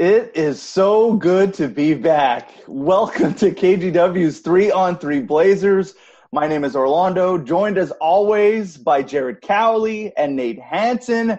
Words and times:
It 0.00 0.34
is 0.34 0.62
so 0.62 1.12
good 1.12 1.52
to 1.52 1.68
be 1.68 1.92
back. 1.92 2.52
Welcome 2.66 3.34
to 3.34 3.50
KGW's 3.50 4.38
Three 4.38 4.70
on 4.70 4.96
Three 4.96 5.20
Blazers. 5.20 5.94
My 6.32 6.48
name 6.48 6.64
is 6.64 6.74
Orlando, 6.74 7.36
joined 7.36 7.76
as 7.76 7.90
always 7.90 8.78
by 8.78 9.02
Jared 9.02 9.42
Cowley 9.42 10.16
and 10.16 10.34
Nate 10.34 10.58
Hanson. 10.58 11.38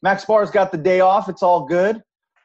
Max 0.00 0.24
Barr's 0.24 0.50
got 0.50 0.72
the 0.72 0.78
day 0.78 1.00
off. 1.00 1.28
It's 1.28 1.42
all 1.42 1.66
good. 1.66 2.02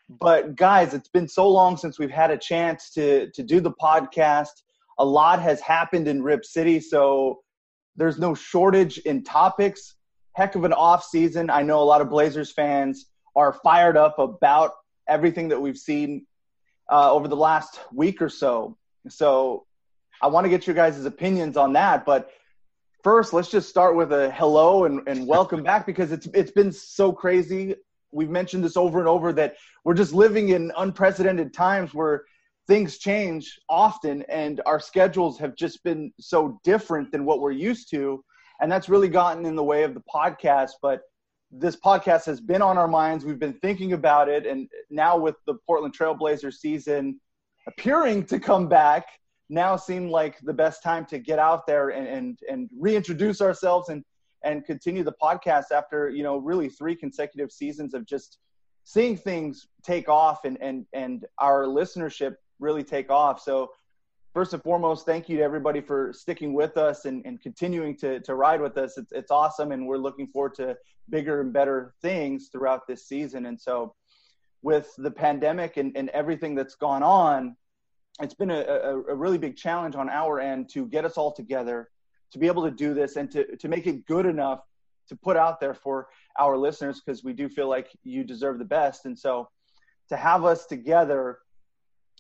But 0.09 0.57
guys, 0.57 0.93
it's 0.93 1.07
been 1.07 1.29
so 1.29 1.47
long 1.47 1.77
since 1.77 1.97
we've 1.97 2.11
had 2.11 2.29
a 2.29 2.37
chance 2.37 2.89
to, 2.95 3.31
to 3.31 3.41
do 3.41 3.61
the 3.61 3.71
podcast. 3.81 4.63
A 4.99 5.05
lot 5.05 5.41
has 5.41 5.61
happened 5.61 6.09
in 6.09 6.23
Rip 6.23 6.43
City, 6.43 6.81
so 6.81 7.39
there's 7.95 8.19
no 8.19 8.33
shortage 8.33 8.97
in 8.97 9.23
topics. 9.23 9.95
Heck 10.33 10.55
of 10.55 10.65
an 10.65 10.73
off 10.73 11.05
season. 11.05 11.49
I 11.49 11.61
know 11.61 11.81
a 11.81 11.85
lot 11.85 12.01
of 12.01 12.09
Blazers 12.09 12.51
fans 12.51 13.05
are 13.37 13.53
fired 13.63 13.95
up 13.95 14.19
about 14.19 14.73
everything 15.07 15.49
that 15.49 15.61
we've 15.61 15.77
seen 15.77 16.25
uh, 16.91 17.11
over 17.11 17.27
the 17.27 17.35
last 17.35 17.79
week 17.91 18.21
or 18.21 18.29
so. 18.29 18.77
So 19.09 19.65
I 20.21 20.27
want 20.27 20.45
to 20.45 20.49
get 20.49 20.67
your 20.67 20.75
guys' 20.75 21.03
opinions 21.05 21.57
on 21.57 21.73
that. 21.73 22.05
But 22.05 22.31
first, 23.03 23.33
let's 23.33 23.49
just 23.49 23.69
start 23.69 23.95
with 23.95 24.11
a 24.11 24.31
hello 24.31 24.85
and, 24.85 25.01
and 25.07 25.27
welcome 25.27 25.63
back 25.63 25.85
because 25.85 26.11
it's 26.11 26.27
it's 26.33 26.51
been 26.51 26.71
so 26.71 27.11
crazy. 27.11 27.75
We've 28.11 28.29
mentioned 28.29 28.63
this 28.63 28.77
over 28.77 28.99
and 28.99 29.07
over 29.07 29.33
that 29.33 29.55
we're 29.83 29.95
just 29.95 30.13
living 30.13 30.49
in 30.49 30.71
unprecedented 30.77 31.53
times 31.53 31.93
where 31.93 32.23
things 32.67 32.97
change 32.97 33.59
often 33.67 34.23
and 34.29 34.61
our 34.65 34.79
schedules 34.79 35.37
have 35.39 35.55
just 35.55 35.83
been 35.83 36.13
so 36.19 36.59
different 36.63 37.11
than 37.11 37.25
what 37.25 37.41
we're 37.41 37.51
used 37.51 37.89
to. 37.89 38.23
And 38.61 38.71
that's 38.71 38.87
really 38.87 39.09
gotten 39.09 39.45
in 39.45 39.55
the 39.55 39.63
way 39.63 39.83
of 39.83 39.93
the 39.93 40.03
podcast. 40.13 40.71
But 40.81 41.01
this 41.55 41.75
podcast 41.75 42.25
has 42.25 42.41
been 42.41 42.61
on 42.61 42.77
our 42.77 42.87
minds. 42.87 43.25
We've 43.25 43.39
been 43.39 43.53
thinking 43.53 43.93
about 43.93 44.27
it, 44.27 44.45
and 44.45 44.67
now 44.89 45.17
with 45.17 45.35
the 45.45 45.55
Portland 45.67 45.95
Trailblazers 45.97 46.55
season 46.55 47.19
appearing 47.67 48.25
to 48.25 48.39
come 48.39 48.67
back, 48.67 49.05
now 49.49 49.75
seemed 49.75 50.09
like 50.09 50.39
the 50.41 50.53
best 50.53 50.83
time 50.83 51.05
to 51.05 51.19
get 51.19 51.39
out 51.39 51.67
there 51.67 51.89
and 51.89 52.07
and, 52.07 52.39
and 52.49 52.69
reintroduce 52.77 53.41
ourselves 53.41 53.89
and 53.89 54.03
and 54.43 54.65
continue 54.65 55.03
the 55.03 55.13
podcast 55.21 55.65
after 55.71 56.09
you 56.09 56.23
know 56.23 56.37
really 56.37 56.69
three 56.69 56.95
consecutive 56.95 57.51
seasons 57.51 57.93
of 57.93 58.05
just 58.05 58.39
seeing 58.83 59.15
things 59.15 59.67
take 59.83 60.09
off 60.09 60.45
and 60.45 60.57
and 60.61 60.85
and 60.93 61.25
our 61.39 61.65
listenership 61.65 62.35
really 62.59 62.83
take 62.83 63.11
off. 63.11 63.41
So 63.41 63.69
first 64.33 64.53
and 64.53 64.63
foremost, 64.63 65.05
thank 65.05 65.29
you 65.29 65.37
to 65.37 65.43
everybody 65.43 65.79
for 65.79 66.11
sticking 66.11 66.53
with 66.53 66.75
us 66.75 67.05
and, 67.05 67.23
and 67.25 67.39
continuing 67.41 67.95
to, 67.97 68.19
to 68.21 68.35
ride 68.35 68.59
with 68.59 68.77
us. 68.77 68.97
It's, 68.97 69.11
it's 69.11 69.31
awesome, 69.31 69.71
and 69.71 69.85
we're 69.87 69.97
looking 69.97 70.27
forward 70.27 70.55
to 70.55 70.75
bigger 71.09 71.41
and 71.41 71.53
better 71.53 71.93
things 72.01 72.49
throughout 72.51 72.87
this 72.87 73.07
season. 73.07 73.45
And 73.45 73.59
so, 73.59 73.95
with 74.63 74.93
the 74.97 75.11
pandemic 75.11 75.77
and, 75.77 75.95
and 75.95 76.09
everything 76.09 76.55
that's 76.55 76.75
gone 76.75 77.03
on, 77.03 77.55
it's 78.21 78.33
been 78.33 78.49
a, 78.49 78.61
a, 78.61 79.01
a 79.09 79.15
really 79.15 79.37
big 79.37 79.55
challenge 79.55 79.95
on 79.95 80.09
our 80.09 80.39
end 80.39 80.69
to 80.69 80.85
get 80.87 81.05
us 81.05 81.17
all 81.17 81.31
together, 81.31 81.89
to 82.31 82.39
be 82.39 82.47
able 82.47 82.63
to 82.63 82.71
do 82.71 82.93
this, 82.93 83.17
and 83.17 83.29
to, 83.31 83.55
to 83.57 83.67
make 83.67 83.85
it 83.87 84.05
good 84.05 84.25
enough 84.25 84.61
to 85.09 85.15
put 85.15 85.35
out 85.35 85.59
there 85.59 85.73
for 85.73 86.07
our 86.39 86.57
listeners 86.57 87.01
because 87.01 87.23
we 87.23 87.33
do 87.33 87.49
feel 87.49 87.67
like 87.67 87.89
you 88.03 88.23
deserve 88.23 88.57
the 88.57 88.65
best. 88.65 89.05
And 89.05 89.19
so, 89.19 89.49
to 90.09 90.17
have 90.17 90.43
us 90.43 90.65
together 90.65 91.39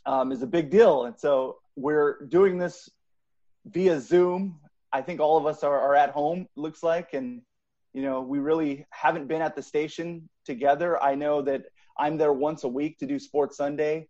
um, 0.05 0.31
is 0.31 0.43
a 0.43 0.47
big 0.47 0.69
deal. 0.69 1.05
And 1.05 1.17
so, 1.17 1.57
we're 1.75 2.25
doing 2.25 2.57
this 2.57 2.89
via 3.65 3.99
Zoom. 3.99 4.59
I 4.91 5.01
think 5.01 5.19
all 5.19 5.37
of 5.37 5.45
us 5.45 5.63
are, 5.63 5.79
are 5.79 5.95
at 5.95 6.11
home, 6.11 6.47
looks 6.55 6.83
like, 6.83 7.13
and 7.13 7.41
you 7.93 8.01
know, 8.01 8.21
we 8.21 8.39
really 8.39 8.85
haven't 8.89 9.27
been 9.27 9.41
at 9.41 9.55
the 9.55 9.61
station 9.61 10.27
together. 10.45 11.01
I 11.01 11.15
know 11.15 11.41
that 11.43 11.63
I'm 11.97 12.17
there 12.17 12.33
once 12.33 12.63
a 12.63 12.67
week 12.67 12.97
to 12.99 13.05
do 13.05 13.19
Sports 13.19 13.57
Sunday. 13.57 14.07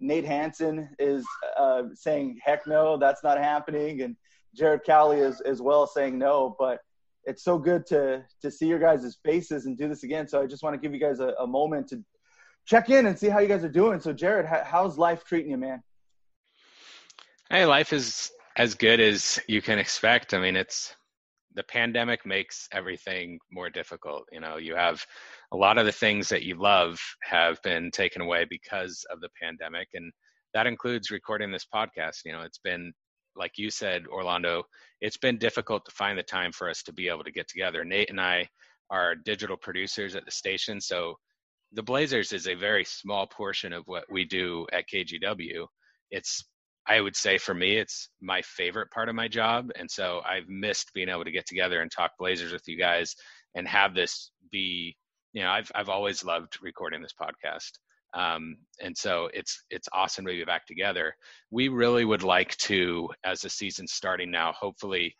Nate 0.00 0.24
Hanson 0.24 0.88
is 0.98 1.24
uh, 1.58 1.84
saying, 1.94 2.38
heck 2.42 2.66
no, 2.66 2.96
that's 2.96 3.22
not 3.22 3.38
happening. 3.38 4.02
And 4.02 4.16
Jared 4.54 4.84
Cowley 4.84 5.20
is 5.20 5.40
as 5.42 5.60
well 5.60 5.86
saying 5.86 6.18
no. 6.18 6.56
But 6.58 6.80
it's 7.24 7.42
so 7.42 7.58
good 7.58 7.86
to 7.86 8.24
to 8.42 8.50
see 8.50 8.66
your 8.66 8.78
guys' 8.78 9.18
faces 9.24 9.66
and 9.66 9.76
do 9.76 9.88
this 9.88 10.02
again. 10.02 10.28
So 10.28 10.40
I 10.40 10.46
just 10.46 10.62
want 10.62 10.74
to 10.74 10.80
give 10.80 10.94
you 10.94 11.00
guys 11.00 11.20
a, 11.20 11.34
a 11.40 11.46
moment 11.46 11.88
to 11.88 12.02
check 12.64 12.88
in 12.90 13.06
and 13.06 13.18
see 13.18 13.28
how 13.28 13.38
you 13.38 13.48
guys 13.48 13.64
are 13.64 13.68
doing. 13.68 14.00
So 14.00 14.12
Jared, 14.12 14.46
how's 14.46 14.98
life 14.98 15.24
treating 15.24 15.50
you, 15.50 15.56
man? 15.56 15.82
Hey, 17.48 17.64
life 17.64 17.92
is 17.92 18.32
as 18.56 18.74
good 18.74 18.98
as 18.98 19.38
you 19.46 19.62
can 19.62 19.78
expect. 19.78 20.34
I 20.34 20.40
mean, 20.40 20.56
it's 20.56 20.96
the 21.54 21.62
pandemic 21.62 22.26
makes 22.26 22.68
everything 22.72 23.38
more 23.52 23.70
difficult. 23.70 24.24
You 24.32 24.40
know, 24.40 24.56
you 24.56 24.74
have 24.74 25.06
a 25.52 25.56
lot 25.56 25.78
of 25.78 25.86
the 25.86 25.92
things 25.92 26.28
that 26.30 26.42
you 26.42 26.56
love 26.56 26.98
have 27.22 27.62
been 27.62 27.92
taken 27.92 28.20
away 28.20 28.46
because 28.50 29.06
of 29.12 29.20
the 29.20 29.28
pandemic, 29.40 29.86
and 29.94 30.12
that 30.54 30.66
includes 30.66 31.12
recording 31.12 31.52
this 31.52 31.64
podcast. 31.72 32.22
You 32.24 32.32
know, 32.32 32.40
it's 32.40 32.58
been 32.58 32.92
like 33.36 33.52
you 33.58 33.70
said, 33.70 34.08
Orlando, 34.08 34.64
it's 35.00 35.18
been 35.18 35.38
difficult 35.38 35.84
to 35.84 35.92
find 35.92 36.18
the 36.18 36.24
time 36.24 36.50
for 36.50 36.68
us 36.68 36.82
to 36.82 36.92
be 36.92 37.08
able 37.08 37.22
to 37.22 37.30
get 37.30 37.46
together. 37.46 37.84
Nate 37.84 38.10
and 38.10 38.20
I 38.20 38.48
are 38.90 39.14
digital 39.14 39.56
producers 39.56 40.16
at 40.16 40.24
the 40.24 40.32
station, 40.32 40.80
so 40.80 41.14
the 41.70 41.82
Blazers 41.82 42.32
is 42.32 42.48
a 42.48 42.54
very 42.56 42.84
small 42.84 43.24
portion 43.28 43.72
of 43.72 43.84
what 43.86 44.10
we 44.10 44.24
do 44.24 44.66
at 44.72 44.88
KGW. 44.92 45.64
It's 46.10 46.44
I 46.88 47.00
would 47.00 47.16
say 47.16 47.38
for 47.38 47.54
me, 47.54 47.76
it's 47.76 48.08
my 48.20 48.42
favorite 48.42 48.90
part 48.90 49.08
of 49.08 49.14
my 49.14 49.28
job. 49.28 49.70
And 49.76 49.90
so 49.90 50.20
I've 50.24 50.48
missed 50.48 50.92
being 50.94 51.08
able 51.08 51.24
to 51.24 51.32
get 51.32 51.46
together 51.46 51.80
and 51.80 51.90
talk 51.90 52.12
Blazers 52.18 52.52
with 52.52 52.66
you 52.68 52.78
guys 52.78 53.14
and 53.54 53.66
have 53.66 53.94
this 53.94 54.30
be, 54.52 54.96
you 55.32 55.42
know, 55.42 55.50
I've, 55.50 55.70
I've 55.74 55.88
always 55.88 56.24
loved 56.24 56.58
recording 56.62 57.02
this 57.02 57.14
podcast. 57.20 57.72
Um, 58.14 58.56
and 58.80 58.96
so 58.96 59.28
it's, 59.34 59.64
it's 59.70 59.88
awesome 59.92 60.24
to 60.26 60.32
be 60.32 60.44
back 60.44 60.66
together. 60.66 61.14
We 61.50 61.68
really 61.68 62.04
would 62.04 62.22
like 62.22 62.56
to, 62.58 63.08
as 63.24 63.40
the 63.40 63.50
season's 63.50 63.92
starting 63.92 64.30
now, 64.30 64.52
hopefully 64.52 65.14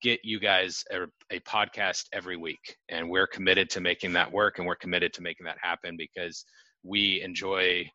get 0.00 0.20
you 0.24 0.40
guys 0.40 0.82
a, 0.90 1.02
a 1.30 1.40
podcast 1.40 2.04
every 2.12 2.36
week. 2.36 2.76
And 2.88 3.08
we're 3.08 3.26
committed 3.26 3.68
to 3.70 3.80
making 3.80 4.14
that 4.14 4.32
work 4.32 4.58
and 4.58 4.66
we're 4.66 4.76
committed 4.76 5.12
to 5.14 5.22
making 5.22 5.44
that 5.44 5.58
happen 5.60 5.96
because 5.96 6.44
we 6.82 7.20
enjoy 7.22 7.88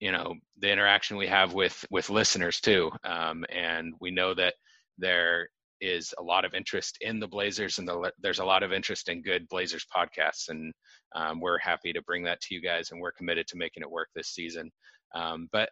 you 0.00 0.12
know 0.12 0.34
the 0.58 0.70
interaction 0.70 1.16
we 1.16 1.26
have 1.26 1.54
with 1.54 1.84
with 1.90 2.10
listeners 2.10 2.60
too. 2.60 2.90
Um, 3.04 3.44
and 3.50 3.94
we 4.00 4.10
know 4.10 4.34
that 4.34 4.54
there 4.98 5.48
is 5.80 6.12
a 6.18 6.22
lot 6.22 6.44
of 6.44 6.54
interest 6.54 6.98
in 7.00 7.18
the 7.20 7.26
blazers 7.26 7.78
and 7.78 7.88
the, 7.88 8.12
there's 8.20 8.38
a 8.38 8.44
lot 8.44 8.62
of 8.62 8.72
interest 8.72 9.08
in 9.08 9.22
good 9.22 9.48
blazers 9.48 9.86
podcasts. 9.94 10.50
And 10.50 10.74
um, 11.14 11.40
we're 11.40 11.58
happy 11.58 11.92
to 11.92 12.02
bring 12.02 12.22
that 12.24 12.40
to 12.42 12.54
you 12.54 12.60
guys 12.60 12.90
and 12.90 13.00
we're 13.00 13.12
committed 13.12 13.46
to 13.48 13.56
making 13.56 13.82
it 13.82 13.90
work 13.90 14.08
this 14.14 14.28
season. 14.28 14.70
Um, 15.14 15.48
but 15.52 15.70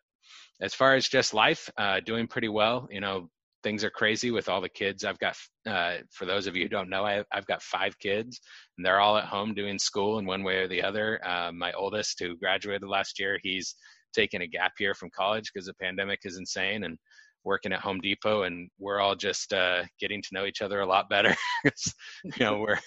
as 0.62 0.74
far 0.74 0.94
as 0.94 1.08
just 1.08 1.34
life 1.34 1.70
uh, 1.76 2.00
doing 2.00 2.26
pretty 2.26 2.48
well 2.48 2.88
you 2.90 3.00
know 3.00 3.28
things 3.62 3.82
are 3.82 3.90
crazy 3.90 4.30
with 4.30 4.48
all 4.48 4.60
the 4.60 4.68
kids. 4.68 5.04
I've 5.04 5.18
got 5.18 5.36
uh, 5.66 5.96
for 6.12 6.26
those 6.26 6.46
of 6.46 6.54
you 6.54 6.62
who 6.62 6.68
don't 6.68 6.88
know 6.88 7.04
I, 7.04 7.24
have 7.32 7.46
got 7.46 7.62
five 7.62 7.98
kids 7.98 8.40
and 8.76 8.86
they're 8.86 9.00
all 9.00 9.16
at 9.16 9.24
home 9.24 9.52
doing 9.52 9.78
school 9.78 10.18
in 10.18 10.26
one 10.26 10.44
way 10.44 10.58
or 10.58 10.68
the 10.68 10.82
other. 10.82 11.20
Uh, 11.26 11.50
my 11.52 11.72
oldest 11.72 12.20
who 12.20 12.36
graduated 12.36 12.88
last 12.88 13.18
year 13.18 13.38
he's 13.42 13.74
taking 14.12 14.42
a 14.42 14.46
gap 14.46 14.72
year 14.80 14.94
from 14.94 15.10
college 15.10 15.50
because 15.52 15.66
the 15.66 15.74
pandemic 15.74 16.20
is 16.24 16.38
insane 16.38 16.84
and 16.84 16.98
working 17.44 17.72
at 17.72 17.80
Home 17.80 18.00
Depot 18.00 18.42
and 18.42 18.68
we're 18.78 19.00
all 19.00 19.14
just 19.14 19.52
uh, 19.52 19.82
getting 20.00 20.22
to 20.22 20.28
know 20.32 20.44
each 20.44 20.62
other 20.62 20.80
a 20.80 20.86
lot 20.86 21.08
better. 21.08 21.34
you 21.64 22.32
know, 22.40 22.58
we're 22.58 22.78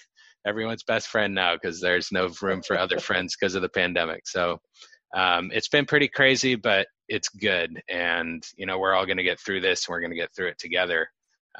everyone's 0.46 0.84
best 0.84 1.08
friend 1.08 1.34
now 1.34 1.54
because 1.54 1.80
there's 1.80 2.12
no 2.12 2.30
room 2.42 2.62
for 2.62 2.78
other 2.78 3.00
friends 3.08 3.36
because 3.40 3.56
of 3.56 3.62
the 3.62 3.70
pandemic. 3.70 4.28
So 4.28 4.60
um, 5.16 5.52
it's 5.54 5.70
been 5.70 5.86
pretty 5.86 6.08
crazy, 6.08 6.56
but 6.56 6.88
it's 7.08 7.30
good. 7.30 7.82
And, 7.90 8.44
you 8.58 8.66
know, 8.66 8.80
we're 8.80 8.94
all 8.94 9.06
going 9.06 9.18
to 9.18 9.24
get 9.24 9.40
through 9.40 9.62
this 9.62 9.88
and 9.88 9.94
we're 9.94 10.02
going 10.02 10.12
to 10.12 10.18
get 10.18 10.34
through 10.36 10.48
it 10.48 10.60
together. 10.60 11.08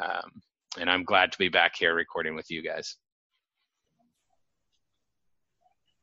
Um, 0.02 0.42
and 0.80 0.90
I'm 0.90 1.04
glad 1.04 1.32
to 1.34 1.38
be 1.38 1.50
back 1.50 1.74
here 1.78 1.94
recording 1.94 2.36
with 2.36 2.50
you 2.50 2.64
guys. 2.64 2.96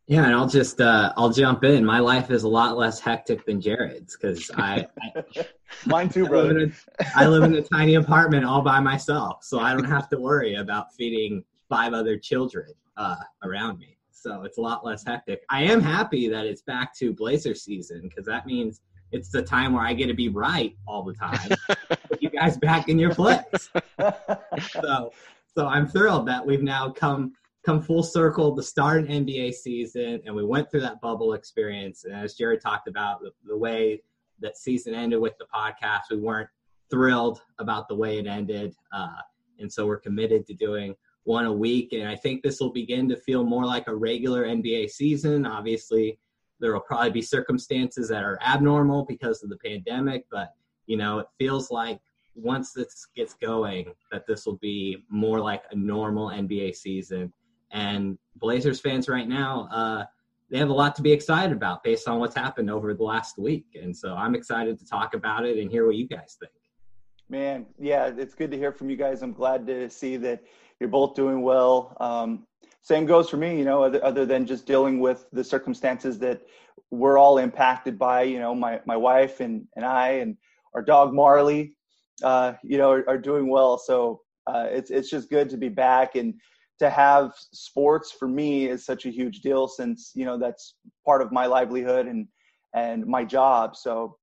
Yeah, 0.09 0.25
and 0.25 0.35
I'll 0.35 0.49
just 0.49 0.81
uh, 0.81 1.13
I'll 1.19 1.31
jump 1.31 1.65
in. 1.65 1.85
My 1.85 1.99
life 1.99 2.31
is 2.31 2.43
a 2.43 2.49
lot 2.49 2.79
less 2.79 2.99
hectic 2.99 3.45
than 3.45 3.61
Jared's 3.61 4.17
because 4.17 4.51
I, 4.57 4.87
I 5.03 5.47
mine 5.85 6.09
too, 6.09 6.27
brother. 6.27 6.49
I 6.49 6.53
live, 6.53 6.89
a, 6.99 7.07
I 7.15 7.27
live 7.27 7.43
in 7.43 7.55
a 7.57 7.63
tiny 7.75 7.95
apartment 7.97 8.47
all 8.47 8.63
by 8.63 8.81
myself, 8.81 9.45
so 9.45 9.61
I 9.61 9.75
don't 9.75 9.85
have 9.85 10.09
to 10.09 10.19
worry 10.19 10.55
about 10.55 10.95
feeding 10.95 11.45
five 11.69 11.93
other 11.93 12.17
children 12.17 12.73
uh, 12.97 13.17
around 13.45 13.79
me. 13.79 13.99
so 14.11 14.45
it's 14.45 14.57
a 14.57 14.63
lot 14.63 14.83
less 14.83 15.05
hectic. 15.05 15.43
I 15.51 15.65
am 15.65 15.83
happy 15.83 16.27
that 16.31 16.47
it's 16.47 16.63
back 16.63 16.97
to 16.97 17.13
Blazer 17.13 17.55
season 17.55 18.01
because 18.09 18.25
that 18.25 18.47
means 18.47 18.81
it's 19.13 19.29
the 19.29 19.43
time 19.43 19.75
where 19.75 19.85
I 19.85 19.93
get 19.93 20.07
to 20.07 20.15
be 20.15 20.31
right 20.31 20.75
all 20.87 21.03
the 21.03 21.15
time. 21.15 21.51
You 22.21 22.31
guys 22.31 22.57
back 22.57 22.89
in 22.89 22.99
your 22.99 23.15
place. 23.15 23.71
so, 24.73 25.13
so 25.57 25.67
I'm 25.67 25.87
thrilled 25.87 26.27
that 26.27 26.45
we've 26.45 26.65
now 26.65 26.91
come 26.91 27.35
come 27.65 27.83
full 27.83 28.03
circle 28.03 28.55
the 28.55 28.63
start 28.63 29.05
an 29.09 29.27
NBA 29.27 29.53
season, 29.55 30.21
and 30.25 30.35
we 30.35 30.45
went 30.45 30.71
through 30.71 30.81
that 30.83 31.01
bubble 31.01 31.35
experience. 31.35 32.05
And 32.05 32.15
as 32.15 32.35
Jared 32.35 32.61
talked 32.61 32.89
about, 32.89 33.21
the, 33.21 33.31
the 33.45 33.57
way 33.57 34.03
that 34.41 34.57
season 34.57 34.95
ended 34.95 35.21
with 35.21 35.37
the 35.39 35.47
podcast, 35.53 36.03
we 36.11 36.19
weren't 36.19 36.49
thrilled 36.91 37.43
about 37.59 37.89
the 37.89 37.95
way 37.95 38.19
it 38.19 38.27
ended, 38.27 38.75
uh, 38.93 39.17
and 39.59 39.73
so 39.73 39.87
we're 39.87 39.99
committed 39.99 40.47
to 40.47 40.55
doing 40.55 40.95
one 41.25 41.45
a 41.45 41.53
week. 41.53 41.93
And 41.93 42.09
I 42.09 42.17
think 42.17 42.43
this 42.43 42.61
will 42.61 42.73
begin 42.73 43.09
to 43.11 43.17
feel 43.17 43.45
more 43.45 43.67
like 43.67 43.87
a 43.87 43.95
regular 43.95 44.47
NBA 44.47 44.89
season. 44.91 45.45
Obviously, 45.45 46.19
there 46.61 46.73
will 46.73 46.81
probably 46.81 47.11
be 47.11 47.23
circumstances 47.23 48.09
that 48.09 48.25
are 48.25 48.39
abnormal 48.43 49.05
because 49.05 49.43
of 49.43 49.51
the 49.51 49.59
pandemic, 49.59 50.25
but 50.31 50.55
you 50.87 50.97
know, 50.97 51.19
it 51.19 51.27
feels 51.39 51.71
like 51.71 52.01
once 52.35 52.73
this 52.73 53.07
gets 53.15 53.35
going, 53.35 53.93
that 54.11 54.27
this 54.27 54.47
will 54.47 54.57
be 54.57 55.05
more 55.11 55.41
like 55.41 55.63
a 55.71 55.77
normal 55.77 56.29
NBA 56.29 56.75
season. 56.75 57.33
And 57.71 58.19
Blazers 58.37 58.81
fans 58.81 59.09
right 59.09 59.29
now, 59.29 59.69
uh, 59.73 60.05
they 60.51 60.59
have 60.59 60.71
a 60.71 60.75
lot 60.75 60.95
to 60.97 61.03
be 61.03 61.13
excited 61.13 61.55
about 61.55 61.85
based 61.85 62.09
on 62.09 62.19
what's 62.19 62.35
happened 62.35 62.71
over 62.71 62.95
the 62.95 63.03
last 63.03 63.39
week. 63.39 63.67
And 63.81 63.95
so 63.95 64.15
I'm 64.15 64.35
excited 64.35 64.79
to 64.79 64.87
talk 64.87 65.15
about 65.15 65.45
it 65.45 65.59
and 65.59 65.71
hear 65.71 65.87
what 65.87 65.97
you 65.97 66.09
guys 66.09 66.37
think. 66.41 66.53
Man, 67.29 67.67
yeah, 67.79 68.07
it's 68.07 68.35
good 68.35 68.51
to 68.51 68.57
hear 68.57 68.73
from 68.73 68.89
you 68.89 68.97
guys. 68.97 69.21
I'm 69.21 69.35
glad 69.35 69.67
to 69.67 69.91
see 69.91 70.17
that 70.17 70.43
you're 70.81 70.89
both 70.89 71.15
doing 71.15 71.43
well. 71.43 71.95
Um, 72.01 72.47
same 72.81 73.05
goes 73.05 73.29
for 73.29 73.37
me, 73.37 73.59
you 73.59 73.65
know, 73.65 73.83
other, 73.83 74.03
other 74.03 74.25
than 74.25 74.47
just 74.47 74.65
dealing 74.65 74.99
with 75.01 75.27
the 75.33 75.45
circumstances 75.45 76.19
that 76.21 76.41
we're 76.91 77.19
all 77.19 77.37
impacted 77.37 77.99
by, 77.99 78.23
you 78.23 78.39
know, 78.39 78.55
my, 78.55 78.81
my 78.87 78.97
wife 78.97 79.41
and, 79.41 79.67
and 79.77 79.85
I 79.85 80.09
and 80.13 80.39
our 80.75 80.81
dog 80.81 81.13
Marley, 81.13 81.77
uh, 82.23 82.55
you 82.63 82.79
know, 82.79 82.91
are, 82.91 83.05
are, 83.09 83.19
doing 83.19 83.51
well. 83.51 83.77
So 83.77 84.23
uh, 84.47 84.69
it's, 84.71 84.91
it's 84.91 85.11
just 85.11 85.29
good 85.29 85.51
to 85.51 85.59
be 85.59 85.69
back 85.69 86.15
and 86.15 86.35
to 86.79 86.91
have 86.91 87.33
sports 87.53 88.13
for 88.13 88.29
me 88.29 88.67
is 88.67 88.85
such 88.85 89.07
a 89.07 89.11
huge 89.11 89.41
deal 89.41 89.67
since, 89.69 90.13
you 90.15 90.25
know, 90.25 90.39
that's 90.39 90.75
part 91.05 91.23
of 91.23 91.33
my 91.33 91.47
livelihood 91.47 92.07
and, 92.07 92.29
and 92.75 93.07
my 93.07 93.25
job. 93.25 93.77
So 93.77 94.17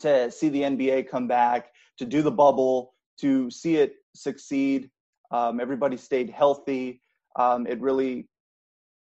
to 0.00 0.30
see 0.30 0.48
the 0.48 0.62
NBA 0.62 1.08
come 1.08 1.28
back, 1.28 1.70
to 1.98 2.04
do 2.04 2.22
the 2.22 2.30
bubble, 2.30 2.94
to 3.20 3.50
see 3.50 3.76
it 3.76 3.96
succeed, 4.14 4.90
um, 5.30 5.60
everybody 5.60 5.96
stayed 5.96 6.30
healthy 6.30 7.00
um, 7.36 7.66
it 7.66 7.80
really 7.80 8.28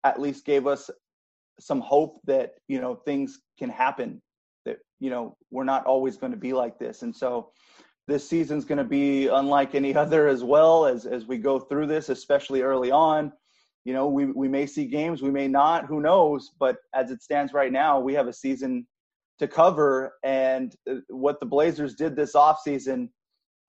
at 0.04 0.20
least 0.20 0.46
gave 0.46 0.68
us 0.68 0.90
some 1.60 1.82
hope 1.82 2.20
that 2.26 2.56
you 2.68 2.82
know 2.82 2.96
things 2.96 3.40
can 3.60 3.70
happen 3.70 4.22
that 4.66 4.80
you 5.00 5.10
know 5.10 5.38
we're 5.52 5.64
not 5.64 5.86
always 5.86 6.18
going 6.18 6.32
to 6.32 6.38
be 6.38 6.54
like 6.54 6.80
this 6.80 7.04
and 7.04 7.16
so 7.16 7.52
this 8.08 8.28
season's 8.28 8.66
going 8.66 8.78
to 8.78 8.84
be 8.84 9.28
unlike 9.28 9.76
any 9.76 9.96
other 10.04 10.28
as 10.28 10.44
well 10.44 10.86
as 10.86 11.06
as 11.06 11.26
we 11.26 11.38
go 11.38 11.60
through 11.60 11.88
this 11.88 12.10
especially 12.10 12.62
early 12.62 12.92
on. 12.92 13.32
You 13.86 13.94
know 13.94 14.08
we 14.08 14.26
we 14.26 14.48
may 14.48 14.66
see 14.66 14.86
games 14.86 15.22
we 15.22 15.32
may 15.32 15.48
not 15.48 15.86
who 15.86 16.00
knows? 16.02 16.52
But 16.60 16.78
as 16.94 17.12
it 17.12 17.22
stands 17.22 17.54
right 17.54 17.72
now 17.72 18.00
we 18.00 18.14
have 18.14 18.28
a 18.28 18.34
season 18.34 18.88
to 19.40 19.48
cover. 19.48 20.14
And 20.24 20.76
uh, 20.90 20.96
what 21.10 21.40
the 21.40 21.46
blazers 21.46 21.96
did 21.96 22.16
this 22.16 22.34
offseason 22.34 23.10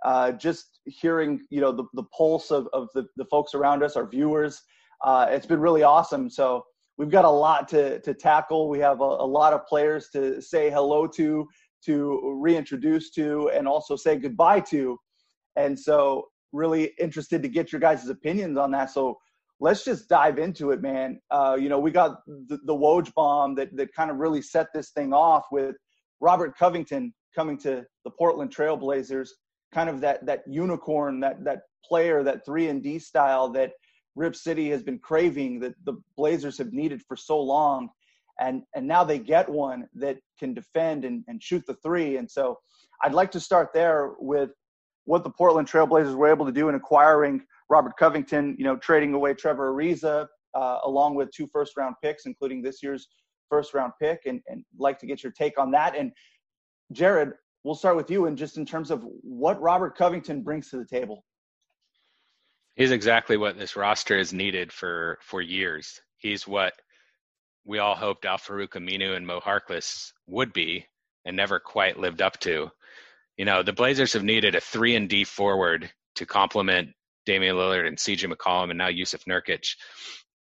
uh, 0.04 0.32
just 0.32 0.80
hearing 0.84 1.40
you 1.50 1.60
know 1.60 1.72
the, 1.72 1.84
the 1.94 2.04
pulse 2.04 2.50
of, 2.50 2.68
of 2.72 2.88
the, 2.94 3.06
the 3.16 3.24
folks 3.24 3.54
around 3.54 3.82
us 3.82 3.96
our 3.96 4.06
viewers 4.06 4.62
uh, 5.04 5.26
it's 5.28 5.46
been 5.46 5.60
really 5.60 5.82
awesome. 5.82 6.30
So 6.30 6.64
we've 6.96 7.10
got 7.10 7.24
a 7.24 7.30
lot 7.30 7.68
to, 7.68 8.00
to 8.00 8.14
tackle. 8.14 8.68
We 8.68 8.78
have 8.80 9.00
a, 9.00 9.04
a, 9.04 9.26
lot 9.26 9.52
of 9.52 9.66
players 9.66 10.08
to 10.12 10.40
say 10.40 10.70
hello 10.70 11.06
to 11.08 11.46
to 11.86 12.38
reintroduce 12.40 13.10
to 13.12 13.50
and 13.54 13.66
also 13.68 13.96
say 13.96 14.16
goodbye 14.16 14.60
to. 14.60 14.98
And 15.56 15.78
so 15.78 16.28
really 16.52 16.92
interested 16.98 17.42
to 17.42 17.48
get 17.48 17.72
your 17.72 17.80
guys' 17.80 18.08
opinions 18.08 18.58
on 18.58 18.70
that. 18.72 18.90
So 18.90 19.18
let's 19.60 19.84
just 19.84 20.08
dive 20.08 20.38
into 20.38 20.70
it 20.70 20.82
man. 20.82 21.20
Uh, 21.30 21.56
you 21.58 21.68
know 21.68 21.78
we 21.78 21.90
got 21.90 22.24
the, 22.26 22.58
the 22.64 22.74
woj 22.74 23.12
bomb 23.14 23.54
that, 23.54 23.76
that 23.76 23.94
kind 23.94 24.10
of 24.10 24.16
really 24.18 24.42
set 24.42 24.68
this 24.74 24.90
thing 24.90 25.12
off 25.12 25.44
with 25.52 25.76
robert 26.20 26.56
covington 26.56 27.12
coming 27.34 27.56
to 27.58 27.84
the 28.04 28.10
portland 28.10 28.54
trailblazers 28.54 29.28
kind 29.74 29.90
of 29.90 30.00
that 30.00 30.24
that 30.24 30.44
unicorn, 30.46 31.20
that 31.20 31.44
that 31.44 31.62
player, 31.84 32.22
that 32.22 32.46
three 32.46 32.68
and 32.68 32.82
D 32.82 32.98
style 32.98 33.48
that 33.50 33.72
Rip 34.14 34.36
City 34.36 34.70
has 34.70 34.82
been 34.82 35.00
craving, 35.00 35.58
that 35.60 35.74
the 35.84 35.94
Blazers 36.16 36.56
have 36.58 36.72
needed 36.72 37.02
for 37.02 37.16
so 37.16 37.38
long, 37.38 37.88
and 38.40 38.62
and 38.74 38.86
now 38.86 39.04
they 39.04 39.18
get 39.18 39.48
one 39.48 39.86
that 39.94 40.18
can 40.38 40.54
defend 40.54 41.04
and, 41.04 41.24
and 41.28 41.42
shoot 41.42 41.62
the 41.66 41.74
three. 41.74 42.16
And 42.16 42.30
so, 42.30 42.58
I'd 43.02 43.14
like 43.14 43.30
to 43.32 43.40
start 43.40 43.70
there 43.72 44.12
with 44.18 44.50
what 45.04 45.24
the 45.24 45.30
Portland 45.30 45.68
Trailblazers 45.68 46.14
were 46.14 46.28
able 46.28 46.46
to 46.46 46.52
do 46.52 46.68
in 46.68 46.74
acquiring 46.74 47.42
Robert 47.68 47.94
Covington. 47.98 48.56
You 48.58 48.64
know, 48.64 48.76
trading 48.76 49.14
away 49.14 49.34
Trevor 49.34 49.72
Ariza 49.72 50.26
uh, 50.54 50.78
along 50.84 51.14
with 51.14 51.30
two 51.32 51.48
first 51.52 51.76
round 51.76 51.94
picks, 52.02 52.26
including 52.26 52.62
this 52.62 52.82
year's 52.82 53.08
first 53.48 53.74
round 53.74 53.92
pick, 54.00 54.20
and 54.26 54.40
and 54.48 54.64
like 54.78 54.98
to 55.00 55.06
get 55.06 55.22
your 55.22 55.32
take 55.32 55.58
on 55.58 55.70
that. 55.72 55.96
And 55.96 56.12
Jared, 56.92 57.32
we'll 57.62 57.74
start 57.74 57.96
with 57.96 58.10
you 58.10 58.26
and 58.26 58.36
just 58.36 58.56
in 58.56 58.64
terms 58.66 58.90
of 58.90 59.04
what 59.22 59.60
Robert 59.60 59.96
Covington 59.96 60.42
brings 60.42 60.70
to 60.70 60.76
the 60.76 60.86
table. 60.86 61.24
He's 62.76 62.90
exactly 62.90 63.36
what 63.36 63.58
this 63.58 63.76
roster 63.76 64.18
has 64.18 64.32
needed 64.32 64.72
for 64.72 65.18
for 65.22 65.40
years. 65.40 66.00
He's 66.16 66.46
what 66.46 66.74
we 67.64 67.78
all 67.78 67.94
hoped 67.94 68.24
Al-Farouq 68.24 68.70
Aminu 68.70 69.16
and 69.16 69.26
Mo 69.26 69.40
Harkless 69.40 70.12
would 70.26 70.52
be 70.52 70.86
and 71.24 71.36
never 71.36 71.58
quite 71.58 71.98
lived 71.98 72.20
up 72.20 72.38
to. 72.40 72.70
You 73.36 73.44
know, 73.44 73.62
the 73.62 73.72
Blazers 73.72 74.12
have 74.12 74.22
needed 74.22 74.54
a 74.54 74.60
three 74.60 74.94
and 74.96 75.08
D 75.08 75.24
forward 75.24 75.90
to 76.16 76.26
complement 76.26 76.90
Damian 77.26 77.56
Lillard 77.56 77.86
and 77.86 77.96
CJ 77.96 78.32
McCollum 78.32 78.70
and 78.70 78.78
now 78.78 78.90
Jusuf 78.90 79.24
Nurkic 79.24 79.74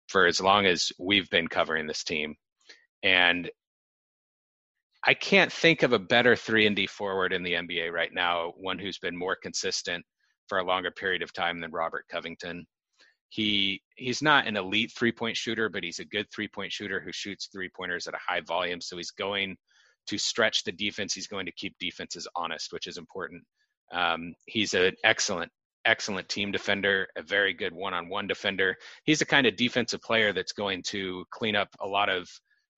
for 0.08 0.26
as 0.26 0.40
long 0.40 0.66
as 0.66 0.92
we've 0.98 1.30
been 1.30 1.48
covering 1.48 1.86
this 1.86 2.04
team. 2.04 2.34
And 3.02 3.50
I 5.04 5.14
can't 5.14 5.52
think 5.52 5.82
of 5.82 5.92
a 5.92 5.98
better 5.98 6.36
three 6.36 6.66
and 6.66 6.76
D 6.76 6.86
forward 6.86 7.32
in 7.32 7.42
the 7.42 7.54
NBA 7.54 7.90
right 7.90 8.12
now, 8.12 8.52
one 8.56 8.78
who's 8.78 8.98
been 8.98 9.16
more 9.16 9.36
consistent 9.36 10.04
for 10.48 10.58
a 10.58 10.64
longer 10.64 10.90
period 10.90 11.22
of 11.22 11.32
time 11.32 11.60
than 11.60 11.70
Robert 11.70 12.04
Covington. 12.10 12.66
He 13.32 13.80
he's 13.96 14.20
not 14.20 14.46
an 14.46 14.58
elite 14.58 14.92
three 14.92 15.10
point 15.10 15.38
shooter, 15.38 15.70
but 15.70 15.82
he's 15.82 16.00
a 16.00 16.04
good 16.04 16.26
three 16.30 16.48
point 16.48 16.70
shooter 16.70 17.00
who 17.00 17.10
shoots 17.12 17.48
three 17.50 17.70
pointers 17.74 18.06
at 18.06 18.12
a 18.12 18.18
high 18.18 18.42
volume. 18.42 18.82
So 18.82 18.98
he's 18.98 19.10
going 19.10 19.56
to 20.08 20.18
stretch 20.18 20.64
the 20.64 20.72
defense. 20.72 21.14
He's 21.14 21.28
going 21.28 21.46
to 21.46 21.52
keep 21.52 21.74
defenses 21.80 22.28
honest, 22.36 22.74
which 22.74 22.86
is 22.86 22.98
important. 22.98 23.42
Um, 23.90 24.34
he's 24.44 24.74
an 24.74 24.92
excellent, 25.02 25.50
excellent 25.86 26.28
team 26.28 26.52
defender, 26.52 27.08
a 27.16 27.22
very 27.22 27.54
good 27.54 27.72
one 27.72 27.94
on 27.94 28.10
one 28.10 28.26
defender. 28.26 28.76
He's 29.04 29.20
the 29.20 29.24
kind 29.24 29.46
of 29.46 29.56
defensive 29.56 30.02
player 30.02 30.34
that's 30.34 30.52
going 30.52 30.82
to 30.88 31.24
clean 31.30 31.56
up 31.56 31.68
a 31.80 31.88
lot 31.88 32.10
of 32.10 32.28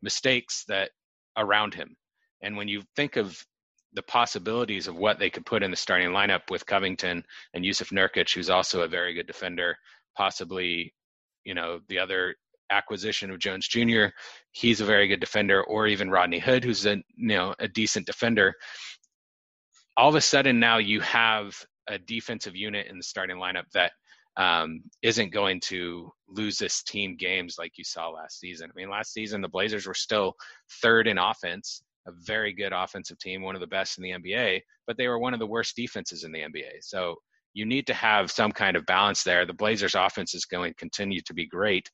mistakes 0.03 0.65
that 0.69 0.91
around 1.37 1.75
him. 1.75 1.97
And 2.43 2.57
when 2.57 2.69
you 2.69 2.83
think 2.95 3.17
of 3.17 3.45
the 3.95 4.03
possibilities 4.03 4.87
of 4.87 4.97
what 4.97 5.19
they 5.19 5.31
could 5.31 5.47
put 5.47 5.65
in 5.65 5.73
the 5.73 5.77
starting 5.77 6.11
lineup 6.11 6.51
with 6.51 6.67
Covington 6.67 7.25
and 7.55 7.65
Jusuf 7.65 7.93
Nurkic, 7.93 8.33
who's 8.35 8.51
also 8.51 8.83
a 8.83 8.89
very 8.89 9.15
good 9.15 9.27
defender, 9.27 9.77
possibly, 10.17 10.95
you 11.45 11.55
know, 11.55 11.81
the 11.89 11.99
other 11.99 12.35
acquisition 12.71 13.31
of 13.31 13.39
Jones 13.39 13.69
Jr., 13.69 14.07
he's 14.53 14.81
a 14.81 14.85
very 14.85 15.09
good 15.09 15.21
defender, 15.21 15.63
or 15.65 15.87
even 15.87 16.11
Rodney 16.11 16.39
Hood, 16.39 16.65
who's 16.65 16.87
a 16.87 16.97
you 17.17 17.29
know 17.29 17.55
a 17.59 17.69
decent 17.69 18.07
defender. 18.07 18.55
All 19.97 20.09
of 20.09 20.15
a 20.15 20.21
sudden 20.21 20.59
now 20.59 20.79
you 20.79 21.01
have 21.01 21.55
a 21.89 21.99
defensive 21.99 22.57
unit 22.57 22.87
in 22.89 22.97
the 22.97 23.05
starting 23.05 23.37
lineup 23.37 23.71
that 23.75 23.93
um, 24.37 24.83
isn't 25.03 25.33
going 25.33 25.61
to 25.61 26.11
lose 26.27 26.59
this 26.59 26.83
team 26.83 27.17
games 27.17 27.57
like 27.59 27.79
you 27.79 27.85
saw 27.85 28.09
last 28.09 28.41
season. 28.41 28.71
I 28.71 28.75
mean, 28.75 28.91
last 28.91 29.13
season 29.13 29.41
the 29.41 29.49
Blazers 29.49 29.87
were 29.87 29.95
still 29.95 30.35
third 30.83 31.07
in 31.07 31.19
offense 31.19 31.83
a 32.07 32.13
very 32.13 32.53
good 32.53 32.73
offensive 32.73 33.19
team, 33.19 33.43
one 33.43 33.55
of 33.55 33.61
the 33.61 33.67
best 33.67 33.99
in 33.99 34.05
the 34.05 34.11
NBA, 34.11 34.61
but 34.87 34.97
they 34.97 35.09
were 35.09 35.19
one 35.19 35.33
of 35.33 35.41
the 35.41 35.47
worst 35.47 35.77
defenses 35.77 36.25
in 36.25 36.33
the 36.33 36.41
NBA. 36.41 36.83
So 36.83 37.17
you 37.55 37.65
need 37.65 37.87
to 37.87 37.95
have 37.95 38.31
some 38.31 38.53
kind 38.53 38.77
of 38.77 38.85
balance 38.85 39.23
there. 39.23 39.47
The 39.47 39.55
Blazers 39.55 39.95
offense 39.95 40.35
is 40.35 40.45
going 40.45 40.73
to 40.73 40.77
continue 40.77 41.21
to 41.23 41.33
be 41.33 41.47
great, 41.47 41.89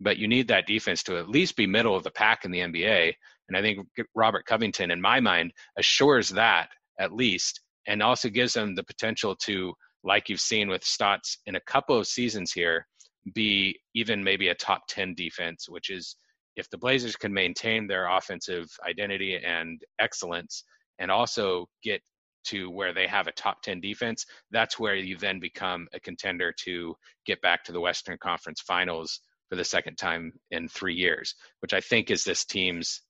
but 0.00 0.18
you 0.18 0.28
need 0.28 0.48
that 0.48 0.66
defense 0.66 1.02
to 1.04 1.16
at 1.16 1.28
least 1.28 1.56
be 1.56 1.66
middle 1.66 1.96
of 1.96 2.04
the 2.04 2.10
pack 2.10 2.44
in 2.44 2.50
the 2.50 2.60
NBA. 2.60 3.14
And 3.48 3.56
I 3.56 3.62
think 3.62 3.86
Robert 4.14 4.44
Covington, 4.44 4.90
in 4.90 5.00
my 5.00 5.18
mind, 5.18 5.52
assures 5.78 6.28
that 6.30 6.68
at 7.00 7.12
least, 7.12 7.60
and 7.86 8.02
also 8.02 8.28
gives 8.28 8.52
them 8.52 8.74
the 8.74 8.84
potential 8.84 9.34
to, 9.44 9.72
like 10.04 10.28
you've 10.28 10.40
seen 10.40 10.68
with 10.68 10.84
Stotts 10.84 11.38
in 11.46 11.56
a 11.56 11.60
couple 11.60 11.98
of 11.98 12.06
seasons 12.06 12.52
here, 12.52 12.86
be 13.34 13.78
even 13.94 14.22
maybe 14.22 14.48
a 14.48 14.54
top 14.54 14.82
10 14.88 15.14
defense, 15.14 15.68
which 15.68 15.90
is 15.90 16.16
if 16.56 16.68
the 16.70 16.78
Blazers 16.78 17.16
can 17.16 17.32
maintain 17.32 17.86
their 17.86 18.08
offensive 18.08 18.66
identity 18.86 19.36
and 19.36 19.80
excellence 20.00 20.64
and 20.98 21.10
also 21.10 21.66
get 21.82 22.02
to 22.48 22.70
where 22.70 22.92
they 22.92 23.06
have 23.06 23.26
a 23.26 23.32
top 23.32 23.62
10 23.62 23.80
defense, 23.80 24.26
that's 24.50 24.78
where 24.78 24.94
you 24.94 25.16
then 25.16 25.40
become 25.40 25.88
a 25.92 26.00
contender 26.00 26.52
to 26.64 26.94
get 27.26 27.40
back 27.42 27.64
to 27.64 27.72
the 27.72 27.80
Western 27.80 28.18
Conference 28.18 28.60
Finals 28.60 29.20
for 29.48 29.56
the 29.56 29.64
second 29.64 29.96
time 29.96 30.32
in 30.50 30.68
three 30.68 30.94
years, 30.94 31.34
which 31.60 31.72
I 31.72 31.80
think 31.80 32.10
is 32.10 32.24
this 32.24 32.44
team's. 32.44 33.02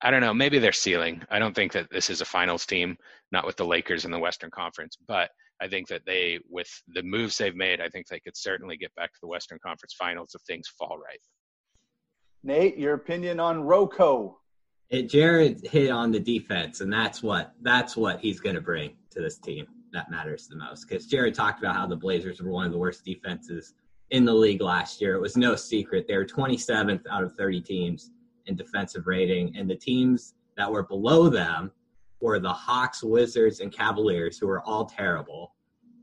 I 0.00 0.12
don't 0.12 0.20
know, 0.20 0.32
maybe 0.32 0.60
their 0.60 0.72
ceiling. 0.72 1.22
I 1.28 1.40
don't 1.40 1.54
think 1.54 1.72
that 1.72 1.90
this 1.90 2.08
is 2.08 2.20
a 2.20 2.24
finals 2.24 2.64
team, 2.64 2.96
not 3.32 3.44
with 3.44 3.56
the 3.56 3.66
Lakers 3.66 4.04
in 4.04 4.12
the 4.12 4.18
Western 4.18 4.50
Conference, 4.50 4.96
but 5.08 5.30
I 5.60 5.66
think 5.66 5.88
that 5.88 6.02
they, 6.06 6.38
with 6.48 6.70
the 6.94 7.02
moves 7.02 7.36
they've 7.36 7.56
made, 7.56 7.80
I 7.80 7.88
think 7.88 8.06
they 8.06 8.20
could 8.20 8.36
certainly 8.36 8.76
get 8.76 8.94
back 8.94 9.12
to 9.12 9.18
the 9.20 9.26
Western 9.26 9.58
Conference 9.58 9.94
Finals 9.98 10.36
if 10.36 10.42
things 10.42 10.68
fall 10.68 10.98
right. 10.98 11.18
Nate, 12.44 12.78
your 12.78 12.94
opinion 12.94 13.40
on 13.40 13.62
Rocco? 13.62 14.38
It, 14.90 15.10
Jared 15.10 15.66
hit 15.66 15.90
on 15.90 16.10
the 16.10 16.20
defense, 16.20 16.80
and 16.80 16.92
that's 16.92 17.22
what 17.22 17.52
that's 17.60 17.96
what 17.96 18.20
he's 18.20 18.40
going 18.40 18.54
to 18.54 18.60
bring 18.60 18.94
to 19.10 19.20
this 19.20 19.38
team. 19.38 19.66
That 19.92 20.10
matters 20.10 20.48
the 20.48 20.56
most 20.56 20.88
because 20.88 21.06
Jared 21.06 21.34
talked 21.34 21.60
about 21.60 21.76
how 21.76 21.86
the 21.86 21.96
Blazers 21.96 22.40
were 22.40 22.50
one 22.50 22.66
of 22.66 22.72
the 22.72 22.78
worst 22.78 23.04
defenses 23.04 23.74
in 24.10 24.24
the 24.24 24.32
league 24.32 24.62
last 24.62 25.00
year. 25.00 25.14
It 25.14 25.20
was 25.20 25.36
no 25.36 25.56
secret 25.56 26.06
they 26.08 26.16
were 26.16 26.24
27th 26.24 27.02
out 27.10 27.22
of 27.22 27.34
30 27.34 27.60
teams 27.60 28.10
in 28.46 28.56
defensive 28.56 29.06
rating, 29.06 29.54
and 29.56 29.68
the 29.68 29.76
teams 29.76 30.34
that 30.56 30.70
were 30.70 30.82
below 30.82 31.28
them 31.28 31.70
were 32.20 32.40
the 32.40 32.52
Hawks, 32.52 33.02
Wizards, 33.02 33.60
and 33.60 33.72
Cavaliers, 33.72 34.38
who 34.38 34.46
were 34.46 34.62
all 34.62 34.86
terrible. 34.86 35.54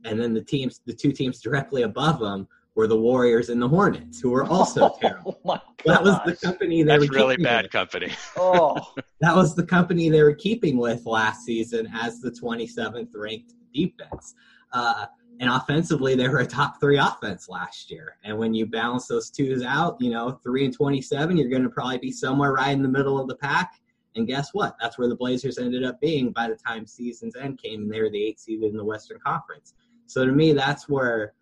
And 0.05 0.19
then 0.19 0.33
the 0.33 0.41
teams, 0.41 0.81
the 0.85 0.93
two 0.93 1.11
teams 1.11 1.41
directly 1.41 1.81
above 1.81 2.19
them, 2.19 2.47
were 2.75 2.87
the 2.87 2.97
Warriors 2.97 3.49
and 3.49 3.61
the 3.61 3.67
Hornets, 3.67 4.19
who 4.19 4.29
were 4.29 4.43
also 4.43 4.81
oh, 4.93 4.97
terrible. 4.99 5.39
That 5.85 6.03
was 6.03 6.19
the 6.25 6.35
company 6.35 6.83
they 6.83 6.97
That's 6.97 7.09
were 7.09 7.15
really 7.15 7.37
bad 7.37 7.65
with. 7.65 7.71
company. 7.71 8.11
Oh, 8.37 8.93
that 9.21 9.35
was 9.35 9.55
the 9.55 9.65
company 9.65 10.09
they 10.09 10.21
were 10.21 10.35
keeping 10.35 10.77
with 10.77 11.05
last 11.05 11.45
season 11.45 11.89
as 11.93 12.19
the 12.19 12.31
27th 12.31 13.09
ranked 13.15 13.53
defense. 13.73 14.35
Uh, 14.73 15.05
and 15.39 15.49
offensively, 15.49 16.15
they 16.15 16.27
were 16.29 16.39
a 16.39 16.47
top 16.47 16.79
three 16.79 16.97
offense 16.97 17.49
last 17.49 17.91
year. 17.91 18.17
And 18.23 18.37
when 18.37 18.53
you 18.53 18.65
balance 18.65 19.07
those 19.07 19.29
twos 19.29 19.63
out, 19.63 19.97
you 19.99 20.11
know, 20.11 20.39
three 20.43 20.65
and 20.65 20.73
27, 20.73 21.35
you're 21.35 21.49
going 21.49 21.63
to 21.63 21.69
probably 21.69 21.97
be 21.97 22.11
somewhere 22.11 22.53
right 22.53 22.71
in 22.71 22.81
the 22.81 22.89
middle 22.89 23.19
of 23.19 23.27
the 23.27 23.35
pack. 23.35 23.73
And 24.15 24.27
guess 24.27 24.53
what? 24.53 24.77
That's 24.79 24.97
where 24.97 25.09
the 25.09 25.15
Blazers 25.15 25.57
ended 25.57 25.83
up 25.83 25.99
being 25.99 26.31
by 26.31 26.47
the 26.47 26.55
time 26.55 26.85
season's 26.85 27.35
end 27.35 27.61
came, 27.61 27.83
and 27.83 27.91
they 27.91 28.01
were 28.01 28.09
the 28.09 28.23
eighth 28.23 28.39
seed 28.39 28.63
in 28.63 28.77
the 28.77 28.83
Western 28.83 29.19
Conference. 29.19 29.73
So 30.05 30.25
to 30.25 30.31
me, 30.31 30.53
that's 30.53 30.87
where 30.87 31.33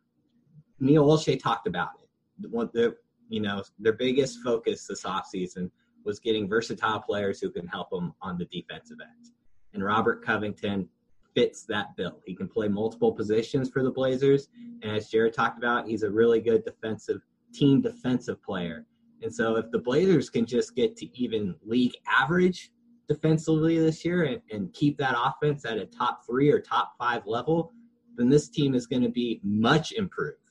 Neil 0.83 1.05
Olshey 1.05 1.41
talked 1.41 1.65
about 1.65 1.91
it. 2.01 2.09
The 2.41 2.95
you 3.29 3.39
know 3.39 3.63
their 3.79 3.93
biggest 3.93 4.39
focus 4.43 4.85
this 4.85 5.03
offseason 5.03 5.71
was 6.03 6.19
getting 6.19 6.49
versatile 6.49 6.99
players 6.99 7.39
who 7.39 7.49
can 7.49 7.65
help 7.67 7.89
them 7.89 8.13
on 8.21 8.37
the 8.37 8.45
defensive 8.45 8.97
end. 9.01 9.31
And 9.73 9.83
Robert 9.83 10.25
Covington 10.25 10.89
fits 11.33 11.63
that 11.67 11.95
bill. 11.95 12.19
He 12.25 12.35
can 12.35 12.49
play 12.49 12.67
multiple 12.67 13.13
positions 13.13 13.69
for 13.69 13.81
the 13.81 13.91
Blazers, 13.91 14.49
and 14.81 14.91
as 14.91 15.09
Jared 15.09 15.33
talked 15.33 15.57
about, 15.57 15.87
he's 15.87 16.03
a 16.03 16.11
really 16.11 16.41
good 16.41 16.65
defensive 16.65 17.21
team 17.53 17.81
defensive 17.81 18.43
player. 18.43 18.85
And 19.21 19.33
so 19.33 19.55
if 19.55 19.71
the 19.71 19.79
Blazers 19.79 20.29
can 20.29 20.45
just 20.45 20.75
get 20.75 20.97
to 20.97 21.17
even 21.17 21.55
league 21.65 21.93
average 22.09 22.71
defensively 23.07 23.79
this 23.79 24.03
year 24.03 24.23
and, 24.23 24.41
and 24.51 24.73
keep 24.73 24.97
that 24.97 25.15
offense 25.17 25.63
at 25.63 25.77
a 25.77 25.85
top 25.85 26.25
three 26.25 26.51
or 26.51 26.59
top 26.59 26.95
five 26.99 27.25
level, 27.25 27.71
then 28.17 28.29
this 28.29 28.49
team 28.49 28.75
is 28.75 28.85
going 28.85 29.01
to 29.01 29.09
be 29.09 29.39
much 29.43 29.93
improved 29.93 30.42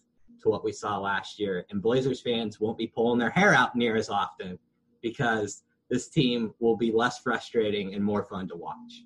to 0.43 0.49
what 0.49 0.65
we 0.65 0.73
saw 0.73 0.99
last 0.99 1.39
year. 1.39 1.65
And 1.71 1.81
Blazers 1.81 2.21
fans 2.21 2.61
won't 2.61 2.79
be 2.79 2.87
pulling 2.87 3.19
their 3.19 3.31
hair 3.31 3.55
out 3.55 3.75
near 3.77 3.97
as 3.97 4.09
often 4.09 4.59
because 5.03 5.63
this 5.91 6.09
team 6.09 6.55
will 6.61 6.77
be 6.77 6.93
less 6.93 7.19
frustrating 7.19 7.95
and 7.95 8.05
more 8.05 8.25
fun 8.25 8.49
to 8.49 8.57
watch. 8.57 9.05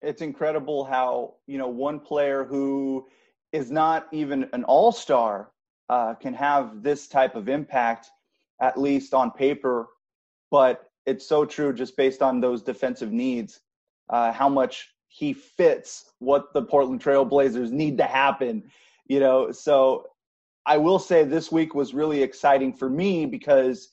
It's 0.00 0.22
incredible 0.22 0.84
how, 0.84 1.34
you 1.46 1.58
know, 1.58 1.68
one 1.68 2.00
player 2.00 2.44
who 2.44 3.06
is 3.52 3.70
not 3.70 4.08
even 4.12 4.48
an 4.52 4.64
all 4.64 4.90
star 4.90 5.50
uh, 5.88 6.14
can 6.14 6.34
have 6.34 6.82
this 6.82 7.06
type 7.06 7.36
of 7.36 7.48
impact 7.48 8.08
at 8.60 8.80
least 8.80 9.12
on 9.12 9.30
paper, 9.30 9.88
but 10.50 10.90
it's 11.06 11.26
so 11.26 11.44
true 11.44 11.72
just 11.72 11.96
based 11.96 12.22
on 12.22 12.40
those 12.40 12.62
defensive 12.62 13.12
needs, 13.12 13.60
uh, 14.08 14.32
how 14.32 14.48
much 14.48 14.94
he 15.08 15.32
fits 15.34 16.12
what 16.20 16.54
the 16.54 16.62
Portland 16.62 17.00
Trail 17.00 17.24
Blazers 17.24 17.70
need 17.70 17.98
to 17.98 18.04
happen, 18.04 18.64
you 19.06 19.20
know. 19.20 19.52
So 19.52 20.06
I 20.66 20.76
will 20.76 20.98
say 20.98 21.24
this 21.24 21.50
week 21.50 21.74
was 21.74 21.94
really 21.94 22.22
exciting 22.22 22.72
for 22.72 22.88
me 22.88 23.26
because 23.26 23.88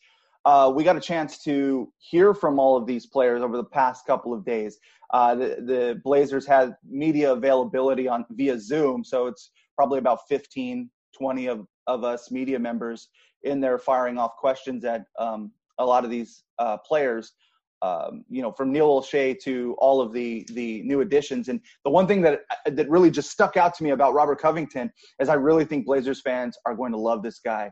uh, 0.46 0.72
we 0.74 0.84
got 0.84 0.96
a 0.96 1.02
chance 1.02 1.44
to 1.44 1.92
hear 1.98 2.34
from 2.34 2.60
all 2.60 2.78
of 2.78 2.86
these 2.86 3.06
players 3.06 3.42
over 3.42 3.58
the 3.58 3.64
past 3.64 4.06
couple 4.06 4.34
of 4.34 4.46
days. 4.46 4.80
Uh, 5.12 5.36
the, 5.36 5.48
the 5.66 6.02
Blazers 6.04 6.46
had 6.46 6.76
media 6.88 7.34
availability 7.34 8.08
on 8.08 8.26
via 8.32 8.60
Zoom, 8.60 9.04
so 9.04 9.28
it's 9.28 9.52
probably 9.76 10.00
about 10.00 10.20
15, 10.28 10.90
20 11.18 11.48
of, 11.48 11.66
of 11.88 12.04
us 12.04 12.32
media 12.32 12.60
members 12.60 13.10
in 13.44 13.60
there 13.60 13.80
firing 13.80 14.18
off 14.18 14.36
questions 14.38 14.86
at 14.86 15.06
um, 15.18 15.52
a 15.80 15.86
lot 15.86 16.04
of 16.04 16.12
these 16.12 16.44
uh, 16.60 16.78
players. 16.78 17.34
Um, 17.82 18.26
you 18.30 18.42
know, 18.42 18.52
from 18.52 18.74
Neil 18.74 18.90
Olshey 18.90 19.40
to 19.44 19.76
all 19.80 20.02
of 20.02 20.12
the 20.12 20.46
the 20.54 20.82
new 20.84 21.00
additions. 21.02 21.48
And 21.48 21.62
the 21.86 21.90
one 21.90 22.08
thing 22.08 22.22
that 22.24 22.42
that 22.66 22.90
really 22.90 23.10
just 23.10 23.32
stuck 23.32 23.56
out 23.56 23.74
to 23.76 23.84
me 23.84 23.92
about 23.92 24.14
Robert 24.14 24.42
Covington 24.42 24.92
is 25.20 25.30
I 25.30 25.36
really 25.36 25.64
think 25.64 25.86
Blazers 25.86 26.22
fans 26.22 26.58
are 26.66 26.76
going 26.76 26.92
to 26.92 26.98
love 26.98 27.24
this 27.24 27.40
guy. 27.40 27.72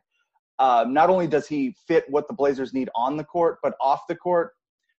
Um, 0.59 0.93
not 0.93 1.09
only 1.09 1.27
does 1.27 1.47
he 1.47 1.75
fit 1.87 2.05
what 2.09 2.27
the 2.27 2.33
Blazers 2.33 2.73
need 2.73 2.89
on 2.95 3.17
the 3.17 3.23
court, 3.23 3.57
but 3.61 3.73
off 3.81 4.01
the 4.07 4.15
court, 4.15 4.53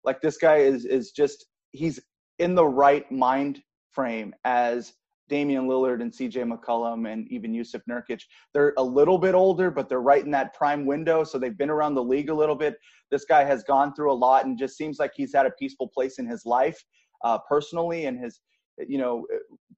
like 0.04 0.22
this 0.22 0.38
guy 0.38 0.58
is 0.58 0.86
is 0.86 1.12
just 1.12 1.46
he's 1.72 2.00
in 2.40 2.54
the 2.54 2.66
right 2.66 3.10
mind 3.12 3.62
frame 3.92 4.36
as 4.46 4.94
Damian 5.30 5.68
Lillard 5.68 6.02
and 6.02 6.12
CJ 6.12 6.52
McCollum 6.52 7.12
and 7.12 7.28
even 7.32 7.54
Jusuf 7.54 7.82
Nurkic. 7.90 8.22
They're 8.54 8.74
a 8.78 8.84
little 8.84 9.18
bit 9.18 9.36
older, 9.36 9.70
but 9.70 9.90
they're 9.90 10.02
right 10.02 10.24
in 10.24 10.32
that 10.32 10.54
prime 10.54 10.86
window. 10.86 11.24
So 11.24 11.38
they've 11.38 11.58
been 11.58 11.70
around 11.70 11.96
the 11.96 12.04
league 12.04 12.30
a 12.30 12.34
little 12.34 12.56
bit. 12.56 12.76
This 13.12 13.26
guy 13.26 13.44
has 13.44 13.64
gone 13.64 13.94
through 13.94 14.12
a 14.12 14.14
lot 14.14 14.46
and 14.46 14.58
just 14.58 14.78
seems 14.78 15.00
like 15.00 15.12
he's 15.16 15.34
had 15.34 15.46
a 15.46 15.52
peaceful 15.52 15.88
place 15.88 16.20
in 16.20 16.28
his 16.28 16.46
life 16.46 16.82
uh, 17.24 17.38
personally 17.50 18.06
and 18.06 18.20
his, 18.20 18.40
you 18.88 18.98
know, 18.98 19.26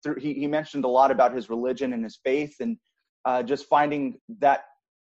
through, 0.03 0.15
he, 0.19 0.33
he 0.33 0.47
mentioned 0.47 0.85
a 0.85 0.89
lot 0.89 1.11
about 1.11 1.33
his 1.33 1.49
religion 1.49 1.93
and 1.93 2.03
his 2.03 2.19
faith 2.23 2.55
and 2.59 2.77
uh, 3.25 3.43
just 3.43 3.65
finding 3.67 4.19
that 4.39 4.65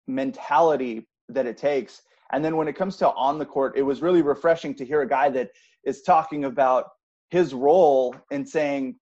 mentality 0.07 1.07
that 1.29 1.45
it 1.45 1.57
takes. 1.57 2.01
And 2.31 2.43
then 2.43 2.57
when 2.57 2.67
it 2.67 2.75
comes 2.75 2.97
to 2.97 3.11
on 3.11 3.37
the 3.37 3.45
court, 3.45 3.77
it 3.77 3.83
was 3.83 4.01
really 4.01 4.21
refreshing 4.21 4.73
to 4.75 4.85
hear 4.85 5.01
a 5.01 5.07
guy 5.07 5.29
that 5.29 5.51
is 5.85 6.01
talking 6.01 6.45
about 6.45 6.85
his 7.29 7.53
role 7.53 8.15
and 8.31 8.47
saying, 8.47 8.95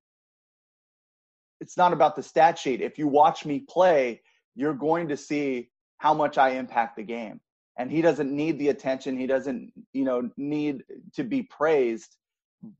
it's 1.61 1.77
not 1.77 1.93
about 1.93 2.15
the 2.17 2.23
stat 2.23 2.59
sheet. 2.59 2.81
If 2.81 2.97
you 2.97 3.07
watch 3.07 3.45
me 3.45 3.59
play, 3.59 4.21
you're 4.55 4.73
going 4.73 5.07
to 5.09 5.17
see 5.17 5.69
how 5.97 6.13
much 6.13 6.37
I 6.37 6.51
impact 6.51 6.97
the 6.97 7.03
game. 7.03 7.39
And 7.77 7.89
he 7.89 8.01
doesn't 8.01 8.35
need 8.35 8.59
the 8.59 8.69
attention. 8.69 9.17
He 9.17 9.27
doesn't, 9.27 9.71
you 9.93 10.03
know, 10.03 10.29
need 10.35 10.83
to 11.13 11.23
be 11.23 11.43
praised, 11.43 12.17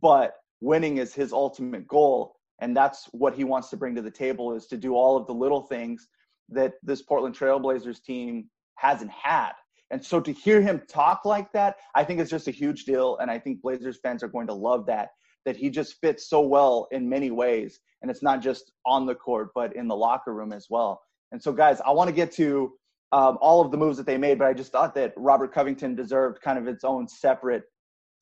but 0.01 0.33
winning 0.59 0.97
is 0.97 1.13
his 1.13 1.31
ultimate 1.31 1.87
goal. 1.87 2.35
And 2.59 2.75
that's 2.75 3.05
what 3.11 3.35
he 3.35 3.43
wants 3.43 3.69
to 3.69 3.77
bring 3.77 3.95
to 3.95 4.01
the 4.01 4.11
table 4.11 4.53
is 4.53 4.67
to 4.67 4.77
do 4.77 4.95
all 4.95 5.15
of 5.15 5.27
the 5.27 5.33
little 5.33 5.61
things 5.61 6.07
that 6.49 6.73
this 6.83 7.01
Portland 7.01 7.37
Trailblazers 7.37 8.03
team 8.03 8.49
hasn't 8.75 9.11
had. 9.11 9.51
And 9.91 10.03
so 10.03 10.19
to 10.19 10.31
hear 10.31 10.61
him 10.61 10.81
talk 10.87 11.25
like 11.25 11.51
that, 11.53 11.77
I 11.95 12.03
think 12.03 12.19
it's 12.19 12.29
just 12.29 12.47
a 12.47 12.51
huge 12.51 12.85
deal. 12.85 13.17
And 13.17 13.29
I 13.29 13.39
think 13.39 13.61
Blazers 13.61 13.99
fans 14.01 14.23
are 14.23 14.27
going 14.27 14.47
to 14.47 14.53
love 14.53 14.85
that, 14.87 15.09
that 15.45 15.57
he 15.57 15.69
just 15.69 15.95
fits 16.01 16.29
so 16.29 16.41
well 16.41 16.87
in 16.91 17.09
many 17.09 17.31
ways. 17.31 17.79
And 18.01 18.09
it's 18.09 18.23
not 18.23 18.41
just 18.41 18.71
on 18.85 19.05
the 19.05 19.15
court 19.15 19.49
but 19.53 19.75
in 19.75 19.87
the 19.87 19.95
locker 19.95 20.33
room 20.33 20.53
as 20.53 20.67
well. 20.69 21.01
And 21.31 21.41
so 21.41 21.51
guys 21.53 21.79
i 21.85 21.91
want 21.91 22.09
to 22.09 22.15
get 22.15 22.31
to 22.33 22.73
um, 23.13 23.37
all 23.41 23.61
of 23.61 23.71
the 23.71 23.77
moves 23.77 23.97
that 23.97 24.05
they 24.05 24.17
made 24.17 24.37
but 24.37 24.47
i 24.47 24.53
just 24.53 24.71
thought 24.71 24.95
that 24.95 25.13
robert 25.17 25.53
covington 25.53 25.95
deserved 25.95 26.41
kind 26.41 26.57
of 26.57 26.67
its 26.67 26.85
own 26.85 27.07
separate 27.07 27.63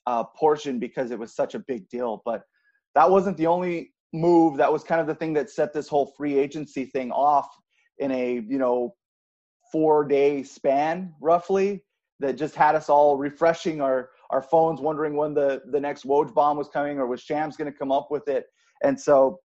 uh, 0.09 0.23
portion 0.23 0.79
because 0.79 1.11
it 1.11 1.19
was 1.19 1.35
such 1.35 1.53
a 1.55 1.59
big 1.59 1.88
deal. 1.89 2.21
But 2.25 2.43
that 2.95 3.09
wasn't 3.09 3.38
the 3.38 3.45
only 3.47 3.93
move. 4.11 4.57
That 4.57 4.73
was 4.73 4.83
kind 4.83 4.99
of 4.99 5.05
the 5.07 5.13
thing 5.13 5.33
that 5.33 5.51
set 5.51 5.71
this 5.71 5.88
whole 5.88 6.13
free 6.17 6.38
agency 6.38 6.85
thing 6.85 7.11
off 7.11 7.47
in 7.99 8.11
a 8.11 8.41
you 8.47 8.57
know 8.57 8.95
four 9.71 10.05
day 10.05 10.41
span 10.41 11.13
roughly 11.21 11.83
that 12.19 12.38
just 12.38 12.55
had 12.55 12.73
us 12.73 12.89
all 12.89 13.17
refreshing 13.17 13.81
our 13.81 14.09
our 14.29 14.41
phones 14.41 14.79
wondering 14.79 15.15
when 15.15 15.33
the 15.33 15.62
the 15.71 15.79
next 15.79 16.05
Woj 16.05 16.33
bomb 16.33 16.57
was 16.57 16.69
coming 16.69 17.00
or 17.00 17.07
was 17.07 17.21
Shams 17.21 17.57
going 17.57 17.71
to 17.71 17.77
come 17.77 17.91
up 17.91 18.09
with 18.12 18.27
it 18.27 18.45
and 18.83 19.00
so 19.00 19.39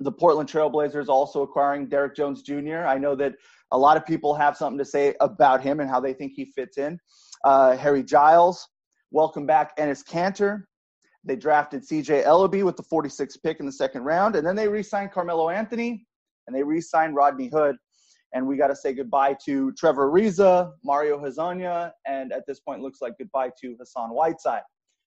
the 0.00 0.12
Portland 0.12 0.48
Trailblazers 0.48 1.08
also 1.08 1.42
acquiring 1.42 1.88
Derrick 1.88 2.14
Jones 2.14 2.42
Jr. 2.42 2.84
I 2.86 2.98
know 2.98 3.14
that 3.16 3.34
a 3.72 3.78
lot 3.78 3.96
of 3.96 4.06
people 4.06 4.34
have 4.34 4.56
something 4.56 4.78
to 4.78 4.84
say 4.84 5.14
about 5.20 5.62
him 5.62 5.80
and 5.80 5.88
how 5.88 6.00
they 6.00 6.12
think 6.12 6.32
he 6.34 6.44
fits 6.44 6.78
in. 6.78 6.98
Uh, 7.44 7.76
Harry 7.76 8.02
Giles, 8.02 8.68
welcome 9.10 9.46
back 9.46 9.76
Enes 9.78 10.04
Kanter. 10.04 10.62
They 11.24 11.36
drafted 11.36 11.82
CJ 11.86 12.24
Elleby 12.24 12.62
with 12.62 12.76
the 12.76 12.84
46th 12.84 13.42
pick 13.42 13.58
in 13.58 13.66
the 13.66 13.72
second 13.72 14.02
round, 14.02 14.36
and 14.36 14.46
then 14.46 14.54
they 14.54 14.68
re-signed 14.68 15.12
Carmelo 15.12 15.50
Anthony 15.50 16.06
and 16.46 16.54
they 16.54 16.62
re-signed 16.62 17.16
Rodney 17.16 17.48
Hood. 17.48 17.76
And 18.36 18.46
we 18.46 18.58
got 18.58 18.66
to 18.66 18.76
say 18.76 18.92
goodbye 18.92 19.34
to 19.46 19.72
Trevor 19.72 20.10
Ariza, 20.10 20.70
Mario 20.84 21.18
Hezonja, 21.18 21.92
and 22.06 22.34
at 22.34 22.46
this 22.46 22.60
point 22.60 22.82
looks 22.82 23.00
like 23.00 23.14
goodbye 23.16 23.50
to 23.62 23.74
Hassan 23.78 24.10
Whiteside. 24.10 24.60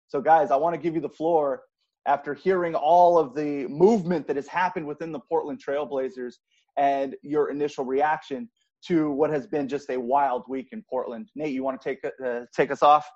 So, 0.07 0.19
guys, 0.19 0.49
I 0.49 0.55
want 0.55 0.73
to 0.73 0.81
give 0.81 0.95
you 0.95 1.01
the 1.01 1.09
floor 1.09 1.61
after 2.07 2.33
hearing 2.33 2.73
all 2.73 3.19
of 3.19 3.35
the 3.35 3.67
movement 3.67 4.25
that 4.25 4.35
has 4.35 4.47
happened 4.47 4.87
within 4.87 5.11
the 5.11 5.19
Portland 5.19 5.61
Trailblazers 5.63 6.37
and 6.75 7.15
your 7.21 7.51
initial 7.51 7.85
reaction. 7.85 8.49
to 8.87 9.11
what 9.11 9.29
has 9.29 9.45
been 9.45 9.67
just 9.67 9.91
a 9.91 9.99
wild 9.99 10.45
week 10.47 10.69
in 10.71 10.83
Portland. 10.89 11.29
Nate, 11.35 11.53
you 11.53 11.63
want 11.63 11.79
to 11.79 11.87
take 11.87 11.99
uh, 12.25 12.45
take 12.55 12.71
us 12.71 12.81
off? 12.81 13.07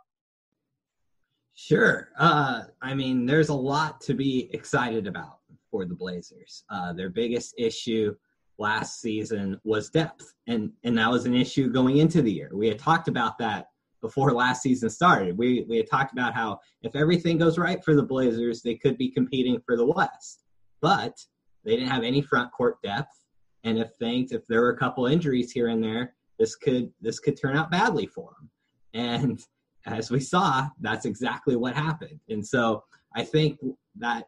Sure. 1.55 2.09
Uh, 2.19 2.65
I 2.83 2.93
mean, 2.93 3.25
there's 3.25 3.49
a 3.49 3.55
lot 3.55 3.99
to 4.01 4.13
be 4.13 4.49
excited 4.53 5.07
about 5.07 5.39
for 5.71 5.85
the 5.85 5.95
Blazers. 5.95 6.65
Uh, 6.69 6.93
their 6.93 7.09
biggest 7.09 7.55
issue 7.57 8.13
last 8.57 9.01
season 9.01 9.59
was 9.63 9.89
depth, 9.89 10.33
and 10.47 10.71
and 10.83 10.97
that 10.97 11.11
was 11.11 11.25
an 11.25 11.35
issue 11.35 11.69
going 11.69 11.97
into 11.97 12.21
the 12.21 12.31
year. 12.31 12.51
We 12.53 12.67
had 12.67 12.79
talked 12.79 13.07
about 13.07 13.37
that 13.39 13.67
before 14.01 14.33
last 14.33 14.61
season 14.61 14.89
started. 14.89 15.37
We 15.37 15.65
we 15.67 15.77
had 15.77 15.89
talked 15.89 16.13
about 16.13 16.33
how 16.33 16.59
if 16.81 16.95
everything 16.95 17.37
goes 17.37 17.57
right 17.57 17.83
for 17.83 17.95
the 17.95 18.03
Blazers, 18.03 18.61
they 18.61 18.75
could 18.75 18.97
be 18.97 19.09
competing 19.09 19.59
for 19.65 19.75
the 19.75 19.85
West, 19.85 20.43
but 20.81 21.17
they 21.63 21.75
didn't 21.75 21.89
have 21.89 22.03
any 22.03 22.21
front 22.21 22.51
court 22.51 22.81
depth, 22.83 23.25
and 23.63 23.77
if 23.77 23.91
things 23.95 24.31
if 24.31 24.45
there 24.47 24.61
were 24.61 24.71
a 24.71 24.77
couple 24.77 25.05
injuries 25.07 25.51
here 25.51 25.69
and 25.69 25.83
there, 25.83 26.13
this 26.39 26.55
could 26.55 26.91
this 27.01 27.19
could 27.19 27.39
turn 27.39 27.57
out 27.57 27.71
badly 27.71 28.05
for 28.05 28.35
them. 28.39 28.49
And 28.93 29.39
as 29.85 30.11
we 30.11 30.19
saw, 30.19 30.67
that's 30.79 31.05
exactly 31.05 31.55
what 31.55 31.73
happened. 31.73 32.19
And 32.29 32.45
so 32.45 32.83
I 33.15 33.23
think 33.23 33.59
that 33.97 34.27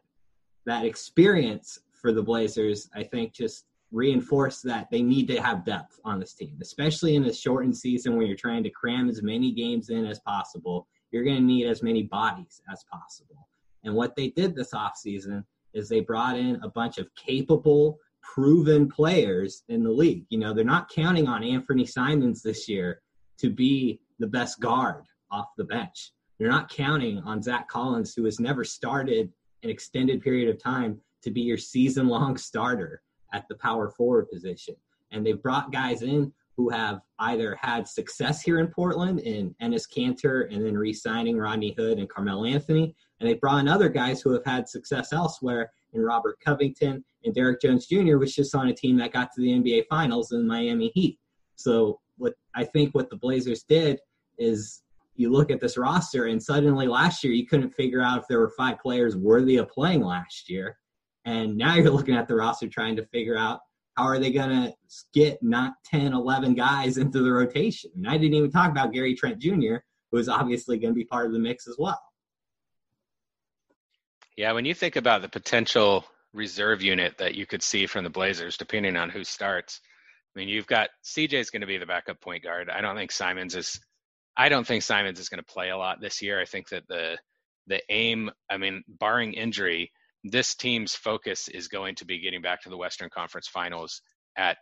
that 0.66 0.84
experience 0.84 1.78
for 2.00 2.12
the 2.12 2.22
Blazers, 2.22 2.88
I 2.94 3.04
think, 3.04 3.32
just 3.32 3.64
reinforced 3.92 4.64
that 4.64 4.88
they 4.90 5.02
need 5.02 5.28
to 5.28 5.40
have 5.40 5.64
depth 5.64 5.98
on 6.04 6.18
this 6.18 6.34
team, 6.34 6.56
especially 6.60 7.14
in 7.14 7.24
a 7.24 7.32
shortened 7.32 7.76
season 7.76 8.16
where 8.16 8.26
you're 8.26 8.36
trying 8.36 8.62
to 8.64 8.70
cram 8.70 9.08
as 9.08 9.22
many 9.22 9.52
games 9.52 9.90
in 9.90 10.06
as 10.06 10.20
possible. 10.20 10.86
You're 11.10 11.24
going 11.24 11.36
to 11.36 11.42
need 11.42 11.66
as 11.66 11.82
many 11.82 12.02
bodies 12.02 12.60
as 12.72 12.84
possible. 12.90 13.48
And 13.84 13.94
what 13.94 14.16
they 14.16 14.28
did 14.28 14.54
this 14.54 14.72
offseason 14.72 15.44
is 15.72 15.88
they 15.88 16.00
brought 16.00 16.36
in 16.36 16.56
a 16.62 16.68
bunch 16.68 16.98
of 16.98 17.08
capable, 17.14 17.98
proven 18.22 18.88
players 18.88 19.62
in 19.68 19.84
the 19.84 19.90
league. 19.90 20.26
You 20.30 20.38
know, 20.38 20.52
they're 20.52 20.64
not 20.64 20.90
counting 20.90 21.28
on 21.28 21.44
Anthony 21.44 21.86
Simons 21.86 22.42
this 22.42 22.68
year 22.68 23.02
to 23.38 23.50
be 23.50 24.00
the 24.18 24.26
best 24.26 24.58
guard 24.60 25.04
off 25.30 25.46
the 25.56 25.64
bench. 25.64 26.12
They're 26.38 26.48
not 26.48 26.70
counting 26.70 27.18
on 27.20 27.42
Zach 27.42 27.68
Collins, 27.68 28.14
who 28.14 28.24
has 28.24 28.40
never 28.40 28.64
started 28.64 29.32
an 29.62 29.70
extended 29.70 30.22
period 30.22 30.48
of 30.48 30.62
time, 30.62 31.00
to 31.22 31.30
be 31.30 31.40
your 31.40 31.58
season 31.58 32.08
long 32.08 32.36
starter 32.36 33.02
at 33.32 33.46
the 33.48 33.56
power 33.56 33.90
forward 33.90 34.28
position. 34.30 34.74
And 35.10 35.24
they've 35.24 35.42
brought 35.42 35.72
guys 35.72 36.02
in 36.02 36.32
who 36.56 36.70
have 36.70 37.00
either 37.18 37.56
had 37.60 37.86
success 37.86 38.40
here 38.40 38.60
in 38.60 38.68
Portland 38.68 39.20
in 39.20 39.54
Enes 39.62 39.84
Kanter 39.88 40.52
and 40.52 40.64
then 40.64 40.76
re 40.76 40.92
signing 40.92 41.36
Rodney 41.36 41.74
Hood 41.76 41.98
and 41.98 42.08
Carmelo 42.08 42.44
Anthony. 42.44 42.94
And 43.20 43.28
they 43.28 43.34
brought 43.34 43.60
in 43.60 43.68
other 43.68 43.88
guys 43.88 44.22
who 44.22 44.32
have 44.32 44.44
had 44.44 44.68
success 44.68 45.12
elsewhere 45.12 45.70
in 45.92 46.00
Robert 46.00 46.38
Covington 46.44 47.04
and 47.24 47.34
Derrick 47.34 47.60
Jones 47.60 47.86
Jr., 47.86 48.16
was 48.16 48.34
just 48.34 48.54
on 48.54 48.68
a 48.68 48.74
team 48.74 48.96
that 48.98 49.12
got 49.12 49.32
to 49.34 49.40
the 49.40 49.50
NBA 49.50 49.86
Finals 49.88 50.32
in 50.32 50.46
Miami 50.46 50.90
Heat. 50.94 51.18
So 51.56 52.00
what 52.16 52.34
I 52.54 52.64
think 52.64 52.94
what 52.94 53.10
the 53.10 53.16
Blazers 53.16 53.62
did 53.62 53.98
is 54.38 54.82
you 55.14 55.30
look 55.30 55.50
at 55.50 55.60
this 55.60 55.76
roster 55.76 56.26
and 56.26 56.42
suddenly 56.42 56.86
last 56.86 57.24
year 57.24 57.32
you 57.32 57.46
couldn't 57.46 57.74
figure 57.74 58.02
out 58.02 58.18
if 58.18 58.28
there 58.28 58.38
were 58.38 58.50
five 58.50 58.78
players 58.78 59.16
worthy 59.16 59.56
of 59.56 59.68
playing 59.68 60.02
last 60.02 60.48
year. 60.48 60.78
And 61.26 61.56
now 61.56 61.74
you're 61.74 61.90
looking 61.90 62.14
at 62.14 62.28
the 62.28 62.36
roster 62.36 62.68
trying 62.68 62.96
to 62.96 63.04
figure 63.06 63.36
out 63.36 63.60
how 63.96 64.04
are 64.04 64.18
they 64.18 64.30
going 64.30 64.50
to 64.50 64.74
get 65.12 65.42
not 65.42 65.74
10, 65.86 66.12
11 66.12 66.54
guys 66.54 66.98
into 66.98 67.22
the 67.22 67.32
rotation. 67.32 67.90
And 67.96 68.08
I 68.08 68.16
didn't 68.16 68.34
even 68.34 68.50
talk 68.50 68.70
about 68.70 68.92
Gary 68.92 69.14
Trent 69.14 69.38
Jr., 69.38 69.76
who 70.10 70.18
is 70.18 70.28
obviously 70.28 70.78
going 70.78 70.94
to 70.94 70.98
be 70.98 71.04
part 71.04 71.26
of 71.26 71.32
the 71.32 71.38
mix 71.38 71.66
as 71.66 71.76
well. 71.78 72.00
Yeah, 74.36 74.52
when 74.52 74.66
you 74.66 74.74
think 74.74 74.96
about 74.96 75.22
the 75.22 75.28
potential 75.28 76.04
reserve 76.32 76.82
unit 76.82 77.18
that 77.18 77.34
you 77.34 77.46
could 77.46 77.62
see 77.62 77.86
from 77.86 78.04
the 78.04 78.10
Blazers, 78.10 78.56
depending 78.56 78.96
on 78.96 79.10
who 79.10 79.24
starts, 79.24 79.80
I 80.34 80.38
mean, 80.38 80.48
you've 80.48 80.66
got 80.66 80.90
CJ's 81.04 81.50
going 81.50 81.62
to 81.62 81.66
be 81.66 81.78
the 81.78 81.86
backup 81.86 82.20
point 82.20 82.44
guard. 82.44 82.70
I 82.70 82.82
don't 82.82 82.96
think 82.96 83.10
Simons 83.10 83.56
is 83.56 83.80
I 84.36 84.50
don't 84.50 84.66
think 84.66 84.82
Simons 84.82 85.18
is 85.18 85.30
going 85.30 85.42
to 85.42 85.52
play 85.52 85.70
a 85.70 85.78
lot 85.78 86.00
this 86.00 86.20
year. 86.20 86.38
I 86.38 86.44
think 86.44 86.68
that 86.68 86.86
the 86.88 87.16
the 87.66 87.80
aim, 87.88 88.30
I 88.50 88.58
mean, 88.58 88.84
barring 88.86 89.32
injury, 89.32 89.90
this 90.30 90.54
team's 90.54 90.94
focus 90.94 91.48
is 91.48 91.68
going 91.68 91.94
to 91.96 92.04
be 92.04 92.18
getting 92.18 92.42
back 92.42 92.62
to 92.62 92.70
the 92.70 92.76
Western 92.76 93.10
Conference 93.10 93.48
Finals 93.48 94.00
at 94.36 94.58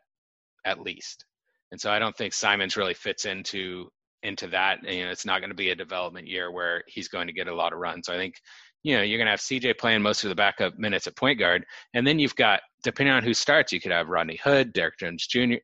at 0.64 0.80
least. 0.80 1.24
And 1.72 1.80
so 1.80 1.90
I 1.90 1.98
don't 1.98 2.16
think 2.16 2.32
Simons 2.32 2.76
really 2.76 2.94
fits 2.94 3.24
into 3.24 3.88
into 4.22 4.46
that. 4.48 4.78
And, 4.86 4.96
you 4.96 5.04
know, 5.04 5.10
it's 5.10 5.26
not 5.26 5.40
going 5.40 5.50
to 5.50 5.56
be 5.56 5.70
a 5.70 5.76
development 5.76 6.26
year 6.26 6.50
where 6.50 6.82
he's 6.86 7.08
going 7.08 7.26
to 7.26 7.32
get 7.32 7.48
a 7.48 7.54
lot 7.54 7.72
of 7.72 7.78
runs. 7.78 8.06
So 8.06 8.14
I 8.14 8.16
think 8.16 8.34
you 8.82 8.96
know 8.96 9.02
you're 9.02 9.18
going 9.18 9.26
to 9.26 9.32
have 9.32 9.40
CJ 9.40 9.78
playing 9.78 10.02
most 10.02 10.24
of 10.24 10.28
the 10.28 10.34
backup 10.34 10.78
minutes 10.78 11.06
at 11.06 11.16
point 11.16 11.38
guard, 11.38 11.64
and 11.94 12.06
then 12.06 12.18
you've 12.18 12.36
got 12.36 12.60
depending 12.82 13.14
on 13.14 13.22
who 13.22 13.34
starts, 13.34 13.72
you 13.72 13.80
could 13.80 13.92
have 13.92 14.08
Rodney 14.08 14.38
Hood, 14.42 14.72
Derrick 14.72 14.98
Jones 14.98 15.26
Jr., 15.26 15.54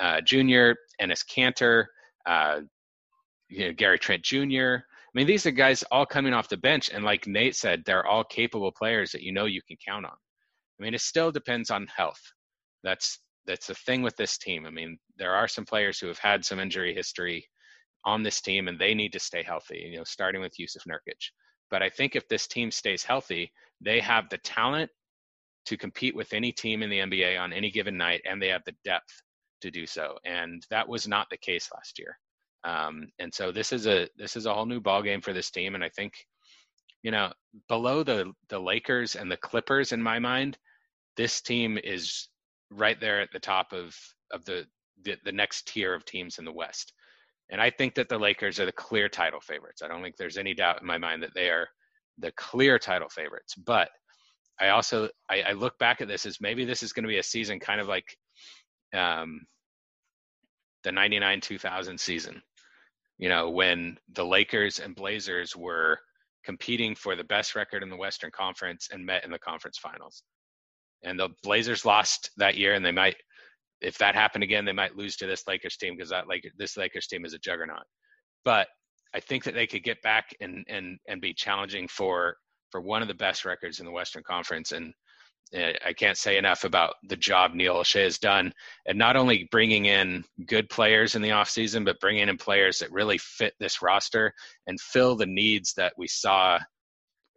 uh, 0.00 0.20
Jr., 0.20 0.72
Enes 1.00 1.24
Kanter, 1.24 1.86
uh, 2.26 2.60
you 3.48 3.66
know, 3.66 3.72
Gary 3.72 3.98
Trent 3.98 4.22
Jr. 4.22 4.76
I 5.10 5.18
mean, 5.18 5.26
these 5.26 5.44
are 5.44 5.50
guys 5.50 5.82
all 5.90 6.06
coming 6.06 6.32
off 6.32 6.48
the 6.48 6.56
bench, 6.56 6.88
and 6.90 7.04
like 7.04 7.26
Nate 7.26 7.56
said, 7.56 7.82
they're 7.84 8.06
all 8.06 8.22
capable 8.22 8.70
players 8.70 9.10
that 9.10 9.22
you 9.22 9.32
know 9.32 9.46
you 9.46 9.60
can 9.66 9.76
count 9.84 10.06
on. 10.06 10.12
I 10.12 10.82
mean, 10.82 10.94
it 10.94 11.00
still 11.00 11.32
depends 11.32 11.70
on 11.70 11.88
health. 11.88 12.20
That's 12.84 13.18
that's 13.46 13.66
the 13.66 13.74
thing 13.74 14.02
with 14.02 14.16
this 14.16 14.38
team. 14.38 14.66
I 14.66 14.70
mean, 14.70 14.98
there 15.16 15.34
are 15.34 15.48
some 15.48 15.64
players 15.64 15.98
who 15.98 16.06
have 16.06 16.18
had 16.18 16.44
some 16.44 16.60
injury 16.60 16.94
history 16.94 17.48
on 18.04 18.22
this 18.22 18.40
team, 18.40 18.68
and 18.68 18.78
they 18.78 18.94
need 18.94 19.12
to 19.12 19.18
stay 19.18 19.42
healthy. 19.42 19.88
You 19.90 19.98
know, 19.98 20.04
starting 20.04 20.40
with 20.40 20.54
Jusuf 20.56 20.86
Nurkic. 20.88 21.30
But 21.70 21.82
I 21.82 21.88
think 21.88 22.14
if 22.14 22.28
this 22.28 22.46
team 22.46 22.70
stays 22.70 23.02
healthy, 23.02 23.52
they 23.80 23.98
have 23.98 24.28
the 24.28 24.38
talent 24.38 24.90
to 25.66 25.76
compete 25.76 26.14
with 26.14 26.32
any 26.32 26.52
team 26.52 26.82
in 26.84 26.90
the 26.90 26.98
NBA 26.98 27.40
on 27.40 27.52
any 27.52 27.70
given 27.72 27.96
night, 27.96 28.22
and 28.24 28.40
they 28.40 28.48
have 28.48 28.64
the 28.64 28.76
depth 28.84 29.22
to 29.62 29.72
do 29.72 29.86
so. 29.86 30.16
And 30.24 30.64
that 30.70 30.88
was 30.88 31.08
not 31.08 31.28
the 31.30 31.36
case 31.36 31.68
last 31.74 31.98
year. 31.98 32.16
Um, 32.64 33.08
and 33.18 33.32
so 33.32 33.52
this 33.52 33.72
is 33.72 33.86
a 33.86 34.08
this 34.16 34.36
is 34.36 34.46
a 34.46 34.54
whole 34.54 34.66
new 34.66 34.80
ball 34.80 35.02
game 35.02 35.20
for 35.20 35.32
this 35.32 35.50
team, 35.50 35.74
and 35.74 35.82
I 35.82 35.88
think, 35.88 36.12
you 37.02 37.10
know, 37.10 37.32
below 37.68 38.02
the 38.02 38.32
the 38.48 38.58
Lakers 38.58 39.16
and 39.16 39.30
the 39.30 39.36
Clippers 39.36 39.92
in 39.92 40.02
my 40.02 40.18
mind, 40.18 40.58
this 41.16 41.40
team 41.40 41.78
is 41.82 42.28
right 42.70 43.00
there 43.00 43.20
at 43.20 43.30
the 43.32 43.40
top 43.40 43.72
of 43.72 43.96
of 44.30 44.44
the 44.44 44.66
the, 45.02 45.16
the 45.24 45.32
next 45.32 45.66
tier 45.68 45.94
of 45.94 46.04
teams 46.04 46.38
in 46.38 46.44
the 46.44 46.52
West. 46.52 46.92
And 47.50 47.60
I 47.60 47.70
think 47.70 47.94
that 47.94 48.08
the 48.08 48.18
Lakers 48.18 48.60
are 48.60 48.66
the 48.66 48.72
clear 48.72 49.08
title 49.08 49.40
favorites. 49.40 49.82
I 49.82 49.88
don't 49.88 50.02
think 50.02 50.16
there's 50.16 50.36
any 50.36 50.54
doubt 50.54 50.80
in 50.80 50.86
my 50.86 50.98
mind 50.98 51.22
that 51.22 51.34
they 51.34 51.48
are 51.48 51.66
the 52.18 52.32
clear 52.32 52.78
title 52.78 53.08
favorites. 53.08 53.54
But 53.54 53.88
I 54.60 54.68
also 54.68 55.08
I, 55.28 55.42
I 55.42 55.52
look 55.52 55.78
back 55.78 56.00
at 56.00 56.08
this 56.08 56.26
as 56.26 56.40
maybe 56.40 56.64
this 56.64 56.82
is 56.82 56.92
going 56.92 57.04
to 57.04 57.08
be 57.08 57.18
a 57.18 57.22
season 57.22 57.58
kind 57.58 57.80
of 57.80 57.88
like 57.88 58.16
um, 58.94 59.40
the 60.84 60.92
99 60.92 61.40
2000 61.40 61.98
season 61.98 62.42
you 63.20 63.28
know, 63.28 63.50
when 63.50 63.98
the 64.14 64.24
Lakers 64.24 64.78
and 64.78 64.96
Blazers 64.96 65.54
were 65.54 65.98
competing 66.42 66.94
for 66.94 67.14
the 67.14 67.24
best 67.24 67.54
record 67.54 67.82
in 67.82 67.90
the 67.90 67.96
Western 67.96 68.30
Conference 68.30 68.88
and 68.90 69.04
met 69.04 69.24
in 69.24 69.30
the 69.30 69.38
conference 69.38 69.76
finals. 69.76 70.22
And 71.04 71.20
the 71.20 71.28
Blazers 71.42 71.84
lost 71.84 72.30
that 72.38 72.56
year, 72.56 72.72
and 72.72 72.84
they 72.84 72.92
might, 72.92 73.16
if 73.82 73.98
that 73.98 74.14
happened 74.14 74.42
again, 74.42 74.64
they 74.64 74.72
might 74.72 74.96
lose 74.96 75.16
to 75.16 75.26
this 75.26 75.46
Lakers 75.46 75.76
team 75.76 75.96
because 75.96 76.08
that 76.08 76.28
like 76.28 76.50
this 76.56 76.78
Lakers 76.78 77.06
team 77.08 77.26
is 77.26 77.34
a 77.34 77.38
juggernaut. 77.38 77.84
But 78.42 78.68
I 79.14 79.20
think 79.20 79.44
that 79.44 79.54
they 79.54 79.66
could 79.66 79.84
get 79.84 80.00
back 80.00 80.34
and 80.40 80.64
and 80.68 80.98
and 81.06 81.20
be 81.20 81.34
challenging 81.34 81.88
for 81.88 82.36
for 82.70 82.80
one 82.80 83.02
of 83.02 83.08
the 83.08 83.14
best 83.14 83.44
records 83.44 83.80
in 83.80 83.86
the 83.86 83.92
Western 83.92 84.22
Conference. 84.22 84.72
And 84.72 84.94
Eh, 85.52 85.72
I 85.84 85.92
can't 85.92 86.16
say 86.16 86.38
enough 86.38 86.64
about 86.64 86.94
the 87.02 87.16
job 87.16 87.54
Neil 87.54 87.74
Olshey 87.76 88.04
has 88.04 88.18
done, 88.18 88.52
and 88.86 88.96
not 88.96 89.16
only 89.16 89.48
bringing 89.50 89.86
in 89.86 90.24
good 90.46 90.68
players 90.68 91.16
in 91.16 91.22
the 91.22 91.30
offseason, 91.30 91.84
but 91.84 91.98
bringing 92.00 92.28
in 92.28 92.36
players 92.36 92.78
that 92.78 92.92
really 92.92 93.18
fit 93.18 93.54
this 93.58 93.82
roster 93.82 94.32
and 94.68 94.80
fill 94.80 95.16
the 95.16 95.26
needs 95.26 95.74
that 95.74 95.92
we 95.96 96.06
saw, 96.06 96.58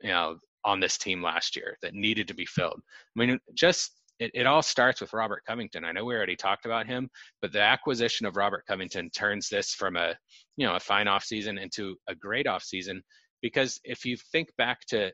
you 0.01 0.09
know, 0.09 0.37
on 0.63 0.79
this 0.79 0.97
team 0.97 1.23
last 1.23 1.55
year 1.55 1.77
that 1.81 1.95
needed 1.95 2.27
to 2.27 2.35
be 2.35 2.45
filled. 2.45 2.79
I 3.17 3.25
mean, 3.25 3.39
just 3.55 3.91
it, 4.19 4.31
it 4.35 4.45
all 4.45 4.61
starts 4.61 5.01
with 5.01 5.13
Robert 5.13 5.43
Covington. 5.47 5.83
I 5.83 5.91
know 5.91 6.05
we 6.05 6.15
already 6.15 6.35
talked 6.35 6.65
about 6.65 6.85
him, 6.85 7.09
but 7.41 7.51
the 7.51 7.61
acquisition 7.61 8.27
of 8.27 8.37
Robert 8.37 8.63
Covington 8.67 9.09
turns 9.09 9.49
this 9.49 9.73
from 9.73 9.97
a 9.97 10.15
you 10.55 10.67
know 10.67 10.75
a 10.75 10.79
fine 10.79 11.07
offseason 11.07 11.59
into 11.59 11.95
a 12.07 12.15
great 12.15 12.45
offseason 12.45 13.01
because 13.41 13.79
if 13.83 14.05
you 14.05 14.17
think 14.31 14.49
back 14.57 14.79
to 14.87 15.11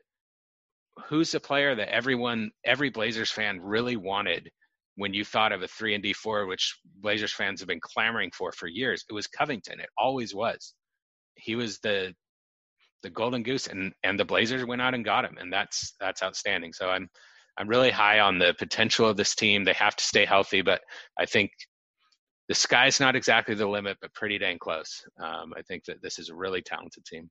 who's 1.08 1.30
the 1.32 1.40
player 1.40 1.74
that 1.74 1.88
everyone, 1.88 2.50
every 2.64 2.90
Blazers 2.90 3.30
fan 3.30 3.60
really 3.60 3.96
wanted 3.96 4.50
when 4.96 5.14
you 5.14 5.24
thought 5.24 5.52
of 5.52 5.62
a 5.62 5.68
three 5.68 5.94
and 5.94 6.02
D 6.02 6.12
four, 6.12 6.46
which 6.46 6.78
Blazers 6.96 7.32
fans 7.32 7.60
have 7.60 7.68
been 7.68 7.80
clamoring 7.80 8.30
for 8.32 8.52
for 8.52 8.66
years? 8.66 9.04
It 9.08 9.14
was 9.14 9.26
Covington. 9.26 9.80
It 9.80 9.88
always 9.96 10.34
was. 10.34 10.74
He 11.36 11.54
was 11.54 11.78
the 11.78 12.14
the 13.02 13.10
golden 13.10 13.42
goose, 13.42 13.66
and 13.66 13.92
and 14.02 14.18
the 14.18 14.24
Blazers 14.24 14.64
went 14.64 14.82
out 14.82 14.94
and 14.94 15.04
got 15.04 15.24
him, 15.24 15.36
and 15.38 15.52
that's 15.52 15.94
that's 16.00 16.22
outstanding. 16.22 16.72
So 16.72 16.90
I'm 16.90 17.08
I'm 17.56 17.68
really 17.68 17.90
high 17.90 18.20
on 18.20 18.38
the 18.38 18.54
potential 18.58 19.08
of 19.08 19.16
this 19.16 19.34
team. 19.34 19.64
They 19.64 19.72
have 19.74 19.96
to 19.96 20.04
stay 20.04 20.24
healthy, 20.24 20.62
but 20.62 20.80
I 21.18 21.26
think 21.26 21.50
the 22.48 22.54
sky's 22.54 23.00
not 23.00 23.16
exactly 23.16 23.54
the 23.54 23.66
limit, 23.66 23.98
but 24.00 24.12
pretty 24.14 24.38
dang 24.38 24.58
close. 24.58 25.02
Um, 25.22 25.52
I 25.56 25.62
think 25.62 25.84
that 25.84 26.02
this 26.02 26.18
is 26.18 26.30
a 26.30 26.34
really 26.34 26.62
talented 26.62 27.04
team. 27.04 27.30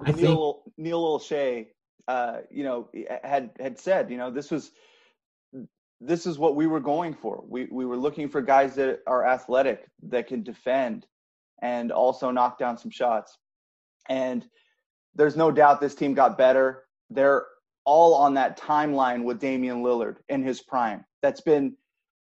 I 0.00 0.12
Neil 0.12 0.62
think... 0.64 0.74
Neil 0.78 1.02
Olshey, 1.02 1.66
uh, 2.08 2.38
you 2.50 2.64
know, 2.64 2.90
had 3.22 3.50
had 3.58 3.78
said, 3.78 4.10
you 4.10 4.16
know, 4.16 4.30
this 4.30 4.50
was 4.50 4.70
this 6.00 6.26
is 6.26 6.38
what 6.38 6.56
we 6.56 6.66
were 6.66 6.80
going 6.80 7.14
for. 7.14 7.42
We 7.48 7.66
we 7.70 7.86
were 7.86 7.96
looking 7.96 8.28
for 8.28 8.42
guys 8.42 8.74
that 8.74 9.00
are 9.06 9.26
athletic, 9.26 9.86
that 10.08 10.26
can 10.26 10.42
defend, 10.42 11.06
and 11.62 11.92
also 11.92 12.30
knock 12.30 12.58
down 12.58 12.76
some 12.78 12.90
shots. 12.90 13.38
And 14.08 14.44
there's 15.14 15.36
no 15.36 15.50
doubt 15.50 15.80
this 15.80 15.94
team 15.94 16.14
got 16.14 16.36
better. 16.36 16.84
They're 17.10 17.46
all 17.86 18.14
on 18.14 18.34
that 18.34 18.58
timeline 18.58 19.24
with 19.24 19.40
Damian 19.40 19.82
Lillard 19.82 20.16
in 20.28 20.42
his 20.42 20.60
prime. 20.60 21.04
That's 21.22 21.40
been 21.40 21.76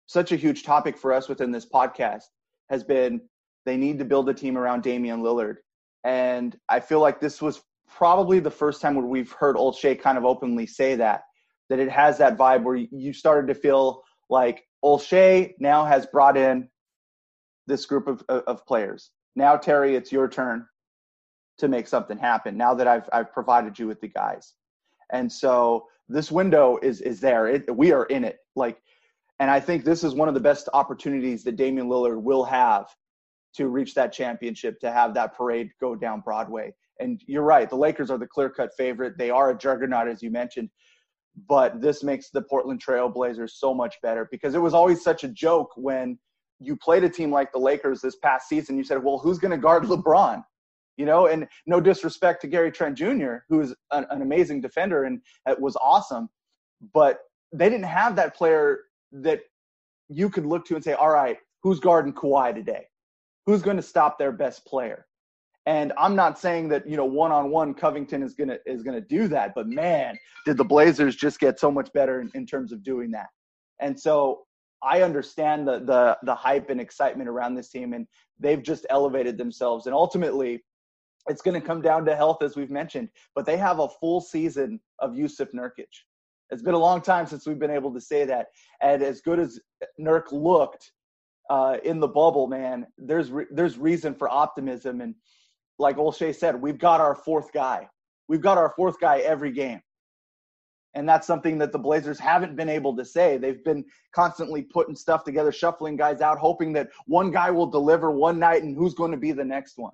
such 0.06 0.32
a 0.32 0.36
huge 0.36 0.64
topic 0.64 0.96
for 0.96 1.12
us 1.12 1.28
within 1.28 1.52
this 1.52 1.66
podcast. 1.66 2.24
Has 2.70 2.82
been 2.82 3.20
they 3.64 3.76
need 3.76 3.98
to 3.98 4.04
build 4.04 4.28
a 4.28 4.34
team 4.34 4.56
around 4.56 4.82
Damian 4.82 5.20
Lillard, 5.20 5.56
and 6.04 6.56
I 6.68 6.80
feel 6.80 7.00
like 7.00 7.20
this 7.20 7.42
was 7.42 7.62
probably 7.88 8.40
the 8.40 8.50
first 8.50 8.80
time 8.80 8.94
where 8.94 9.06
we've 9.06 9.32
heard 9.32 9.56
Olshey 9.56 9.98
kind 9.98 10.18
of 10.18 10.24
openly 10.24 10.66
say 10.66 10.94
that 10.96 11.22
that 11.68 11.78
it 11.78 11.90
has 11.90 12.16
that 12.18 12.38
vibe 12.38 12.62
where 12.62 12.76
you 12.76 13.12
started 13.12 13.46
to 13.48 13.54
feel 13.54 14.02
like 14.30 14.64
Olshey 14.84 15.54
now 15.58 15.84
has 15.84 16.06
brought 16.06 16.36
in 16.36 16.68
this 17.66 17.84
group 17.84 18.08
of, 18.08 18.22
of 18.28 18.64
players. 18.66 19.10
Now, 19.36 19.56
Terry, 19.56 19.94
it's 19.94 20.10
your 20.10 20.28
turn 20.28 20.66
to 21.58 21.68
make 21.68 21.86
something 21.86 22.16
happen. 22.16 22.56
Now 22.56 22.74
that 22.74 22.88
I've 22.88 23.08
I've 23.12 23.32
provided 23.32 23.78
you 23.78 23.86
with 23.86 24.00
the 24.00 24.08
guys, 24.08 24.54
and 25.12 25.30
so 25.30 25.86
this 26.08 26.32
window 26.32 26.78
is 26.82 27.00
is 27.00 27.20
there. 27.20 27.48
It, 27.48 27.76
we 27.76 27.92
are 27.92 28.04
in 28.04 28.24
it. 28.24 28.38
Like, 28.56 28.80
and 29.40 29.50
I 29.50 29.60
think 29.60 29.84
this 29.84 30.04
is 30.04 30.14
one 30.14 30.28
of 30.28 30.34
the 30.34 30.40
best 30.40 30.68
opportunities 30.72 31.44
that 31.44 31.56
Damian 31.56 31.88
Lillard 31.88 32.22
will 32.22 32.44
have 32.44 32.86
to 33.58 33.68
reach 33.68 33.94
that 33.94 34.12
championship, 34.12 34.80
to 34.80 34.90
have 34.90 35.14
that 35.14 35.36
parade 35.36 35.70
go 35.80 35.94
down 35.94 36.20
Broadway. 36.20 36.72
And 37.00 37.22
you're 37.26 37.42
right, 37.42 37.70
the 37.70 37.76
Lakers 37.76 38.10
are 38.10 38.18
the 38.18 38.26
clear 38.26 38.50
cut 38.50 38.70
favorite. 38.76 39.18
They 39.18 39.30
are 39.30 39.50
a 39.50 39.58
juggernaut, 39.58 40.08
as 40.08 40.22
you 40.22 40.30
mentioned 40.30 40.70
but 41.46 41.80
this 41.80 42.02
makes 42.02 42.30
the 42.30 42.42
Portland 42.42 42.80
Trail 42.80 43.08
Blazers 43.08 43.54
so 43.58 43.72
much 43.72 43.96
better 44.02 44.28
because 44.30 44.54
it 44.54 44.58
was 44.58 44.74
always 44.74 45.02
such 45.02 45.24
a 45.24 45.28
joke 45.28 45.70
when 45.76 46.18
you 46.58 46.76
played 46.76 47.04
a 47.04 47.08
team 47.08 47.30
like 47.30 47.52
the 47.52 47.58
Lakers 47.58 48.00
this 48.00 48.16
past 48.16 48.48
season. 48.48 48.76
You 48.76 48.84
said, 48.84 49.02
well, 49.02 49.18
who's 49.18 49.38
going 49.38 49.52
to 49.52 49.58
guard 49.58 49.82
LeBron? 49.84 50.42
You 50.96 51.06
know, 51.06 51.26
and 51.26 51.46
no 51.66 51.80
disrespect 51.80 52.40
to 52.40 52.48
Gary 52.48 52.72
Trent 52.72 52.98
Jr., 52.98 53.36
who's 53.48 53.72
an, 53.92 54.04
an 54.10 54.22
amazing 54.22 54.60
defender 54.60 55.04
and 55.04 55.20
was 55.60 55.76
awesome, 55.76 56.28
but 56.92 57.20
they 57.52 57.68
didn't 57.68 57.86
have 57.86 58.16
that 58.16 58.34
player 58.34 58.80
that 59.12 59.42
you 60.08 60.28
could 60.28 60.44
look 60.44 60.66
to 60.66 60.74
and 60.74 60.82
say, 60.82 60.94
all 60.94 61.10
right, 61.10 61.36
who's 61.62 61.78
guarding 61.78 62.12
Kawhi 62.12 62.52
today? 62.52 62.86
Who's 63.48 63.62
going 63.62 63.78
to 63.78 63.82
stop 63.82 64.18
their 64.18 64.30
best 64.30 64.66
player? 64.66 65.06
And 65.64 65.94
I'm 65.96 66.14
not 66.14 66.38
saying 66.38 66.68
that 66.68 66.86
you 66.86 66.98
know 66.98 67.06
one 67.06 67.32
on 67.32 67.50
one 67.50 67.72
Covington 67.72 68.22
is 68.22 68.34
gonna 68.34 68.58
is 68.66 68.82
gonna 68.82 69.00
do 69.00 69.26
that, 69.28 69.54
but 69.54 69.66
man, 69.66 70.18
did 70.44 70.58
the 70.58 70.64
Blazers 70.64 71.16
just 71.16 71.40
get 71.40 71.58
so 71.58 71.70
much 71.70 71.90
better 71.94 72.20
in, 72.20 72.30
in 72.34 72.44
terms 72.44 72.72
of 72.72 72.82
doing 72.82 73.10
that. 73.12 73.28
And 73.80 73.98
so 73.98 74.40
I 74.82 75.00
understand 75.00 75.66
the 75.66 75.78
the 75.78 76.18
the 76.24 76.34
hype 76.34 76.68
and 76.68 76.78
excitement 76.78 77.26
around 77.26 77.54
this 77.54 77.70
team, 77.70 77.94
and 77.94 78.06
they've 78.38 78.62
just 78.62 78.84
elevated 78.90 79.38
themselves. 79.38 79.86
And 79.86 79.94
ultimately, 79.94 80.62
it's 81.30 81.40
going 81.40 81.58
to 81.58 81.66
come 81.66 81.80
down 81.80 82.04
to 82.04 82.14
health, 82.14 82.42
as 82.42 82.54
we've 82.54 82.70
mentioned. 82.70 83.08
But 83.34 83.46
they 83.46 83.56
have 83.56 83.78
a 83.78 83.88
full 83.88 84.20
season 84.20 84.78
of 84.98 85.12
Jusuf 85.12 85.54
Nurkic. 85.54 85.86
It's 86.50 86.62
been 86.62 86.74
a 86.74 86.78
long 86.78 87.00
time 87.00 87.26
since 87.26 87.46
we've 87.46 87.58
been 87.58 87.70
able 87.70 87.94
to 87.94 88.00
say 88.00 88.26
that. 88.26 88.48
And 88.82 89.02
as 89.02 89.22
good 89.22 89.40
as 89.40 89.58
Nurk 89.98 90.32
looked 90.32 90.92
uh, 91.48 91.78
in 91.84 92.00
the 92.00 92.08
bubble, 92.08 92.46
man, 92.46 92.86
there's 92.98 93.30
re- 93.30 93.46
there's 93.50 93.78
reason 93.78 94.14
for 94.14 94.28
optimism. 94.28 95.00
And 95.00 95.14
like 95.78 95.96
Olshey 95.96 96.34
said, 96.34 96.60
we've 96.60 96.78
got 96.78 97.00
our 97.00 97.14
fourth 97.14 97.52
guy. 97.52 97.88
We've 98.28 98.42
got 98.42 98.58
our 98.58 98.70
fourth 98.76 99.00
guy 99.00 99.18
every 99.18 99.52
game. 99.52 99.80
And 100.94 101.08
that's 101.08 101.26
something 101.26 101.58
that 101.58 101.72
the 101.72 101.78
Blazers 101.78 102.18
haven't 102.18 102.56
been 102.56 102.68
able 102.68 102.96
to 102.96 103.04
say. 103.04 103.36
They've 103.36 103.62
been 103.62 103.84
constantly 104.12 104.62
putting 104.62 104.96
stuff 104.96 105.22
together, 105.22 105.52
shuffling 105.52 105.96
guys 105.96 106.20
out, 106.20 106.38
hoping 106.38 106.72
that 106.74 106.88
one 107.06 107.30
guy 107.30 107.50
will 107.50 107.66
deliver 107.66 108.10
one 108.10 108.38
night 108.38 108.62
and 108.62 108.76
who's 108.76 108.94
going 108.94 109.12
to 109.12 109.18
be 109.18 109.32
the 109.32 109.44
next 109.44 109.78
one. 109.78 109.92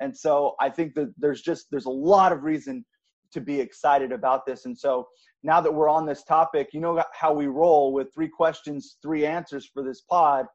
And 0.00 0.16
so 0.16 0.54
I 0.60 0.70
think 0.70 0.94
that 0.94 1.12
there's 1.18 1.42
just 1.42 1.66
there's 1.70 1.86
a 1.86 1.90
lot 1.90 2.32
of 2.32 2.44
reason 2.44 2.84
to 3.32 3.40
be 3.40 3.60
excited 3.60 4.12
about 4.12 4.46
this. 4.46 4.64
And 4.64 4.78
so 4.78 5.08
now 5.42 5.60
that 5.60 5.72
we're 5.72 5.88
on 5.88 6.06
this 6.06 6.24
topic, 6.24 6.68
you 6.72 6.80
know 6.80 7.02
how 7.12 7.32
we 7.32 7.46
roll 7.46 7.92
with 7.92 8.12
three 8.14 8.28
questions, 8.28 8.96
three 9.02 9.26
answers 9.26 9.66
for 9.66 9.82
this 9.82 10.00
pod. 10.00 10.46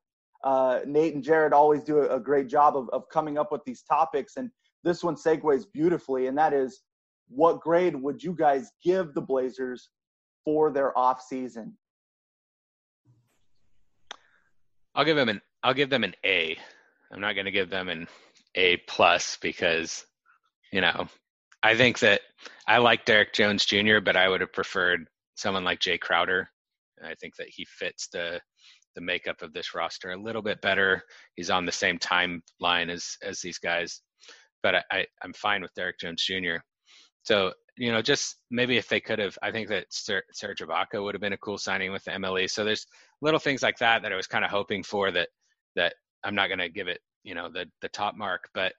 Uh, 0.43 0.79
Nate 0.85 1.13
and 1.15 1.23
Jared 1.23 1.53
always 1.53 1.83
do 1.83 1.99
a, 1.99 2.17
a 2.17 2.19
great 2.19 2.47
job 2.47 2.75
of, 2.75 2.89
of 2.89 3.07
coming 3.09 3.37
up 3.37 3.51
with 3.51 3.63
these 3.65 3.83
topics. 3.83 4.37
And 4.37 4.49
this 4.83 5.03
one 5.03 5.15
segues 5.15 5.65
beautifully, 5.71 6.27
and 6.27 6.37
that 6.37 6.53
is 6.53 6.81
what 7.29 7.61
grade 7.61 7.95
would 7.95 8.21
you 8.21 8.33
guys 8.33 8.71
give 8.83 9.13
the 9.13 9.21
Blazers 9.21 9.89
for 10.43 10.71
their 10.71 10.97
off 10.97 11.21
season? 11.21 11.77
I'll 14.95 15.05
give 15.05 15.15
them 15.15 15.29
an 15.29 15.41
I'll 15.63 15.73
give 15.73 15.89
them 15.89 16.03
an 16.03 16.13
A. 16.25 16.57
I'm 17.11 17.21
not 17.21 17.33
going 17.33 17.45
to 17.45 17.51
give 17.51 17.69
them 17.69 17.89
an 17.89 18.07
A 18.55 18.77
plus 18.87 19.37
because 19.41 20.05
you 20.71 20.81
know 20.81 21.07
I 21.63 21.75
think 21.75 21.99
that 21.99 22.21
I 22.67 22.77
like 22.77 23.05
Derrick 23.05 23.33
Jones 23.33 23.65
Jr., 23.65 23.99
but 24.03 24.17
I 24.17 24.27
would 24.27 24.41
have 24.41 24.53
preferred 24.53 25.07
someone 25.35 25.63
like 25.63 25.79
Jae 25.79 25.99
Crowder. 25.99 26.49
I 27.03 27.15
think 27.15 27.35
that 27.37 27.49
he 27.49 27.65
fits 27.65 28.07
the 28.07 28.39
the 28.95 29.01
makeup 29.01 29.41
of 29.41 29.53
this 29.53 29.73
roster 29.73 30.11
a 30.11 30.21
little 30.21 30.41
bit 30.41 30.61
better. 30.61 31.01
He's 31.35 31.49
on 31.49 31.65
the 31.65 31.71
same 31.71 31.99
timeline 31.99 32.89
as 32.89 33.17
as 33.23 33.39
these 33.41 33.57
guys 33.57 34.01
but 34.63 34.75
I, 34.75 34.83
I 34.91 35.05
am 35.23 35.33
fine 35.33 35.61
with 35.61 35.73
Derrick 35.75 35.99
Jones 35.99 36.23
Jr. 36.23 36.55
So 37.23 37.53
you 37.77 37.91
know, 37.91 38.01
just 38.01 38.37
maybe 38.51 38.77
if 38.77 38.87
they 38.87 38.99
could 38.99 39.17
have, 39.17 39.35
I 39.41 39.51
think 39.51 39.67
that 39.69 39.87
Ser- 39.89 40.23
Serge 40.31 40.61
Ibaka 40.61 41.03
would 41.03 41.15
have 41.15 41.21
been 41.21 41.33
a 41.33 41.37
cool 41.37 41.57
signing 41.57 41.91
with 41.91 42.03
the 42.03 42.11
MLE. 42.11 42.47
So 42.49 42.63
there's 42.63 42.85
little 43.19 43.39
things 43.39 43.63
like 43.63 43.79
that 43.79 44.03
that 44.03 44.13
I 44.13 44.15
was 44.15 44.27
kind 44.27 44.45
of 44.45 44.51
hoping 44.51 44.83
for 44.83 45.11
that 45.11 45.29
that 45.75 45.95
I'm 46.23 46.35
not 46.35 46.47
going 46.47 46.59
to 46.59 46.69
give 46.69 46.87
it 46.87 46.99
you 47.23 47.35
know 47.35 47.49
the 47.51 47.65
the 47.81 47.89
top 47.89 48.15
mark, 48.15 48.49
but 48.53 48.73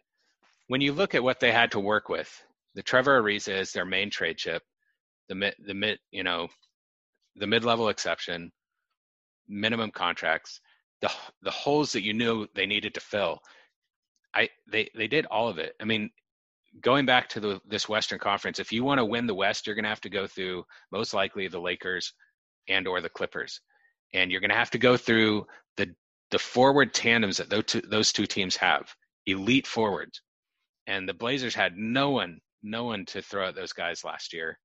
when 0.68 0.80
you 0.80 0.92
look 0.92 1.14
at 1.14 1.22
what 1.22 1.40
they 1.40 1.52
had 1.52 1.70
to 1.72 1.80
work 1.80 2.08
with, 2.08 2.30
the 2.74 2.82
Trevor 2.82 3.20
Ariza 3.20 3.60
is 3.60 3.72
their 3.72 3.84
main 3.84 4.10
trade 4.10 4.38
chip, 4.38 4.62
the 5.28 5.34
mid 5.34 5.54
the 5.66 5.74
mid 5.74 5.98
you 6.10 6.22
know 6.22 6.48
the 7.36 7.46
mid 7.46 7.64
level 7.64 7.88
exception, 7.88 8.52
minimum 9.48 9.90
contracts, 9.90 10.60
the 11.00 11.10
the 11.42 11.50
holes 11.50 11.92
that 11.92 12.02
you 12.04 12.14
knew 12.14 12.46
they 12.54 12.66
needed 12.66 12.94
to 12.94 13.00
fill 13.00 13.40
I 14.34 14.48
they 14.70 14.90
they 14.94 15.06
did 15.06 15.26
all 15.26 15.48
of 15.48 15.58
it. 15.58 15.74
I 15.80 15.84
mean, 15.84 16.10
going 16.80 17.06
back 17.06 17.28
to 17.30 17.40
the, 17.40 17.60
this 17.66 17.88
Western 17.88 18.18
Conference, 18.18 18.58
if 18.58 18.72
you 18.72 18.84
want 18.84 18.98
to 18.98 19.04
win 19.04 19.26
the 19.26 19.34
West, 19.34 19.66
you're 19.66 19.76
going 19.76 19.84
to 19.84 19.90
have 19.90 20.00
to 20.02 20.10
go 20.10 20.26
through 20.26 20.64
most 20.90 21.14
likely 21.14 21.48
the 21.48 21.60
Lakers 21.60 22.12
and 22.68 22.86
or 22.88 23.00
the 23.00 23.08
Clippers, 23.08 23.60
and 24.12 24.30
you're 24.30 24.40
going 24.40 24.50
to 24.50 24.56
have 24.56 24.70
to 24.70 24.78
go 24.78 24.96
through 24.96 25.46
the 25.76 25.94
the 26.30 26.38
forward 26.38 26.92
tandems 26.92 27.36
that 27.36 27.50
those 27.50 27.64
two, 27.64 27.80
those 27.82 28.12
two 28.12 28.26
teams 28.26 28.56
have, 28.56 28.92
elite 29.26 29.66
forwards, 29.66 30.20
and 30.86 31.08
the 31.08 31.14
Blazers 31.14 31.54
had 31.54 31.76
no 31.76 32.10
one 32.10 32.40
no 32.62 32.84
one 32.84 33.04
to 33.06 33.22
throw 33.22 33.48
at 33.48 33.54
those 33.54 33.72
guys 33.72 34.04
last 34.04 34.32
year, 34.32 34.58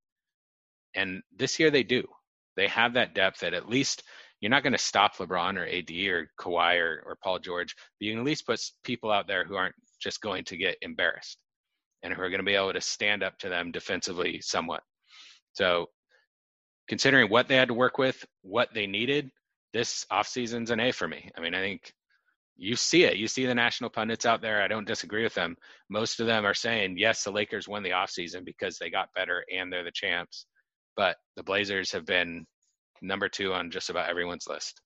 and 0.96 1.22
this 1.36 1.60
year 1.60 1.70
they 1.70 1.84
do. 1.84 2.08
They 2.56 2.68
have 2.68 2.94
that 2.94 3.14
depth 3.14 3.42
that 3.42 3.54
at 3.54 3.70
least 3.70 4.04
you're 4.42 4.50
not 4.50 4.64
going 4.64 4.74
to 4.74 4.80
stop 4.80 5.18
LeBron 5.18 5.58
or 5.58 5.66
AD 5.66 6.08
or 6.08 6.30
Kawhi 6.40 6.80
or, 6.80 7.04
or 7.06 7.18
Paul 7.22 7.40
George, 7.40 7.76
but 7.76 8.06
you 8.06 8.14
can 8.14 8.20
at 8.20 8.26
least 8.26 8.46
put 8.46 8.62
people 8.84 9.12
out 9.12 9.28
there 9.28 9.44
who 9.44 9.56
aren't 9.56 9.76
just 10.02 10.22
going 10.22 10.44
to 10.46 10.58
get 10.58 10.78
embarrassed 10.82 11.38
and 12.04 12.14
who 12.14 12.22
are 12.22 12.30
going 12.30 12.40
to 12.40 12.46
be 12.46 12.56
able 12.56 12.74
to 12.74 12.82
stand 12.82 13.24
up 13.24 13.38
to 13.40 13.50
them 13.50 13.72
defensively 13.72 14.40
somewhat. 14.42 14.82
So, 15.54 15.88
considering 16.88 17.30
what 17.30 17.48
they 17.48 17.56
had 17.56 17.68
to 17.68 17.74
work 17.74 17.98
with, 17.98 18.26
what 18.42 18.70
they 18.74 18.88
needed, 18.88 19.30
this 19.74 20.06
offseason's 20.12 20.72
an 20.72 20.80
A 20.80 20.92
for 20.92 21.08
me. 21.08 21.30
I 21.38 21.42
mean, 21.42 21.54
I 21.54 21.60
think 21.60 21.94
you 22.58 22.76
see 22.76 23.04
it. 23.04 23.18
You 23.18 23.28
see 23.28 23.46
the 23.46 23.56
national 23.56 23.90
pundits 23.90 24.26
out 24.26 24.42
there. 24.42 24.62
I 24.62 24.68
don't 24.68 24.88
disagree 24.88 25.24
with 25.24 25.34
them. 25.34 25.56
Most 25.90 26.20
of 26.20 26.28
them 26.28 26.46
are 26.46 26.54
saying, 26.54 26.98
yes, 26.98 27.24
the 27.24 27.32
Lakers 27.32 27.68
won 27.68 27.84
the 27.84 27.92
offseason 27.92 28.44
because 28.44 28.78
they 28.78 28.90
got 28.90 29.14
better 29.16 29.46
and 29.54 29.72
they're 29.72 29.84
the 29.84 29.92
champs. 29.92 30.46
But 30.96 31.18
the 31.36 31.44
Blazers 31.44 31.92
have 31.92 32.06
been 32.06 32.46
number 33.02 33.30
two 33.30 33.54
on 33.54 33.72
just 33.72 33.90
about 33.90 34.10
everyone's 34.10 34.48
list. 34.48 34.82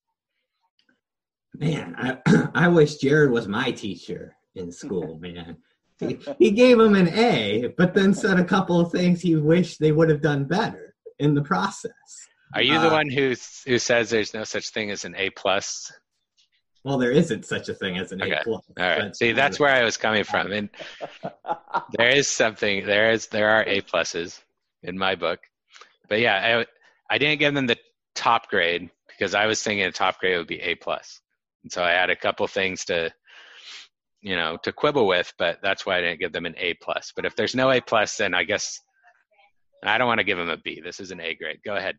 Man, 1.54 1.94
I 1.98 2.48
I 2.54 2.68
wish 2.68 2.96
Jared 2.96 3.30
was 3.30 3.48
my 3.48 3.70
teacher 3.70 4.36
in 4.54 4.72
school, 4.72 5.18
man. 5.20 5.56
He, 6.00 6.18
he 6.38 6.50
gave 6.50 6.80
him 6.80 6.96
an 6.96 7.08
A, 7.10 7.72
but 7.78 7.94
then 7.94 8.12
said 8.12 8.40
a 8.40 8.44
couple 8.44 8.80
of 8.80 8.90
things 8.90 9.20
he 9.20 9.36
wished 9.36 9.78
they 9.78 9.92
would 9.92 10.10
have 10.10 10.20
done 10.20 10.44
better 10.44 10.94
in 11.20 11.34
the 11.34 11.42
process. 11.42 11.92
Are 12.52 12.62
you 12.62 12.78
the 12.80 12.88
uh, 12.88 12.92
one 12.92 13.08
who 13.08 13.34
who 13.66 13.78
says 13.78 14.10
there's 14.10 14.34
no 14.34 14.44
such 14.44 14.70
thing 14.70 14.90
as 14.90 15.04
an 15.04 15.14
A 15.16 15.30
plus? 15.30 15.92
Well, 16.84 16.98
there 16.98 17.12
isn't 17.12 17.46
such 17.46 17.68
a 17.68 17.74
thing 17.74 17.96
as 17.96 18.12
an 18.12 18.22
okay. 18.22 18.32
A 18.32 18.44
plus. 18.44 18.64
All 18.78 18.84
right. 18.86 19.16
See, 19.16 19.32
that's 19.32 19.58
where 19.58 19.70
I 19.70 19.84
was 19.84 19.96
coming 19.96 20.24
from. 20.24 20.52
And 20.52 20.68
there 21.92 22.10
is 22.10 22.28
something. 22.28 22.84
There 22.84 23.10
is 23.10 23.28
there 23.28 23.48
are 23.48 23.64
A 23.64 23.80
pluses 23.80 24.40
in 24.82 24.98
my 24.98 25.14
book, 25.14 25.40
but 26.08 26.20
yeah, 26.20 26.58
I 26.58 27.14
I 27.14 27.18
didn't 27.18 27.38
give 27.38 27.54
them 27.54 27.66
the 27.66 27.78
top 28.14 28.48
grade 28.48 28.90
because 29.08 29.34
I 29.34 29.46
was 29.46 29.62
thinking 29.62 29.86
a 29.86 29.92
top 29.92 30.18
grade 30.18 30.38
would 30.38 30.46
be 30.46 30.60
A 30.60 30.74
plus. 30.74 31.20
And 31.62 31.72
so 31.72 31.82
I 31.82 31.90
had 31.90 32.10
a 32.10 32.16
couple 32.16 32.46
things 32.46 32.84
to, 32.86 33.12
you 34.20 34.36
know, 34.36 34.58
to 34.62 34.72
quibble 34.72 35.06
with, 35.06 35.32
but 35.38 35.58
that's 35.62 35.86
why 35.86 35.98
I 35.98 36.00
didn't 36.00 36.20
give 36.20 36.32
them 36.32 36.46
an 36.46 36.54
A 36.58 36.74
plus. 36.74 37.12
But 37.14 37.24
if 37.24 37.36
there's 37.36 37.54
no 37.54 37.70
A 37.70 37.80
plus, 37.80 38.16
then 38.16 38.34
I 38.34 38.44
guess 38.44 38.80
I 39.84 39.98
don't 39.98 40.08
want 40.08 40.18
to 40.18 40.24
give 40.24 40.38
them 40.38 40.48
a 40.48 40.56
B. 40.56 40.80
This 40.82 41.00
is 41.00 41.10
an 41.10 41.20
A 41.20 41.34
grade. 41.34 41.60
Go 41.64 41.76
ahead. 41.76 41.96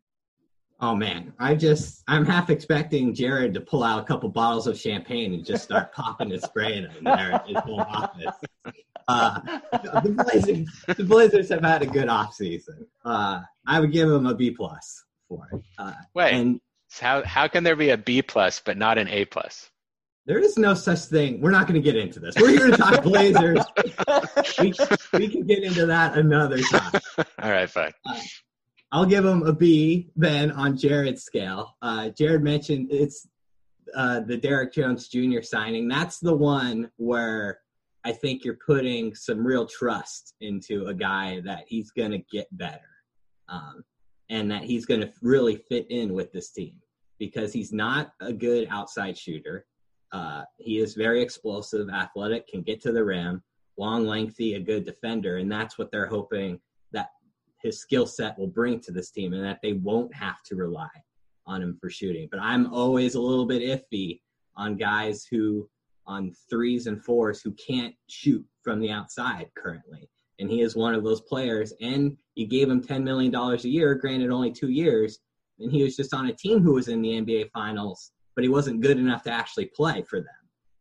Oh 0.81 0.93
man, 0.93 1.31
I 1.39 1.55
just 1.55 2.03
I'm 2.09 2.25
half 2.25 2.49
expecting 2.49 3.13
Jared 3.13 3.53
to 3.53 3.61
pull 3.61 3.81
out 3.81 4.01
a 4.01 4.03
couple 4.03 4.27
bottles 4.27 4.67
of 4.67 4.77
champagne 4.77 5.33
and 5.33 5.45
just 5.45 5.63
start 5.63 5.93
popping 5.93 6.33
and 6.33 6.41
spraying 6.41 6.83
them 6.83 7.03
there 7.05 7.31
at 7.31 7.47
his 7.47 7.57
home 7.59 7.79
office. 7.79 8.35
Uh, 9.07 9.39
the 10.03 10.09
Blazers, 10.09 10.97
the 10.97 11.03
Blazers 11.03 11.49
have 11.49 11.63
had 11.63 11.81
a 11.81 11.85
good 11.85 12.07
offseason. 12.07 12.87
Uh, 13.05 13.41
I 13.65 13.79
would 13.79 13.93
give 13.93 14.09
them 14.09 14.25
a 14.25 14.35
B 14.35 14.51
plus 14.51 15.04
for 15.27 15.47
it. 15.53 15.61
Uh, 15.77 15.93
Wait, 16.13 16.33
and 16.33 16.61
how 16.99 17.23
how 17.23 17.47
can 17.47 17.63
there 17.63 17.75
be 17.75 17.89
a 17.89 17.97
B 17.97 18.21
plus 18.21 18.61
but 18.63 18.77
not 18.77 18.97
an 18.97 19.07
A 19.07 19.25
plus? 19.25 19.69
there 20.25 20.39
is 20.39 20.57
no 20.57 20.73
such 20.73 20.99
thing. 20.99 21.39
We're 21.39 21.51
not 21.51 21.67
going 21.67 21.81
to 21.81 21.83
get 21.83 21.95
into 21.95 22.19
this. 22.19 22.35
We're 22.35 22.49
here 22.49 22.71
to 22.71 22.77
talk 22.77 23.03
Blazers. 23.03 23.59
We, 24.59 24.73
we 25.13 25.27
can 25.27 25.45
get 25.45 25.63
into 25.63 25.85
that 25.85 26.17
another 26.17 26.59
time. 26.59 26.99
All 27.41 27.51
right, 27.51 27.69
fine. 27.69 27.91
I'll 28.91 29.05
give 29.05 29.23
him 29.23 29.43
a 29.43 29.53
B 29.53 30.09
then 30.15 30.51
on 30.51 30.77
Jared's 30.77 31.23
scale. 31.23 31.75
Uh, 31.81 32.09
Jared 32.09 32.43
mentioned 32.43 32.87
it's 32.91 33.27
uh, 33.95 34.21
the 34.21 34.37
Derrick 34.37 34.73
Jones 34.73 35.07
Jr. 35.09 35.41
signing. 35.41 35.87
That's 35.87 36.19
the 36.19 36.35
one 36.35 36.89
where 36.97 37.59
I 38.03 38.11
think 38.11 38.43
you're 38.43 38.57
putting 38.65 39.13
some 39.13 39.45
real 39.45 39.67
trust 39.67 40.33
into 40.41 40.87
a 40.87 40.93
guy 40.93 41.41
that 41.45 41.65
he's 41.67 41.91
going 41.91 42.11
to 42.11 42.19
get 42.31 42.47
better 42.51 42.81
um, 43.47 43.83
and 44.29 44.49
that 44.49 44.63
he's 44.63 44.85
going 44.85 45.01
to 45.01 45.11
really 45.21 45.55
fit 45.55 45.85
in 45.89 46.13
with 46.13 46.31
this 46.31 46.51
team 46.51 46.73
because 47.19 47.53
he's 47.53 47.71
not 47.71 48.11
a 48.21 48.33
good 48.33 48.67
outside 48.69 49.17
shooter. 49.17 49.65
Uh, 50.11 50.43
he 50.57 50.79
is 50.79 50.95
very 50.95 51.21
explosive, 51.21 51.89
athletic, 51.89 52.47
can 52.47 52.61
get 52.61 52.81
to 52.81 52.91
the 52.91 53.03
rim, 53.03 53.43
long, 53.77 54.05
lengthy, 54.05 54.55
a 54.55 54.59
good 54.59 54.85
defender, 54.85 55.37
and 55.37 55.51
that's 55.51 55.77
what 55.77 55.91
they're 55.91 56.05
hoping 56.07 56.59
that 56.91 57.09
his 57.61 57.79
skill 57.79 58.05
set 58.05 58.37
will 58.37 58.47
bring 58.47 58.79
to 58.79 58.91
this 58.91 59.11
team, 59.11 59.33
and 59.33 59.43
that 59.43 59.59
they 59.61 59.73
won't 59.73 60.13
have 60.13 60.41
to 60.45 60.55
rely 60.55 60.89
on 61.45 61.61
him 61.61 61.77
for 61.79 61.89
shooting. 61.89 62.27
But 62.31 62.39
I'm 62.41 62.73
always 62.73 63.15
a 63.15 63.21
little 63.21 63.45
bit 63.45 63.61
iffy 63.61 64.21
on 64.55 64.77
guys 64.77 65.25
who, 65.29 65.69
on 66.07 66.33
threes 66.49 66.87
and 66.87 67.03
fours, 67.03 67.41
who 67.41 67.51
can't 67.53 67.95
shoot 68.07 68.45
from 68.63 68.79
the 68.79 68.91
outside 68.91 69.49
currently, 69.57 70.09
and 70.39 70.49
he 70.49 70.61
is 70.61 70.75
one 70.75 70.93
of 70.93 71.03
those 71.03 71.21
players. 71.21 71.73
And 71.81 72.17
you 72.35 72.47
gave 72.47 72.69
him 72.69 72.81
ten 72.81 73.03
million 73.03 73.31
dollars 73.31 73.65
a 73.65 73.69
year, 73.69 73.95
granted 73.95 74.31
only 74.31 74.51
two 74.51 74.69
years, 74.69 75.19
and 75.59 75.71
he 75.71 75.83
was 75.83 75.95
just 75.95 76.13
on 76.13 76.27
a 76.27 76.33
team 76.33 76.61
who 76.61 76.73
was 76.73 76.87
in 76.87 77.01
the 77.01 77.09
NBA 77.09 77.51
Finals 77.51 78.11
but 78.35 78.43
he 78.43 78.49
wasn't 78.49 78.81
good 78.81 78.99
enough 78.99 79.23
to 79.23 79.31
actually 79.31 79.65
play 79.65 80.03
for 80.03 80.19
them 80.19 80.27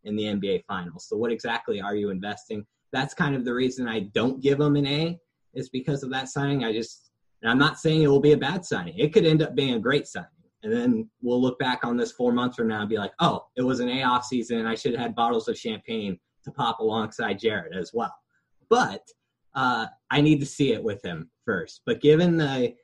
in 0.03 0.17
the 0.17 0.25
NBA 0.25 0.65
Finals. 0.67 1.07
So 1.09 1.17
what 1.17 1.33
exactly 1.33 1.81
are 1.81 1.95
you 1.95 2.11
investing? 2.11 2.67
That's 2.93 3.15
kind 3.15 3.35
of 3.35 3.45
the 3.45 3.55
reason 3.55 3.89
I 3.89 4.01
don't 4.01 4.43
give 4.43 4.61
him 4.61 4.77
an 4.77 4.87
A 4.87 5.19
is 5.55 5.69
because 5.69 6.03
of 6.03 6.11
that 6.11 6.29
signing. 6.29 6.65
I 6.65 6.73
just 6.73 7.11
and 7.43 7.51
I'm 7.51 7.59
not 7.59 7.79
saying 7.79 8.03
it 8.03 8.09
will 8.09 8.21
be 8.21 8.33
a 8.33 8.39
bad 8.39 8.65
signing. 8.65 8.99
It 8.99 9.13
could 9.13 9.27
end 9.27 9.43
up 9.43 9.55
being 9.55 9.75
a 9.75 9.79
great 9.79 10.07
signing. 10.07 10.29
And 10.63 10.73
then 10.73 11.11
we'll 11.21 11.43
look 11.43 11.59
back 11.59 11.85
on 11.85 11.97
this 11.97 12.11
four 12.11 12.33
months 12.33 12.57
from 12.57 12.69
now 12.69 12.81
and 12.81 12.89
be 12.89 12.97
like, 12.97 13.13
oh, 13.21 13.45
it 13.55 13.63
was 13.63 13.81
an 13.81 13.91
A 13.91 14.03
off 14.03 14.25
season 14.25 14.59
and 14.59 14.69
I 14.69 14.75
should 14.75 14.93
have 14.93 15.01
had 15.01 15.15
bottles 15.15 15.47
of 15.47 15.59
champagne 15.59 16.19
to 16.45 16.51
pop 16.51 16.79
alongside 16.81 17.39
Jared 17.39 17.75
as 17.75 17.93
well. 17.93 18.15
But 18.71 19.03
uh, 19.55 19.87
I 20.11 20.21
need 20.21 20.41
to 20.41 20.47
see 20.47 20.73
it 20.73 20.83
with 20.83 21.03
him 21.05 21.31
first. 21.45 21.83
But 21.87 22.01
given 22.01 22.37
the 22.37 22.75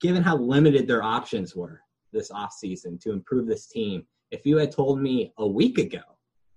given 0.00 0.22
how 0.22 0.36
limited 0.36 0.86
their 0.86 1.02
options 1.02 1.56
were, 1.56 1.80
this 2.12 2.30
offseason 2.30 3.00
to 3.00 3.12
improve 3.12 3.46
this 3.46 3.66
team. 3.66 4.04
If 4.30 4.46
you 4.46 4.56
had 4.56 4.70
told 4.70 5.00
me 5.00 5.32
a 5.38 5.46
week 5.46 5.78
ago 5.78 6.00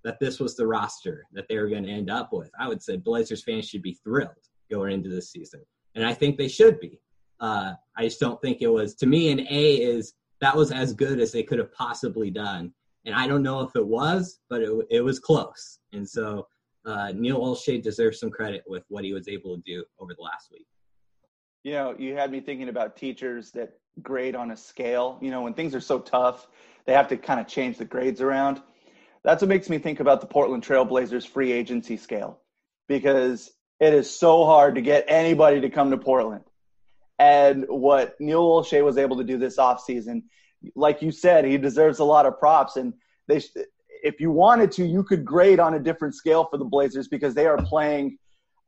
that 0.03 0.19
this 0.19 0.39
was 0.39 0.55
the 0.55 0.67
roster 0.67 1.25
that 1.33 1.47
they 1.47 1.57
were 1.57 1.69
going 1.69 1.83
to 1.83 1.91
end 1.91 2.09
up 2.09 2.31
with, 2.31 2.51
I 2.59 2.67
would 2.67 2.81
say 2.81 2.97
Blazers 2.97 3.43
fans 3.43 3.67
should 3.67 3.81
be 3.81 3.97
thrilled 4.03 4.29
going 4.69 4.93
into 4.93 5.09
this 5.09 5.31
season. 5.31 5.61
And 5.95 6.05
I 6.05 6.13
think 6.13 6.37
they 6.37 6.47
should 6.47 6.79
be. 6.79 6.99
Uh, 7.39 7.73
I 7.97 8.03
just 8.03 8.19
don't 8.19 8.41
think 8.41 8.61
it 8.61 8.67
was, 8.67 8.95
to 8.95 9.05
me, 9.05 9.31
an 9.31 9.41
A 9.49 9.75
is 9.75 10.13
that 10.41 10.55
was 10.55 10.71
as 10.71 10.93
good 10.93 11.19
as 11.19 11.31
they 11.31 11.43
could 11.43 11.59
have 11.59 11.71
possibly 11.73 12.29
done. 12.29 12.73
And 13.05 13.15
I 13.15 13.27
don't 13.27 13.43
know 13.43 13.61
if 13.61 13.75
it 13.75 13.85
was, 13.85 14.39
but 14.49 14.61
it, 14.61 14.69
it 14.89 15.01
was 15.01 15.19
close. 15.19 15.79
And 15.93 16.07
so 16.07 16.47
uh, 16.85 17.11
Neil 17.13 17.39
Olshey 17.39 17.81
deserves 17.81 18.19
some 18.19 18.29
credit 18.29 18.63
with 18.67 18.83
what 18.89 19.03
he 19.03 19.13
was 19.13 19.27
able 19.27 19.55
to 19.55 19.61
do 19.65 19.83
over 19.99 20.13
the 20.13 20.21
last 20.21 20.51
week. 20.51 20.67
You 21.63 21.73
know, 21.73 21.95
you 21.97 22.15
had 22.15 22.31
me 22.31 22.41
thinking 22.41 22.69
about 22.69 22.95
teachers 22.95 23.51
that 23.51 23.79
grade 24.01 24.35
on 24.35 24.51
a 24.51 24.57
scale. 24.57 25.17
You 25.21 25.31
know, 25.31 25.41
when 25.41 25.53
things 25.53 25.73
are 25.73 25.81
so 25.81 25.99
tough, 25.99 26.47
they 26.85 26.93
have 26.93 27.07
to 27.07 27.17
kind 27.17 27.39
of 27.39 27.47
change 27.47 27.77
the 27.77 27.85
grades 27.85 28.21
around. 28.21 28.61
That's 29.23 29.41
what 29.41 29.49
makes 29.49 29.69
me 29.69 29.79
think 29.79 29.99
about 29.99 30.21
the 30.21 30.27
Portland 30.27 30.63
Trailblazers 30.63 31.27
free 31.27 31.51
agency 31.51 31.97
scale 31.97 32.39
because 32.87 33.51
it 33.79 33.93
is 33.93 34.15
so 34.15 34.45
hard 34.45 34.75
to 34.75 34.81
get 34.81 35.05
anybody 35.07 35.61
to 35.61 35.69
come 35.69 35.89
to 35.89 35.97
Portland. 35.97 36.43
And 37.17 37.65
what 37.67 38.15
Neil 38.19 38.43
Olshey 38.43 38.83
was 38.83 38.97
able 38.97 39.17
to 39.17 39.23
do 39.23 39.37
this 39.37 39.57
offseason, 39.57 40.23
like 40.75 41.01
you 41.01 41.11
said, 41.11 41.45
he 41.45 41.57
deserves 41.57 41.99
a 41.99 42.03
lot 42.03 42.25
of 42.25 42.37
props. 42.39 42.75
And 42.75 42.93
they, 43.27 43.41
if 44.05 44.21
you 44.21 44.29
wanted 44.29 44.71
to, 44.73 44.85
you 44.85 45.03
could 45.03 45.25
grade 45.25 45.59
on 45.59 45.73
a 45.73 45.79
different 45.79 46.13
scale 46.13 46.45
for 46.45 46.57
the 46.57 46.63
Blazers 46.63 47.07
because 47.07 47.33
they 47.33 47.47
are 47.47 47.57
playing 47.57 48.17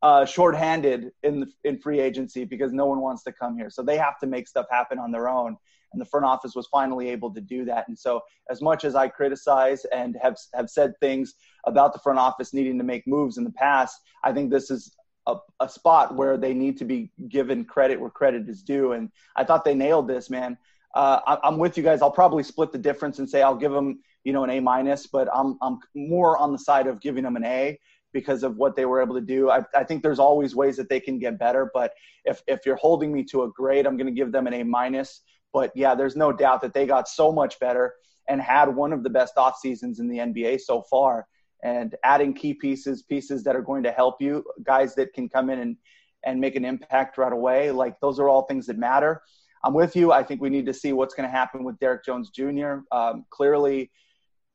uh, 0.02 0.26
shorthanded 0.26 1.12
in 1.22 1.42
the, 1.42 1.48
in 1.64 1.80
free 1.80 2.00
agency 2.00 2.44
because 2.44 2.74
no 2.74 2.88
one 2.88 3.00
wants 3.02 3.24
to 3.24 3.32
come 3.32 3.56
here. 3.56 3.70
So 3.70 3.84
they 3.84 3.98
have 3.98 4.20
to 4.20 4.28
make 4.28 4.48
stuff 4.48 4.66
happen 4.72 4.98
on 4.98 5.12
their 5.12 5.30
own. 5.30 5.56
And 5.94 6.02
the 6.02 6.06
front 6.06 6.26
office 6.26 6.56
was 6.56 6.68
finally 6.72 7.10
able 7.10 7.32
to 7.34 7.40
do 7.40 7.66
that. 7.66 7.88
And 7.88 7.98
so, 7.98 8.22
as 8.50 8.62
much 8.62 8.84
as 8.84 8.94
I 8.96 9.08
criticize 9.08 9.86
and 9.86 10.18
have 10.22 10.36
have 10.54 10.70
said 10.70 10.94
things 11.00 11.36
about 11.66 11.94
the 11.94 12.00
front 12.00 12.20
office 12.20 12.54
needing 12.54 12.78
to 12.80 12.84
make 12.84 13.08
moves 13.08 13.38
in 13.38 13.46
the 13.46 13.52
past, 13.52 13.98
I 14.26 14.34
think 14.34 14.52
this 14.52 14.70
is 14.70 14.94
a, 15.28 15.36
a 15.62 15.70
spot 15.70 16.16
where 16.16 16.36
they 16.36 16.54
need 16.54 16.78
to 16.80 16.86
be 16.86 17.12
given 17.30 17.64
credit 17.64 18.02
where 18.02 18.10
credit 18.10 18.50
is 18.50 18.64
due. 18.64 18.94
And 18.94 19.10
I 19.38 19.46
thought 19.46 19.64
they 19.64 19.76
nailed 19.76 20.10
this, 20.10 20.30
man. 20.30 20.58
Uh, 20.94 21.20
I, 21.26 21.38
I'm 21.48 21.58
with 21.58 21.78
you 21.78 21.84
guys. 21.84 22.02
I'll 22.02 22.12
probably 22.12 22.44
split 22.44 22.72
the 22.72 22.78
difference 22.78 23.20
and 23.20 23.30
say 23.30 23.42
I'll 23.42 23.56
give 23.56 23.72
them, 23.72 24.00
you 24.24 24.34
know, 24.34 24.44
an 24.44 24.50
A 24.50 24.60
minus, 24.60 25.08
but 25.08 25.28
I'm 25.34 25.58
I'm 25.62 25.80
more 25.96 26.38
on 26.38 26.52
the 26.52 26.60
side 26.60 26.88
of 26.88 27.00
giving 27.00 27.24
them 27.24 27.36
an 27.36 27.46
A 27.46 27.80
because 28.14 28.44
of 28.44 28.58
what 28.58 28.76
they 28.76 28.86
were 28.86 29.02
able 29.02 29.16
to 29.16 29.22
do. 29.22 29.50
I, 29.50 29.64
I 29.76 29.84
think 29.84 30.02
there's 30.02 30.20
always 30.20 30.56
ways 30.56 30.78
that 30.78 30.90
they 30.90 31.00
can 31.00 31.20
get 31.20 31.38
better, 31.38 31.70
but 31.74 31.94
if, 32.26 32.42
if 32.48 32.66
you're 32.66 32.78
holding 32.78 33.14
me 33.14 33.24
to 33.26 33.44
a 33.44 33.52
grade, 33.52 33.86
I'm 33.86 33.98
going 33.98 34.08
to 34.08 34.14
give 34.14 34.32
them 34.32 34.48
an 34.48 34.54
A 34.54 34.64
minus. 34.64 35.22
But 35.54 35.72
yeah, 35.76 35.96
there's 35.96 36.16
no 36.16 36.32
doubt 36.32 36.62
that 36.62 36.74
they 36.74 36.86
got 36.86 37.08
so 37.08 37.32
much 37.32 37.60
better 37.60 37.94
and 38.28 38.42
had 38.42 38.74
one 38.74 38.94
of 38.94 39.04
the 39.04 39.10
best 39.10 39.38
off 39.38 39.58
seasons 39.58 40.00
in 40.00 40.08
the 40.08 40.18
NBA 40.18 40.62
so 40.62 40.84
far. 40.90 41.28
And 41.64 41.96
adding 42.04 42.34
key 42.34 42.54
pieces, 42.54 43.04
pieces 43.04 43.44
that 43.44 43.56
are 43.56 43.62
going 43.62 43.84
to 43.84 43.92
help 43.92 44.22
you, 44.22 44.44
guys 44.64 44.96
that 44.96 45.14
can 45.14 45.30
come 45.30 45.50
in 45.50 45.60
and, 45.60 45.78
and 46.26 46.40
make 46.40 46.56
an 46.56 46.66
impact 46.66 47.18
right 47.18 47.32
away. 47.32 47.72
Like 47.72 48.00
those 48.00 48.20
are 48.20 48.30
all 48.30 48.44
things 48.44 48.68
that 48.68 48.78
matter. 48.78 49.22
I'm 49.64 49.74
with 49.74 49.96
you. 49.96 50.12
I 50.12 50.24
think 50.24 50.42
we 50.42 50.50
need 50.50 50.66
to 50.68 50.74
see 50.74 50.94
what's 50.94 51.14
going 51.14 51.28
to 51.28 51.36
happen 51.36 51.64
with 51.64 51.80
Derrick 51.80 52.06
Jones 52.06 52.30
Jr. 52.30 52.80
Um, 52.92 53.26
clearly, 53.30 53.92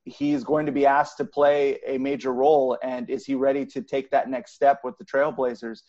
he's 0.04 0.44
going 0.44 0.66
to 0.66 0.72
be 0.72 0.86
asked 0.86 1.16
to 1.18 1.24
play 1.24 1.78
a 1.86 1.98
major 1.98 2.32
role. 2.32 2.78
And 2.82 3.08
is 3.08 3.24
he 3.24 3.34
ready 3.34 3.64
to 3.66 3.82
take 3.82 4.10
that 4.10 4.28
next 4.28 4.54
step 4.54 4.80
with 4.84 4.98
the 4.98 5.04
Trailblazers? 5.04 5.82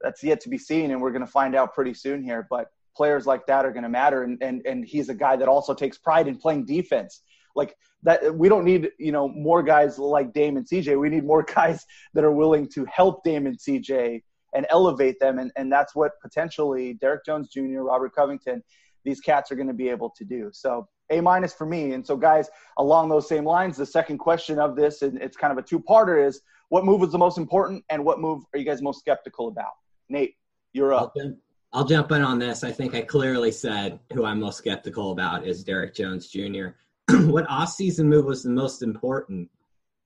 That's 0.00 0.22
yet 0.22 0.40
to 0.42 0.48
be 0.48 0.58
seen, 0.58 0.90
and 0.90 1.00
we're 1.00 1.12
going 1.12 1.24
to 1.24 1.30
find 1.30 1.54
out 1.54 1.74
pretty 1.74 1.94
soon 1.94 2.22
here. 2.22 2.46
But 2.50 2.68
players 2.96 3.26
like 3.26 3.46
that 3.46 3.64
are 3.64 3.70
going 3.70 3.84
to 3.84 3.88
matter, 3.88 4.24
and, 4.24 4.42
and 4.42 4.62
and 4.66 4.84
he's 4.84 5.08
a 5.08 5.14
guy 5.14 5.36
that 5.36 5.48
also 5.48 5.74
takes 5.74 5.96
pride 5.96 6.26
in 6.26 6.36
playing 6.36 6.66
defense. 6.66 7.22
Like 7.54 7.76
that, 8.02 8.34
we 8.34 8.48
don't 8.48 8.64
need 8.64 8.90
you 8.98 9.12
know 9.12 9.28
more 9.28 9.62
guys 9.62 9.98
like 9.98 10.32
Dame 10.32 10.56
and 10.56 10.66
CJ. 10.66 10.98
We 10.98 11.08
need 11.08 11.24
more 11.24 11.42
guys 11.54 11.86
that 12.14 12.24
are 12.24 12.32
willing 12.32 12.68
to 12.70 12.84
help 12.86 13.22
Dame 13.22 13.46
and 13.46 13.56
CJ 13.56 14.22
and 14.54 14.66
elevate 14.70 15.20
them, 15.20 15.38
and 15.38 15.52
and 15.54 15.70
that's 15.70 15.94
what 15.94 16.12
potentially 16.20 16.94
Derrick 16.94 17.24
Jones 17.24 17.48
Jr., 17.48 17.82
Robert 17.82 18.12
Covington, 18.12 18.62
these 19.04 19.20
cats 19.20 19.52
are 19.52 19.56
going 19.56 19.68
to 19.68 19.74
be 19.74 19.88
able 19.88 20.10
to 20.16 20.24
do. 20.24 20.50
So 20.52 20.88
a 21.12 21.20
minus 21.22 21.52
for 21.52 21.66
me. 21.66 21.92
And 21.92 22.06
so, 22.06 22.16
guys, 22.16 22.48
along 22.78 23.08
those 23.08 23.28
same 23.28 23.44
lines, 23.44 23.76
the 23.76 23.86
second 23.86 24.18
question 24.18 24.58
of 24.58 24.74
this, 24.76 25.02
and 25.02 25.20
it's 25.22 25.36
kind 25.36 25.52
of 25.52 25.58
a 25.58 25.66
two 25.66 25.78
parter, 25.78 26.26
is 26.26 26.40
what 26.68 26.84
move 26.84 27.00
was 27.00 27.12
the 27.12 27.18
most 27.18 27.38
important 27.38 27.84
and 27.90 28.04
what 28.04 28.20
move 28.20 28.44
are 28.52 28.58
you 28.58 28.64
guys 28.64 28.82
most 28.82 29.00
skeptical 29.00 29.48
about? 29.48 29.72
Nate, 30.08 30.34
you're 30.72 30.94
up. 30.94 31.12
I'll, 31.20 31.34
I'll 31.72 31.84
jump 31.84 32.12
in 32.12 32.22
on 32.22 32.38
this. 32.38 32.64
I 32.64 32.72
think 32.72 32.94
I 32.94 33.02
clearly 33.02 33.52
said 33.52 34.00
who 34.12 34.24
I'm 34.24 34.40
most 34.40 34.58
skeptical 34.58 35.12
about 35.12 35.46
is 35.46 35.64
Derrick 35.64 35.94
Jones 35.94 36.28
Jr. 36.28 36.68
what 37.08 37.46
offseason 37.48 38.06
move 38.06 38.24
was 38.24 38.42
the 38.42 38.50
most 38.50 38.82
important? 38.82 39.48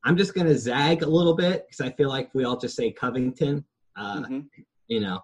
I'm 0.04 0.16
just 0.16 0.34
going 0.34 0.46
to 0.46 0.58
zag 0.58 1.02
a 1.02 1.08
little 1.08 1.34
bit 1.34 1.66
because 1.66 1.80
I 1.80 1.90
feel 1.94 2.08
like 2.08 2.30
we 2.34 2.44
all 2.44 2.56
just 2.56 2.76
say 2.76 2.92
Covington. 2.92 3.64
Uh, 3.96 4.20
mm-hmm. 4.20 4.40
You 4.86 5.00
know, 5.00 5.20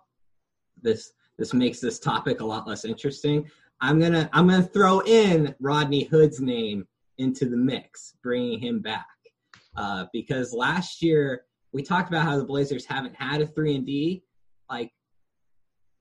this 0.80 1.12
this 1.38 1.54
makes 1.54 1.80
this 1.80 1.98
topic 1.98 2.40
a 2.40 2.44
lot 2.44 2.68
less 2.68 2.84
interesting. 2.84 3.48
I'm 3.82 3.98
gonna 3.98 4.30
I'm 4.32 4.48
gonna 4.48 4.62
throw 4.62 5.00
in 5.00 5.54
Rodney 5.60 6.04
Hood's 6.04 6.40
name 6.40 6.86
into 7.18 7.48
the 7.48 7.56
mix, 7.56 8.14
bringing 8.22 8.60
him 8.60 8.80
back 8.80 9.06
uh, 9.76 10.06
because 10.12 10.54
last 10.54 11.02
year 11.02 11.42
we 11.72 11.82
talked 11.82 12.08
about 12.08 12.24
how 12.24 12.38
the 12.38 12.44
Blazers 12.44 12.86
haven't 12.86 13.16
had 13.16 13.42
a 13.42 13.46
three 13.46 13.74
and 13.74 13.84
D. 13.84 14.22
Like 14.70 14.92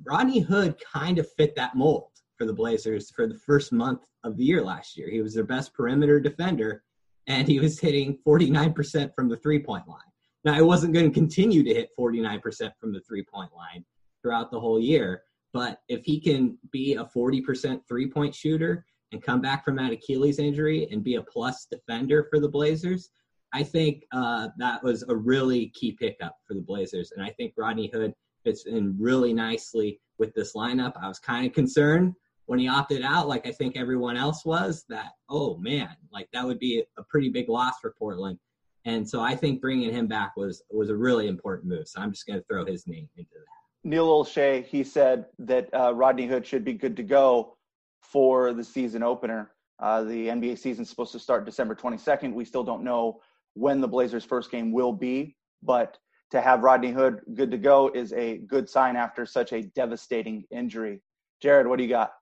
Rodney 0.03 0.39
Hood 0.39 0.75
kind 0.93 1.17
of 1.17 1.27
fit 1.33 1.55
that 1.55 1.75
mold 1.75 2.11
for 2.37 2.45
the 2.45 2.53
Blazers 2.53 3.09
for 3.09 3.27
the 3.27 3.37
first 3.37 3.71
month 3.71 4.01
of 4.23 4.37
the 4.37 4.43
year 4.43 4.63
last 4.63 4.95
year. 4.95 5.09
He 5.09 5.21
was 5.21 5.33
their 5.33 5.43
best 5.43 5.73
perimeter 5.73 6.19
defender, 6.19 6.83
and 7.25 7.47
he 7.47 7.59
was 7.59 7.79
hitting 7.79 8.19
49% 8.27 9.13
from 9.15 9.27
the 9.27 9.37
three 9.37 9.59
point 9.59 9.87
line. 9.87 9.99
Now, 10.45 10.53
I 10.53 10.61
wasn't 10.61 10.93
going 10.93 11.09
to 11.09 11.13
continue 11.13 11.63
to 11.63 11.73
hit 11.73 11.89
49% 11.99 12.71
from 12.79 12.93
the 12.93 13.01
three 13.01 13.23
point 13.23 13.51
line 13.55 13.83
throughout 14.21 14.51
the 14.51 14.59
whole 14.59 14.79
year, 14.79 15.23
But 15.53 15.81
if 15.89 16.03
he 16.05 16.19
can 16.19 16.57
be 16.71 16.95
a 16.95 17.05
40% 17.05 17.81
three 17.87 18.09
point 18.09 18.33
shooter 18.33 18.85
and 19.11 19.21
come 19.21 19.41
back 19.41 19.65
from 19.65 19.75
that 19.75 19.91
Achilles 19.91 20.39
injury 20.39 20.87
and 20.91 21.03
be 21.03 21.15
a 21.15 21.21
plus 21.21 21.67
defender 21.69 22.27
for 22.29 22.39
the 22.39 22.47
Blazers, 22.47 23.09
I 23.53 23.63
think 23.63 24.05
uh, 24.13 24.49
that 24.57 24.81
was 24.83 25.03
a 25.09 25.15
really 25.15 25.67
key 25.69 25.91
pickup 25.91 26.37
for 26.47 26.53
the 26.53 26.61
Blazers. 26.61 27.11
And 27.15 27.25
I 27.25 27.29
think 27.31 27.53
Rodney 27.57 27.89
Hood 27.93 28.13
fits 28.43 28.65
in 28.65 28.95
really 28.97 29.33
nicely 29.33 29.99
with 30.17 30.33
this 30.33 30.53
lineup. 30.53 30.93
I 31.01 31.07
was 31.07 31.19
kind 31.19 31.45
of 31.45 31.53
concerned 31.53 32.15
when 32.45 32.59
he 32.59 32.67
opted 32.67 33.03
out, 33.03 33.27
like 33.27 33.45
I 33.45 33.51
think 33.51 33.75
everyone 33.75 34.17
else 34.17 34.45
was, 34.45 34.85
that, 34.89 35.11
oh 35.29 35.57
man, 35.57 35.95
like 36.11 36.27
that 36.33 36.45
would 36.45 36.59
be 36.59 36.83
a 36.97 37.03
pretty 37.03 37.29
big 37.29 37.49
loss 37.49 37.79
for 37.81 37.93
Portland. 37.97 38.39
And 38.85 39.07
so 39.07 39.21
I 39.21 39.35
think 39.35 39.61
bringing 39.61 39.93
him 39.93 40.07
back 40.07 40.35
was 40.35 40.63
was 40.71 40.89
a 40.89 40.95
really 40.95 41.27
important 41.27 41.69
move. 41.69 41.87
So 41.87 42.01
I'm 42.01 42.11
just 42.11 42.25
going 42.25 42.39
to 42.39 42.45
throw 42.45 42.65
his 42.65 42.87
name 42.87 43.07
into 43.15 43.35
that. 43.35 43.60
Neil 43.83 44.07
Olshey, 44.07 44.65
he 44.65 44.83
said 44.83 45.25
that 45.39 45.69
uh, 45.73 45.93
Rodney 45.93 46.27
Hood 46.27 46.45
should 46.45 46.63
be 46.63 46.73
good 46.73 46.95
to 46.97 47.03
go 47.03 47.57
for 48.01 48.53
the 48.53 48.63
season 48.63 49.03
opener. 49.03 49.51
Uh, 49.79 50.03
the 50.03 50.27
NBA 50.27 50.59
season 50.59 50.83
is 50.83 50.89
supposed 50.89 51.11
to 51.13 51.19
start 51.19 51.45
December 51.45 51.73
22nd. 51.73 52.33
We 52.33 52.45
still 52.45 52.63
don't 52.63 52.83
know 52.83 53.21
when 53.55 53.81
the 53.81 53.87
Blazers' 53.87 54.23
first 54.23 54.51
game 54.51 54.71
will 54.71 54.93
be, 54.93 55.35
but 55.63 55.97
to 56.29 56.41
have 56.41 56.61
Rodney 56.61 56.91
Hood 56.91 57.21
good 57.33 57.51
to 57.51 57.57
go 57.57 57.89
is 57.93 58.13
a 58.13 58.37
good 58.37 58.69
sign 58.69 58.95
after 58.95 59.25
such 59.25 59.51
a 59.51 59.63
devastating 59.63 60.45
injury. 60.51 61.01
Jared, 61.41 61.67
what 61.67 61.77
do 61.77 61.83
you 61.83 61.89
got? 61.89 62.13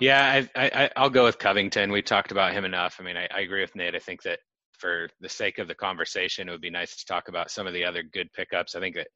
Yeah, 0.00 0.44
I, 0.54 0.90
will 0.96 1.10
go 1.10 1.24
with 1.24 1.38
Covington. 1.38 1.90
We 1.90 2.02
talked 2.02 2.32
about 2.32 2.52
him 2.52 2.64
enough. 2.64 2.96
I 3.00 3.04
mean, 3.04 3.16
I, 3.16 3.28
I 3.34 3.40
agree 3.40 3.60
with 3.60 3.74
Nate. 3.74 3.94
I 3.94 4.00
think 4.00 4.22
that 4.22 4.40
for 4.72 5.08
the 5.20 5.28
sake 5.28 5.58
of 5.58 5.68
the 5.68 5.74
conversation, 5.74 6.48
it 6.48 6.52
would 6.52 6.60
be 6.60 6.70
nice 6.70 6.96
to 6.96 7.06
talk 7.06 7.28
about 7.28 7.50
some 7.50 7.66
of 7.66 7.72
the 7.72 7.84
other 7.84 8.02
good 8.02 8.30
pickups. 8.32 8.74
I 8.74 8.80
think 8.80 8.96
that 8.96 9.06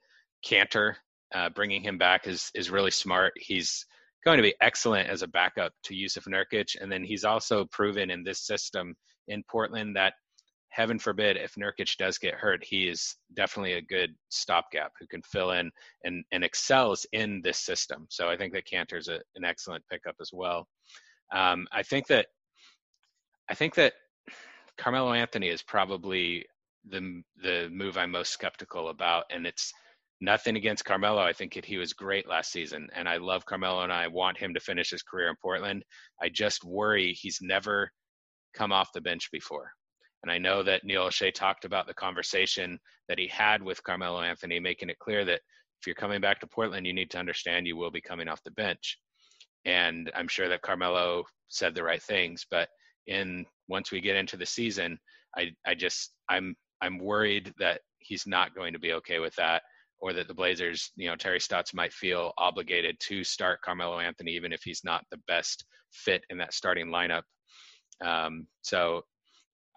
Kanter, 0.46 0.94
uh, 1.34 1.50
bringing 1.50 1.82
him 1.82 1.98
back 1.98 2.26
is 2.26 2.50
is 2.54 2.70
really 2.70 2.90
smart. 2.90 3.32
He's 3.36 3.84
going 4.24 4.36
to 4.38 4.42
be 4.42 4.54
excellent 4.60 5.08
as 5.08 5.22
a 5.22 5.28
backup 5.28 5.72
to 5.84 5.94
Jusuf 5.94 6.26
Nurkic, 6.26 6.76
and 6.80 6.90
then 6.90 7.04
he's 7.04 7.24
also 7.24 7.66
proven 7.66 8.10
in 8.10 8.24
this 8.24 8.46
system 8.46 8.94
in 9.28 9.42
Portland 9.48 9.96
that 9.96 10.14
heaven 10.70 10.98
forbid 10.98 11.36
if 11.36 11.54
Nurkic 11.54 11.96
does 11.96 12.18
get 12.18 12.34
hurt, 12.34 12.64
he 12.64 12.88
is 12.88 13.16
definitely 13.34 13.74
a 13.74 13.82
good 13.82 14.14
stopgap 14.28 14.92
who 15.00 15.06
can 15.06 15.22
fill 15.22 15.52
in 15.52 15.70
and, 16.04 16.24
and 16.32 16.44
excels 16.44 17.06
in 17.12 17.40
this 17.42 17.58
system. 17.58 18.06
So 18.10 18.28
I 18.28 18.36
think 18.36 18.52
that 18.52 18.66
Kanter's 18.66 19.08
a, 19.08 19.20
an 19.34 19.44
excellent 19.44 19.84
pickup 19.90 20.16
as 20.20 20.30
well. 20.32 20.68
Um, 21.34 21.66
I 21.72 21.82
think 21.82 22.06
that 22.08 22.26
I 23.50 23.54
think 23.54 23.74
that 23.76 23.94
Carmelo 24.76 25.12
Anthony 25.12 25.48
is 25.48 25.62
probably 25.62 26.44
the 26.88 27.22
the 27.42 27.68
move 27.70 27.98
I'm 27.98 28.10
most 28.10 28.32
skeptical 28.32 28.88
about, 28.88 29.24
and 29.30 29.46
it's 29.46 29.72
nothing 30.20 30.56
against 30.56 30.84
Carmelo. 30.84 31.20
I 31.22 31.32
think 31.32 31.64
he 31.64 31.78
was 31.78 31.92
great 31.92 32.28
last 32.28 32.50
season, 32.50 32.88
and 32.94 33.08
I 33.08 33.18
love 33.18 33.46
Carmelo, 33.46 33.82
and 33.82 33.92
I 33.92 34.08
want 34.08 34.38
him 34.38 34.54
to 34.54 34.60
finish 34.60 34.90
his 34.90 35.02
career 35.02 35.28
in 35.28 35.36
Portland. 35.40 35.84
I 36.20 36.28
just 36.28 36.64
worry 36.64 37.12
he's 37.12 37.38
never 37.40 37.90
come 38.54 38.72
off 38.72 38.92
the 38.92 39.00
bench 39.00 39.30
before. 39.30 39.70
And 40.22 40.32
I 40.32 40.38
know 40.38 40.62
that 40.64 40.84
Neil 40.84 41.06
Olshey 41.06 41.32
talked 41.32 41.64
about 41.64 41.86
the 41.86 41.94
conversation 41.94 42.78
that 43.08 43.18
he 43.18 43.28
had 43.28 43.62
with 43.62 43.82
Carmelo 43.84 44.20
Anthony, 44.20 44.58
making 44.58 44.90
it 44.90 44.98
clear 44.98 45.24
that 45.24 45.40
if 45.80 45.86
you're 45.86 45.94
coming 45.94 46.20
back 46.20 46.40
to 46.40 46.46
Portland, 46.46 46.86
you 46.86 46.92
need 46.92 47.10
to 47.12 47.18
understand 47.18 47.66
you 47.66 47.76
will 47.76 47.92
be 47.92 48.00
coming 48.00 48.28
off 48.28 48.42
the 48.42 48.50
bench. 48.50 48.98
And 49.64 50.10
I'm 50.16 50.26
sure 50.26 50.48
that 50.48 50.62
Carmelo 50.62 51.24
said 51.48 51.74
the 51.74 51.84
right 51.84 52.02
things, 52.02 52.44
but 52.50 52.68
in 53.06 53.46
once 53.68 53.92
we 53.92 54.00
get 54.00 54.16
into 54.16 54.36
the 54.36 54.46
season, 54.46 54.98
I 55.36 55.50
I 55.66 55.74
just 55.74 56.12
I'm 56.28 56.56
I'm 56.80 56.98
worried 56.98 57.52
that 57.58 57.80
he's 57.98 58.26
not 58.26 58.54
going 58.54 58.72
to 58.72 58.78
be 58.78 58.92
okay 58.94 59.18
with 59.18 59.34
that, 59.36 59.62
or 60.00 60.12
that 60.12 60.28
the 60.28 60.34
Blazers, 60.34 60.92
you 60.96 61.08
know, 61.08 61.16
Terry 61.16 61.40
Stotts 61.40 61.74
might 61.74 61.92
feel 61.92 62.32
obligated 62.38 62.98
to 63.00 63.24
start 63.24 63.62
Carmelo 63.62 63.98
Anthony 63.98 64.32
even 64.32 64.52
if 64.52 64.62
he's 64.62 64.82
not 64.84 65.04
the 65.10 65.20
best 65.26 65.64
fit 65.90 66.24
in 66.30 66.38
that 66.38 66.54
starting 66.54 66.88
lineup. 66.88 67.22
Um, 68.00 68.46
so 68.62 69.02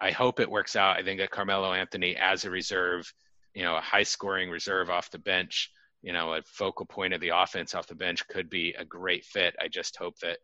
I 0.00 0.10
hope 0.10 0.40
it 0.40 0.50
works 0.50 0.76
out. 0.76 0.96
I 0.96 1.02
think 1.02 1.20
that 1.20 1.30
Carmelo 1.30 1.72
Anthony 1.72 2.16
as 2.16 2.44
a 2.44 2.50
reserve, 2.50 3.12
you 3.54 3.62
know, 3.62 3.76
a 3.76 3.80
high 3.80 4.02
scoring 4.02 4.50
reserve 4.50 4.90
off 4.90 5.10
the 5.10 5.18
bench, 5.18 5.70
you 6.02 6.12
know, 6.12 6.34
a 6.34 6.42
focal 6.44 6.86
point 6.86 7.14
of 7.14 7.20
the 7.20 7.30
offense 7.34 7.74
off 7.74 7.86
the 7.86 7.94
bench 7.94 8.26
could 8.28 8.50
be 8.50 8.74
a 8.78 8.84
great 8.84 9.24
fit. 9.24 9.54
I 9.60 9.68
just 9.68 9.96
hope 9.96 10.18
that 10.20 10.38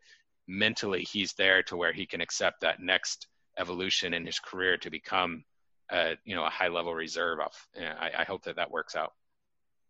mentally 0.47 1.03
he's 1.03 1.35
there 1.35 1.63
to 1.65 1.77
where 1.77 1.93
he 1.93 2.07
can 2.07 2.21
accept 2.21 2.61
that 2.61 2.81
next 2.81 3.27
evolution 3.59 4.15
in 4.15 4.25
his 4.25 4.39
career 4.39 4.77
to 4.79 4.91
become 4.91 5.45
a, 5.91 6.17
you 6.25 6.35
know, 6.35 6.45
a 6.45 6.51
high 6.51 6.69
level 6.69 6.95
reserve 6.95 7.41
off. 7.41 7.67
I, 7.77 8.11
I 8.19 8.25
hope 8.25 8.45
that 8.45 8.57
that 8.57 8.71
works 8.71 8.95
out. 8.95 9.13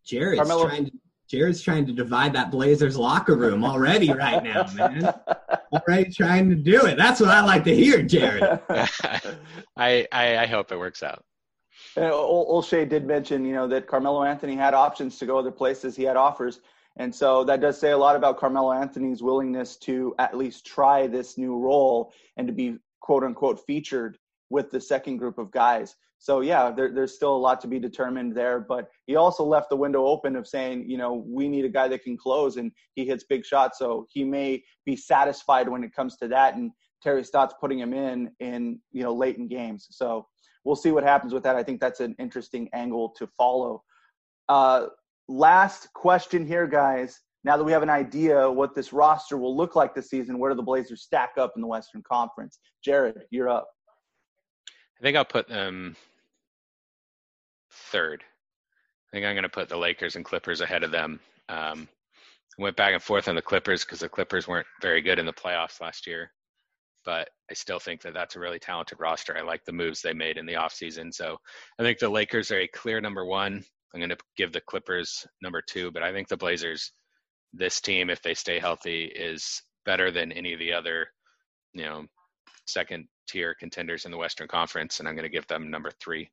Jared's 0.08 0.40
Carmelo. 0.40 0.66
trying 0.66 0.86
to 0.86 0.92
Jared's 1.28 1.60
trying 1.60 1.84
to 1.84 1.92
divide 1.92 2.32
that 2.32 2.50
Blazers 2.50 2.96
locker 2.96 3.36
room 3.36 3.62
already 3.62 4.10
right 4.10 4.42
now, 4.42 4.66
man. 4.72 5.12
already 5.72 6.10
trying 6.10 6.48
to 6.48 6.56
do 6.56 6.86
it. 6.86 6.96
That's 6.96 7.20
what 7.20 7.28
I 7.28 7.42
like 7.42 7.64
to 7.64 7.74
hear, 7.74 8.02
Jared. 8.02 8.42
I, 9.76 10.06
I, 10.10 10.38
I 10.38 10.46
hope 10.46 10.72
it 10.72 10.78
works 10.78 11.02
out. 11.02 11.22
Uh, 11.98 12.10
Olshey 12.10 12.88
did 12.88 13.06
mention, 13.06 13.44
you 13.44 13.52
know, 13.52 13.68
that 13.68 13.86
Carmelo 13.86 14.24
Anthony 14.24 14.56
had 14.56 14.72
options 14.72 15.18
to 15.18 15.26
go 15.26 15.38
other 15.38 15.50
places. 15.50 15.94
He 15.94 16.02
had 16.04 16.16
offers, 16.16 16.60
and 16.96 17.14
so 17.14 17.44
that 17.44 17.60
does 17.60 17.78
say 17.78 17.90
a 17.90 17.98
lot 17.98 18.16
about 18.16 18.38
Carmelo 18.38 18.72
Anthony's 18.72 19.22
willingness 19.22 19.76
to 19.78 20.14
at 20.18 20.36
least 20.36 20.64
try 20.64 21.06
this 21.06 21.36
new 21.36 21.58
role 21.58 22.12
and 22.38 22.46
to 22.46 22.54
be 22.54 22.78
quote 23.00 23.22
unquote 23.24 23.60
featured 23.66 24.16
with 24.48 24.70
the 24.70 24.80
second 24.80 25.18
group 25.18 25.36
of 25.36 25.50
guys. 25.50 25.96
So 26.18 26.40
yeah, 26.40 26.70
there, 26.70 26.92
there's 26.92 27.14
still 27.14 27.34
a 27.34 27.38
lot 27.38 27.60
to 27.60 27.68
be 27.68 27.78
determined 27.78 28.34
there. 28.36 28.60
But 28.60 28.90
he 29.06 29.16
also 29.16 29.44
left 29.44 29.70
the 29.70 29.76
window 29.76 30.04
open 30.06 30.36
of 30.36 30.46
saying, 30.46 30.88
you 30.88 30.98
know, 30.98 31.24
we 31.26 31.48
need 31.48 31.64
a 31.64 31.68
guy 31.68 31.88
that 31.88 32.02
can 32.02 32.16
close, 32.16 32.56
and 32.56 32.72
he 32.94 33.04
hits 33.06 33.24
big 33.24 33.44
shots. 33.44 33.78
So 33.78 34.06
he 34.10 34.24
may 34.24 34.62
be 34.84 34.96
satisfied 34.96 35.68
when 35.68 35.84
it 35.84 35.94
comes 35.94 36.16
to 36.16 36.28
that. 36.28 36.56
And 36.56 36.72
Terry 37.02 37.24
Stotts 37.24 37.54
putting 37.60 37.78
him 37.78 37.92
in 37.92 38.30
in 38.40 38.80
you 38.92 39.02
know 39.02 39.14
late 39.14 39.36
in 39.36 39.48
games. 39.48 39.86
So 39.90 40.26
we'll 40.64 40.76
see 40.76 40.90
what 40.90 41.04
happens 41.04 41.32
with 41.32 41.42
that. 41.44 41.56
I 41.56 41.62
think 41.62 41.80
that's 41.80 42.00
an 42.00 42.14
interesting 42.18 42.68
angle 42.72 43.10
to 43.18 43.26
follow. 43.26 43.82
Uh, 44.48 44.86
last 45.28 45.92
question 45.94 46.46
here, 46.46 46.66
guys. 46.66 47.20
Now 47.44 47.56
that 47.56 47.64
we 47.64 47.72
have 47.72 47.84
an 47.84 47.90
idea 47.90 48.50
what 48.50 48.74
this 48.74 48.92
roster 48.92 49.38
will 49.38 49.56
look 49.56 49.76
like 49.76 49.94
this 49.94 50.10
season, 50.10 50.38
where 50.38 50.50
do 50.50 50.56
the 50.56 50.62
Blazers 50.62 51.02
stack 51.02 51.30
up 51.38 51.52
in 51.54 51.62
the 51.62 51.68
Western 51.68 52.02
Conference? 52.02 52.58
Jared, 52.84 53.20
you're 53.30 53.48
up. 53.48 53.68
I 54.98 55.02
think 55.02 55.16
I'll 55.16 55.24
put 55.24 55.48
them 55.48 55.96
third. 57.70 58.22
I 58.22 59.16
think 59.16 59.26
I'm 59.26 59.34
going 59.34 59.44
to 59.44 59.48
put 59.48 59.68
the 59.68 59.76
Lakers 59.76 60.16
and 60.16 60.24
Clippers 60.24 60.60
ahead 60.60 60.82
of 60.82 60.90
them. 60.90 61.20
Um, 61.48 61.88
went 62.58 62.76
back 62.76 62.92
and 62.92 63.02
forth 63.02 63.28
on 63.28 63.36
the 63.36 63.42
Clippers 63.42 63.84
because 63.84 64.00
the 64.00 64.08
Clippers 64.08 64.48
weren't 64.48 64.66
very 64.82 65.00
good 65.00 65.18
in 65.18 65.26
the 65.26 65.32
playoffs 65.32 65.80
last 65.80 66.06
year, 66.06 66.32
but 67.04 67.30
I 67.50 67.54
still 67.54 67.78
think 67.78 68.02
that 68.02 68.12
that's 68.12 68.36
a 68.36 68.40
really 68.40 68.58
talented 68.58 68.98
roster. 69.00 69.36
I 69.38 69.42
like 69.42 69.64
the 69.64 69.72
moves 69.72 70.02
they 70.02 70.12
made 70.12 70.36
in 70.36 70.46
the 70.46 70.54
offseason. 70.54 71.14
So 71.14 71.38
I 71.78 71.82
think 71.82 71.98
the 71.98 72.08
Lakers 72.08 72.50
are 72.50 72.60
a 72.60 72.68
clear 72.68 73.00
number 73.00 73.24
one. 73.24 73.64
I'm 73.94 74.00
going 74.00 74.10
to 74.10 74.18
give 74.36 74.52
the 74.52 74.60
Clippers 74.60 75.26
number 75.40 75.62
two, 75.62 75.90
but 75.90 76.02
I 76.02 76.12
think 76.12 76.28
the 76.28 76.36
Blazers, 76.36 76.92
this 77.54 77.80
team, 77.80 78.10
if 78.10 78.20
they 78.20 78.34
stay 78.34 78.58
healthy, 78.58 79.04
is 79.04 79.62
better 79.86 80.10
than 80.10 80.32
any 80.32 80.52
of 80.52 80.58
the 80.58 80.72
other, 80.72 81.08
you 81.72 81.84
know, 81.84 82.04
second 82.66 83.06
tier 83.28 83.54
contenders 83.54 84.04
in 84.04 84.10
the 84.10 84.16
Western 84.16 84.48
Conference, 84.48 84.98
and 84.98 85.08
I'm 85.08 85.14
going 85.14 85.24
to 85.24 85.28
give 85.28 85.46
them 85.46 85.70
number 85.70 85.90
three. 85.90 86.30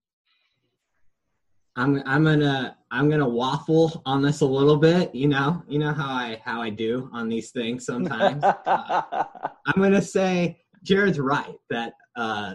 I'm 1.78 2.02
I'm 2.06 2.24
gonna 2.24 2.78
I'm 2.90 3.10
gonna 3.10 3.28
waffle 3.28 4.02
on 4.06 4.22
this 4.22 4.40
a 4.42 4.46
little 4.46 4.78
bit. 4.78 5.14
You 5.14 5.28
know, 5.28 5.62
you 5.68 5.78
know 5.78 5.92
how 5.92 6.08
I 6.08 6.42
how 6.44 6.62
I 6.62 6.70
do 6.70 7.10
on 7.12 7.28
these 7.28 7.52
things 7.52 7.86
sometimes. 7.86 8.42
uh, 8.66 9.24
I'm 9.66 9.82
gonna 9.82 10.02
say 10.02 10.58
Jared's 10.84 11.20
right 11.20 11.56
that 11.70 11.94
uh, 12.16 12.54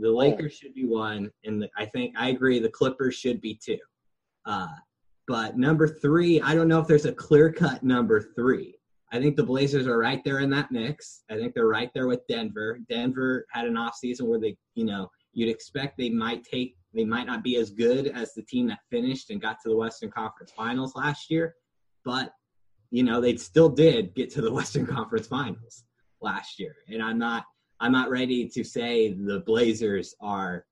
the 0.00 0.10
Lakers 0.10 0.54
should 0.54 0.74
be 0.74 0.86
one, 0.86 1.30
and 1.44 1.60
the, 1.60 1.68
I 1.76 1.84
think 1.84 2.14
I 2.18 2.30
agree 2.30 2.60
the 2.60 2.70
Clippers 2.70 3.14
should 3.14 3.42
be 3.42 3.60
two. 3.62 3.78
Uh, 4.46 4.68
but 5.28 5.58
number 5.58 5.86
three, 5.86 6.40
I 6.40 6.54
don't 6.54 6.68
know 6.68 6.80
if 6.80 6.86
there's 6.86 7.04
a 7.04 7.12
clear 7.12 7.52
cut 7.52 7.82
number 7.82 8.32
three. 8.34 8.76
I 9.12 9.20
think 9.20 9.36
the 9.36 9.44
Blazers 9.44 9.86
are 9.86 9.98
right 9.98 10.24
there 10.24 10.38
in 10.38 10.48
that 10.50 10.72
mix. 10.72 11.22
I 11.30 11.36
think 11.36 11.54
they're 11.54 11.66
right 11.66 11.90
there 11.94 12.06
with 12.06 12.26
Denver. 12.28 12.78
Denver 12.88 13.46
had 13.52 13.66
an 13.66 13.76
off 13.76 13.94
season 13.94 14.26
where 14.26 14.40
they, 14.40 14.56
you 14.74 14.86
know, 14.86 15.10
you'd 15.34 15.50
expect 15.50 15.98
they 15.98 16.10
might 16.10 16.44
take 16.44 16.76
they 16.94 17.04
might 17.04 17.26
not 17.26 17.42
be 17.42 17.56
as 17.56 17.70
good 17.70 18.08
as 18.08 18.34
the 18.34 18.42
team 18.42 18.66
that 18.68 18.80
finished 18.90 19.30
and 19.30 19.40
got 19.40 19.56
to 19.62 19.70
the 19.70 19.76
Western 19.76 20.10
Conference 20.10 20.52
Finals 20.54 20.94
last 20.94 21.30
year, 21.30 21.54
but 22.04 22.32
you 22.90 23.02
know, 23.02 23.20
they 23.20 23.36
still 23.36 23.70
did 23.70 24.14
get 24.14 24.30
to 24.32 24.42
the 24.42 24.52
Western 24.58 24.86
Conference 24.86 25.26
Finals 25.26 25.84
last 26.20 26.58
year. 26.58 26.76
And 26.88 27.02
I'm 27.02 27.18
not 27.18 27.44
I'm 27.80 27.92
not 27.92 28.10
ready 28.10 28.48
to 28.48 28.64
say 28.64 29.12
the 29.12 29.40
Blazers 29.40 30.14
are 30.20 30.64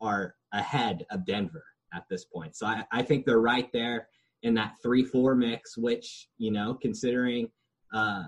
are 0.00 0.34
ahead 0.52 1.06
of 1.10 1.26
Denver 1.26 1.64
at 1.92 2.04
this 2.10 2.24
point. 2.24 2.56
So 2.56 2.66
I, 2.66 2.84
I 2.90 3.02
think 3.02 3.24
they're 3.24 3.40
right 3.40 3.70
there 3.72 4.08
in 4.42 4.54
that 4.54 4.74
three 4.82 5.04
four 5.04 5.34
mix, 5.34 5.76
which, 5.76 6.28
you 6.38 6.50
know, 6.50 6.74
considering 6.80 7.48
uh, 7.94 8.24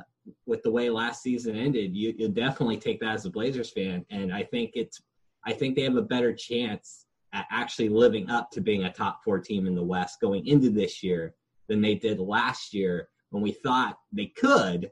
with 0.46 0.62
the 0.62 0.70
way 0.70 0.88
last 0.88 1.22
season 1.22 1.56
ended, 1.56 1.94
you, 1.94 2.14
you 2.16 2.28
definitely 2.28 2.78
take 2.78 3.00
that 3.00 3.14
as 3.14 3.26
a 3.26 3.30
Blazers 3.30 3.70
fan. 3.70 4.06
And 4.10 4.32
I 4.32 4.42
think 4.42 4.72
it's, 4.74 5.02
I 5.44 5.52
think 5.52 5.76
they 5.76 5.82
have 5.82 5.96
a 5.96 6.02
better 6.02 6.32
chance 6.32 7.06
at 7.32 7.46
actually 7.50 7.88
living 7.88 8.30
up 8.30 8.50
to 8.52 8.60
being 8.60 8.84
a 8.84 8.92
top 8.92 9.22
four 9.22 9.38
team 9.38 9.66
in 9.66 9.74
the 9.74 9.82
West 9.82 10.20
going 10.20 10.46
into 10.46 10.70
this 10.70 11.02
year 11.02 11.34
than 11.68 11.80
they 11.80 11.94
did 11.94 12.18
last 12.18 12.72
year 12.72 13.08
when 13.30 13.42
we 13.42 13.52
thought 13.52 13.98
they 14.12 14.26
could, 14.26 14.90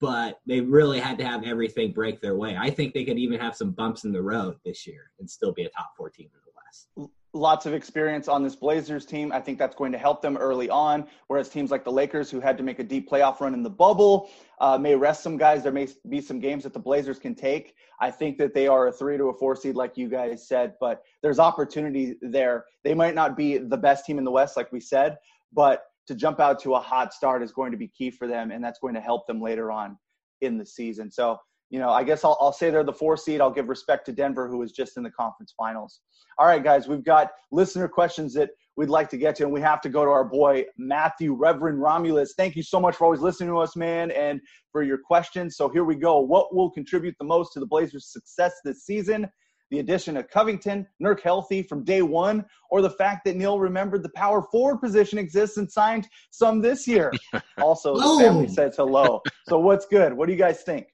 but 0.00 0.40
they 0.46 0.60
really 0.60 1.00
had 1.00 1.18
to 1.18 1.24
have 1.24 1.44
everything 1.44 1.92
break 1.92 2.20
their 2.20 2.36
way. 2.36 2.56
I 2.58 2.70
think 2.70 2.92
they 2.92 3.04
could 3.04 3.18
even 3.18 3.40
have 3.40 3.56
some 3.56 3.70
bumps 3.70 4.04
in 4.04 4.12
the 4.12 4.22
road 4.22 4.56
this 4.64 4.86
year 4.86 5.10
and 5.18 5.28
still 5.28 5.52
be 5.52 5.64
a 5.64 5.70
top 5.70 5.92
four 5.96 6.10
team 6.10 6.28
in 6.32 6.40
the 6.44 6.52
West 6.54 7.10
lots 7.34 7.64
of 7.64 7.72
experience 7.72 8.28
on 8.28 8.42
this 8.42 8.54
Blazers 8.54 9.06
team. 9.06 9.32
I 9.32 9.40
think 9.40 9.58
that's 9.58 9.74
going 9.74 9.92
to 9.92 9.98
help 9.98 10.20
them 10.20 10.36
early 10.36 10.68
on. 10.68 11.06
Whereas 11.28 11.48
teams 11.48 11.70
like 11.70 11.82
the 11.82 11.92
Lakers, 11.92 12.30
who 12.30 12.40
had 12.40 12.58
to 12.58 12.62
make 12.62 12.78
a 12.78 12.84
deep 12.84 13.08
playoff 13.08 13.40
run 13.40 13.54
in 13.54 13.62
the 13.62 13.70
bubble, 13.70 14.30
uh, 14.60 14.76
may 14.76 14.94
rest 14.94 15.22
some 15.22 15.36
guys. 15.38 15.62
There 15.62 15.72
may 15.72 15.88
be 16.08 16.20
some 16.20 16.40
games 16.40 16.62
that 16.64 16.74
the 16.74 16.78
Blazers 16.78 17.18
can 17.18 17.34
take. 17.34 17.74
I 18.00 18.10
think 18.10 18.36
that 18.38 18.52
they 18.52 18.66
are 18.66 18.88
a 18.88 18.92
three 18.92 19.16
to 19.16 19.24
a 19.24 19.34
four 19.34 19.56
seed, 19.56 19.76
like 19.76 19.96
you 19.96 20.08
guys 20.08 20.46
said, 20.46 20.74
but 20.78 21.02
there's 21.22 21.38
opportunity 21.38 22.16
there. 22.20 22.66
They 22.84 22.94
might 22.94 23.14
not 23.14 23.36
be 23.36 23.58
the 23.58 23.78
best 23.78 24.04
team 24.04 24.18
in 24.18 24.24
the 24.24 24.30
West, 24.30 24.56
like 24.56 24.70
we 24.70 24.80
said, 24.80 25.16
but 25.52 25.84
to 26.08 26.14
jump 26.14 26.40
out 26.40 26.60
to 26.60 26.74
a 26.74 26.80
hot 26.80 27.14
start 27.14 27.42
is 27.42 27.52
going 27.52 27.70
to 27.70 27.78
be 27.78 27.88
key 27.88 28.10
for 28.10 28.26
them, 28.26 28.50
and 28.50 28.62
that's 28.62 28.78
going 28.78 28.94
to 28.94 29.00
help 29.00 29.26
them 29.26 29.40
later 29.40 29.70
on 29.70 29.96
in 30.40 30.58
the 30.58 30.66
season. 30.66 31.10
So 31.10 31.38
you 31.72 31.78
know, 31.78 31.88
I 31.88 32.04
guess 32.04 32.22
I'll, 32.22 32.36
I'll 32.38 32.52
say 32.52 32.68
they're 32.68 32.84
the 32.84 32.92
four 32.92 33.16
seed. 33.16 33.40
I'll 33.40 33.50
give 33.50 33.70
respect 33.70 34.04
to 34.06 34.12
Denver, 34.12 34.46
who 34.46 34.58
was 34.58 34.72
just 34.72 34.98
in 34.98 35.02
the 35.02 35.10
conference 35.10 35.54
finals. 35.56 36.00
All 36.38 36.46
right, 36.46 36.62
guys, 36.62 36.86
we've 36.86 37.02
got 37.02 37.30
listener 37.50 37.88
questions 37.88 38.34
that 38.34 38.50
we'd 38.76 38.90
like 38.90 39.08
to 39.08 39.16
get 39.16 39.36
to, 39.36 39.44
and 39.44 39.52
we 39.52 39.62
have 39.62 39.80
to 39.80 39.88
go 39.88 40.04
to 40.04 40.10
our 40.10 40.22
boy 40.22 40.66
Matthew 40.76 41.32
Reverend 41.32 41.80
Romulus. 41.80 42.34
Thank 42.36 42.56
you 42.56 42.62
so 42.62 42.78
much 42.78 42.96
for 42.96 43.06
always 43.06 43.20
listening 43.20 43.48
to 43.48 43.58
us, 43.58 43.74
man, 43.74 44.10
and 44.10 44.38
for 44.70 44.82
your 44.82 44.98
questions. 44.98 45.56
So 45.56 45.70
here 45.70 45.84
we 45.84 45.94
go. 45.94 46.20
What 46.20 46.54
will 46.54 46.70
contribute 46.70 47.14
the 47.18 47.24
most 47.24 47.54
to 47.54 47.60
the 47.60 47.66
Blazers' 47.66 48.12
success 48.12 48.52
this 48.62 48.84
season? 48.84 49.26
The 49.70 49.78
addition 49.78 50.18
of 50.18 50.28
Covington, 50.28 50.86
Nurk 51.02 51.20
healthy 51.20 51.62
from 51.62 51.84
day 51.84 52.02
one, 52.02 52.44
or 52.70 52.82
the 52.82 52.90
fact 52.90 53.24
that 53.24 53.36
Neil 53.36 53.58
remembered 53.58 54.02
the 54.02 54.10
power 54.14 54.42
forward 54.52 54.80
position 54.82 55.18
exists 55.18 55.56
and 55.56 55.72
signed 55.72 56.06
some 56.30 56.60
this 56.60 56.86
year. 56.86 57.10
Also, 57.58 57.94
the 57.94 58.24
family 58.24 58.48
says 58.48 58.76
hello. 58.76 59.22
So 59.48 59.58
what's 59.58 59.86
good? 59.86 60.12
What 60.12 60.26
do 60.26 60.32
you 60.32 60.38
guys 60.38 60.62
think? 60.62 60.88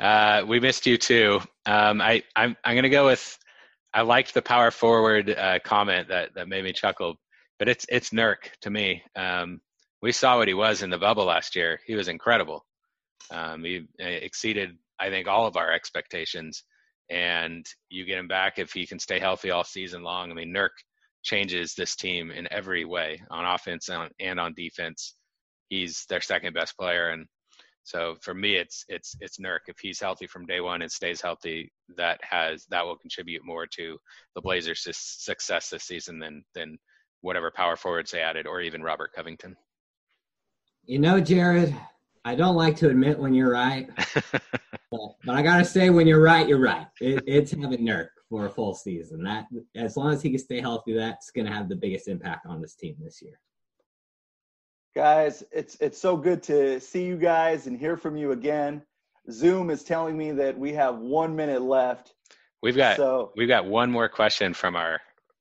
Uh, 0.00 0.44
we 0.46 0.60
missed 0.60 0.86
you 0.86 0.98
too. 0.98 1.40
Um, 1.64 2.00
I, 2.00 2.22
I'm, 2.34 2.56
I'm 2.64 2.74
going 2.74 2.82
to 2.82 2.90
go 2.90 3.06
with. 3.06 3.38
I 3.94 4.02
liked 4.02 4.34
the 4.34 4.42
power 4.42 4.70
forward 4.70 5.30
uh, 5.30 5.58
comment 5.64 6.08
that 6.08 6.34
that 6.34 6.48
made 6.48 6.64
me 6.64 6.72
chuckle, 6.72 7.16
but 7.58 7.68
it's 7.68 7.86
it's 7.88 8.10
Nurk 8.10 8.50
to 8.60 8.70
me. 8.70 9.02
Um, 9.14 9.60
we 10.02 10.12
saw 10.12 10.36
what 10.36 10.48
he 10.48 10.54
was 10.54 10.82
in 10.82 10.90
the 10.90 10.98
bubble 10.98 11.24
last 11.24 11.56
year. 11.56 11.80
He 11.86 11.94
was 11.94 12.08
incredible. 12.08 12.66
Um, 13.30 13.64
he 13.64 13.86
uh, 14.00 14.04
exceeded, 14.04 14.76
I 15.00 15.08
think, 15.08 15.28
all 15.28 15.46
of 15.46 15.56
our 15.56 15.72
expectations. 15.72 16.62
And 17.08 17.64
you 17.88 18.04
get 18.04 18.18
him 18.18 18.28
back 18.28 18.58
if 18.58 18.72
he 18.72 18.86
can 18.86 18.98
stay 18.98 19.18
healthy 19.18 19.50
all 19.50 19.64
season 19.64 20.02
long. 20.02 20.30
I 20.30 20.34
mean, 20.34 20.52
Nurk 20.52 20.70
changes 21.22 21.74
this 21.74 21.96
team 21.96 22.30
in 22.30 22.46
every 22.52 22.84
way 22.84 23.20
on 23.30 23.44
offense 23.44 23.88
and 23.88 23.98
on, 23.98 24.10
and 24.20 24.38
on 24.40 24.54
defense. 24.54 25.14
He's 25.68 26.04
their 26.08 26.20
second 26.20 26.54
best 26.54 26.76
player, 26.76 27.10
and 27.10 27.26
so 27.86 28.16
for 28.20 28.34
me, 28.34 28.56
it's 28.56 28.84
it's 28.88 29.14
it's 29.20 29.38
Nurk. 29.38 29.60
If 29.68 29.76
he's 29.80 30.00
healthy 30.00 30.26
from 30.26 30.44
day 30.44 30.60
one 30.60 30.82
and 30.82 30.90
stays 30.90 31.20
healthy, 31.20 31.70
that 31.96 32.18
has 32.28 32.66
that 32.68 32.84
will 32.84 32.96
contribute 32.96 33.44
more 33.44 33.64
to 33.76 33.96
the 34.34 34.40
Blazers' 34.40 34.84
success 34.90 35.70
this 35.70 35.84
season 35.84 36.18
than 36.18 36.44
than 36.56 36.78
whatever 37.20 37.52
power 37.54 37.76
forwards 37.76 38.10
they 38.10 38.20
added, 38.20 38.48
or 38.48 38.60
even 38.60 38.82
Robert 38.82 39.12
Covington. 39.14 39.54
You 40.84 40.98
know, 40.98 41.20
Jared, 41.20 41.76
I 42.24 42.34
don't 42.34 42.56
like 42.56 42.74
to 42.78 42.88
admit 42.88 43.20
when 43.20 43.34
you're 43.34 43.52
right, 43.52 43.88
but, 44.32 45.00
but, 45.24 45.36
I 45.36 45.42
gotta 45.42 45.64
say, 45.64 45.88
when 45.90 46.08
you're 46.08 46.20
right, 46.20 46.48
you're 46.48 46.58
right. 46.58 46.88
It, 47.00 47.22
it's 47.24 47.52
having 47.52 47.86
Nurk 47.86 48.08
for 48.28 48.46
a 48.46 48.50
full 48.50 48.74
season. 48.74 49.22
That 49.22 49.46
as 49.76 49.96
long 49.96 50.12
as 50.12 50.22
he 50.22 50.30
can 50.30 50.40
stay 50.40 50.60
healthy, 50.60 50.92
that's 50.92 51.30
gonna 51.30 51.54
have 51.54 51.68
the 51.68 51.76
biggest 51.76 52.08
impact 52.08 52.46
on 52.46 52.60
this 52.60 52.74
team 52.74 52.96
this 53.00 53.22
year. 53.22 53.38
Guys, 54.96 55.44
it's 55.52 55.76
it's 55.78 56.00
so 56.00 56.16
good 56.16 56.42
to 56.44 56.80
see 56.80 57.04
you 57.04 57.18
guys 57.18 57.66
and 57.66 57.78
hear 57.78 57.98
from 57.98 58.16
you 58.16 58.32
again. 58.32 58.80
Zoom 59.30 59.68
is 59.68 59.84
telling 59.84 60.16
me 60.16 60.32
that 60.32 60.58
we 60.58 60.72
have 60.72 60.96
one 60.96 61.36
minute 61.36 61.60
left. 61.60 62.14
We've 62.62 62.74
got 62.74 62.96
so, 62.96 63.30
we've 63.36 63.46
got 63.46 63.66
one 63.66 63.90
more 63.90 64.08
question 64.08 64.54
from 64.54 64.74
our 64.74 64.98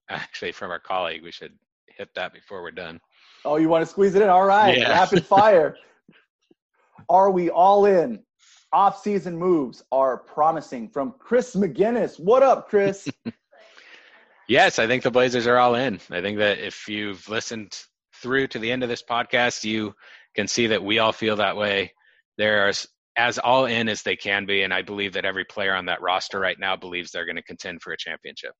actually 0.10 0.52
from 0.52 0.72
our 0.72 0.80
colleague. 0.80 1.24
We 1.24 1.32
should 1.32 1.54
hit 1.88 2.10
that 2.16 2.34
before 2.34 2.62
we're 2.64 2.72
done. 2.72 3.00
Oh, 3.46 3.56
you 3.56 3.70
want 3.70 3.82
to 3.82 3.86
squeeze 3.86 4.14
it 4.16 4.22
in? 4.22 4.28
All 4.28 4.46
right, 4.46 4.78
yeah. 4.78 4.90
rapid 4.90 5.26
fire. 5.26 5.78
are 7.10 7.32
we 7.32 7.50
all 7.50 7.86
in? 7.86 8.20
Off-season 8.74 9.38
moves 9.38 9.82
are 9.90 10.18
promising 10.18 10.90
from 10.90 11.14
Chris 11.18 11.56
McGinnis. 11.56 12.20
What 12.20 12.44
up, 12.44 12.68
Chris? 12.68 13.08
yes, 14.50 14.80
I 14.80 14.88
think 14.88 15.04
the 15.04 15.12
Blazers 15.12 15.48
are 15.48 15.58
all 15.58 15.76
in. 15.76 16.02
I 16.12 16.20
think 16.20 16.40
that 16.40 16.60
if 16.60 16.90
you've 16.90 17.30
listened 17.30 17.86
through 18.26 18.48
to 18.48 18.58
the 18.58 18.72
end 18.72 18.82
of 18.82 18.90
this 18.90 19.04
podcast, 19.08 19.64
you 19.64 19.94
can 20.36 20.48
see 20.48 20.66
that 20.66 20.84
we 20.84 20.98
all 20.98 21.12
feel 21.12 21.36
that 21.36 21.56
way. 21.56 21.94
They're 22.40 22.68
as, 22.68 22.88
as 23.16 23.38
all 23.38 23.66
in 23.66 23.88
as 23.88 24.02
they 24.02 24.16
can 24.16 24.48
be, 24.48 24.64
and 24.64 24.74
I 24.74 24.82
believe 24.82 25.14
that 25.14 25.26
every 25.26 25.46
player 25.46 25.76
on 25.76 25.86
that 25.86 26.02
roster 26.02 26.40
right 26.40 26.60
now 26.60 26.76
believes 26.76 27.12
they're 27.12 27.28
going 27.28 27.36
to 27.36 27.44
contend 27.44 27.84
for 27.84 27.94
a 27.94 27.98
championship. 27.98 28.54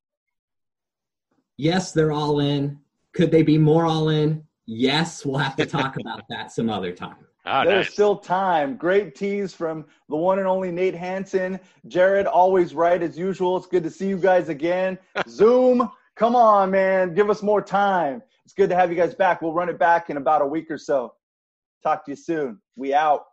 Yes, 1.58 1.94
they're 1.94 2.12
all 2.12 2.42
in. 2.42 2.78
Could 3.16 3.32
they 3.32 3.42
be 3.42 3.58
more 3.58 3.88
all 3.88 4.10
in? 4.10 4.44
Yes, 4.68 5.26
we'll 5.26 5.40
have 5.40 5.56
to 5.56 5.66
talk 5.66 5.98
about 6.00 6.22
that 6.30 6.52
some 6.52 6.70
other 6.70 6.92
time. 6.92 7.26
Oh, 7.48 7.64
There's 7.66 7.88
nice. 7.88 7.94
still 7.94 8.18
time. 8.18 8.78
Great 8.78 9.16
tease 9.16 9.52
from 9.52 9.86
the 10.10 10.16
one 10.16 10.38
and 10.38 10.48
only 10.48 10.72
Nate 10.72 10.94
Hansen. 10.94 11.60
Jared, 11.88 12.28
always 12.28 12.76
right 12.76 13.02
as 13.02 13.18
usual. 13.18 13.58
It's 13.58 13.66
good 13.66 13.84
to 13.84 13.90
see 13.90 14.08
you 14.08 14.18
guys 14.18 14.50
again. 14.50 15.00
Zoom, 15.28 15.90
come 16.16 16.36
on, 16.36 16.70
man. 16.70 17.16
Give 17.16 17.32
us 17.32 17.42
more 17.42 17.64
time. 17.64 18.22
It's 18.46 18.54
good 18.54 18.70
to 18.70 18.76
have 18.76 18.92
you 18.92 18.96
guys 18.96 19.16
back. 19.16 19.42
We'll 19.42 19.54
run 19.54 19.70
it 19.70 19.80
back 19.80 20.10
in 20.10 20.18
about 20.18 20.42
a 20.42 20.46
week 20.46 20.70
or 20.70 20.78
so. 20.78 21.14
Talk 21.84 22.06
to 22.06 22.12
you 22.12 22.16
soon. 22.16 22.62
We 22.76 22.94
out. 22.94 23.24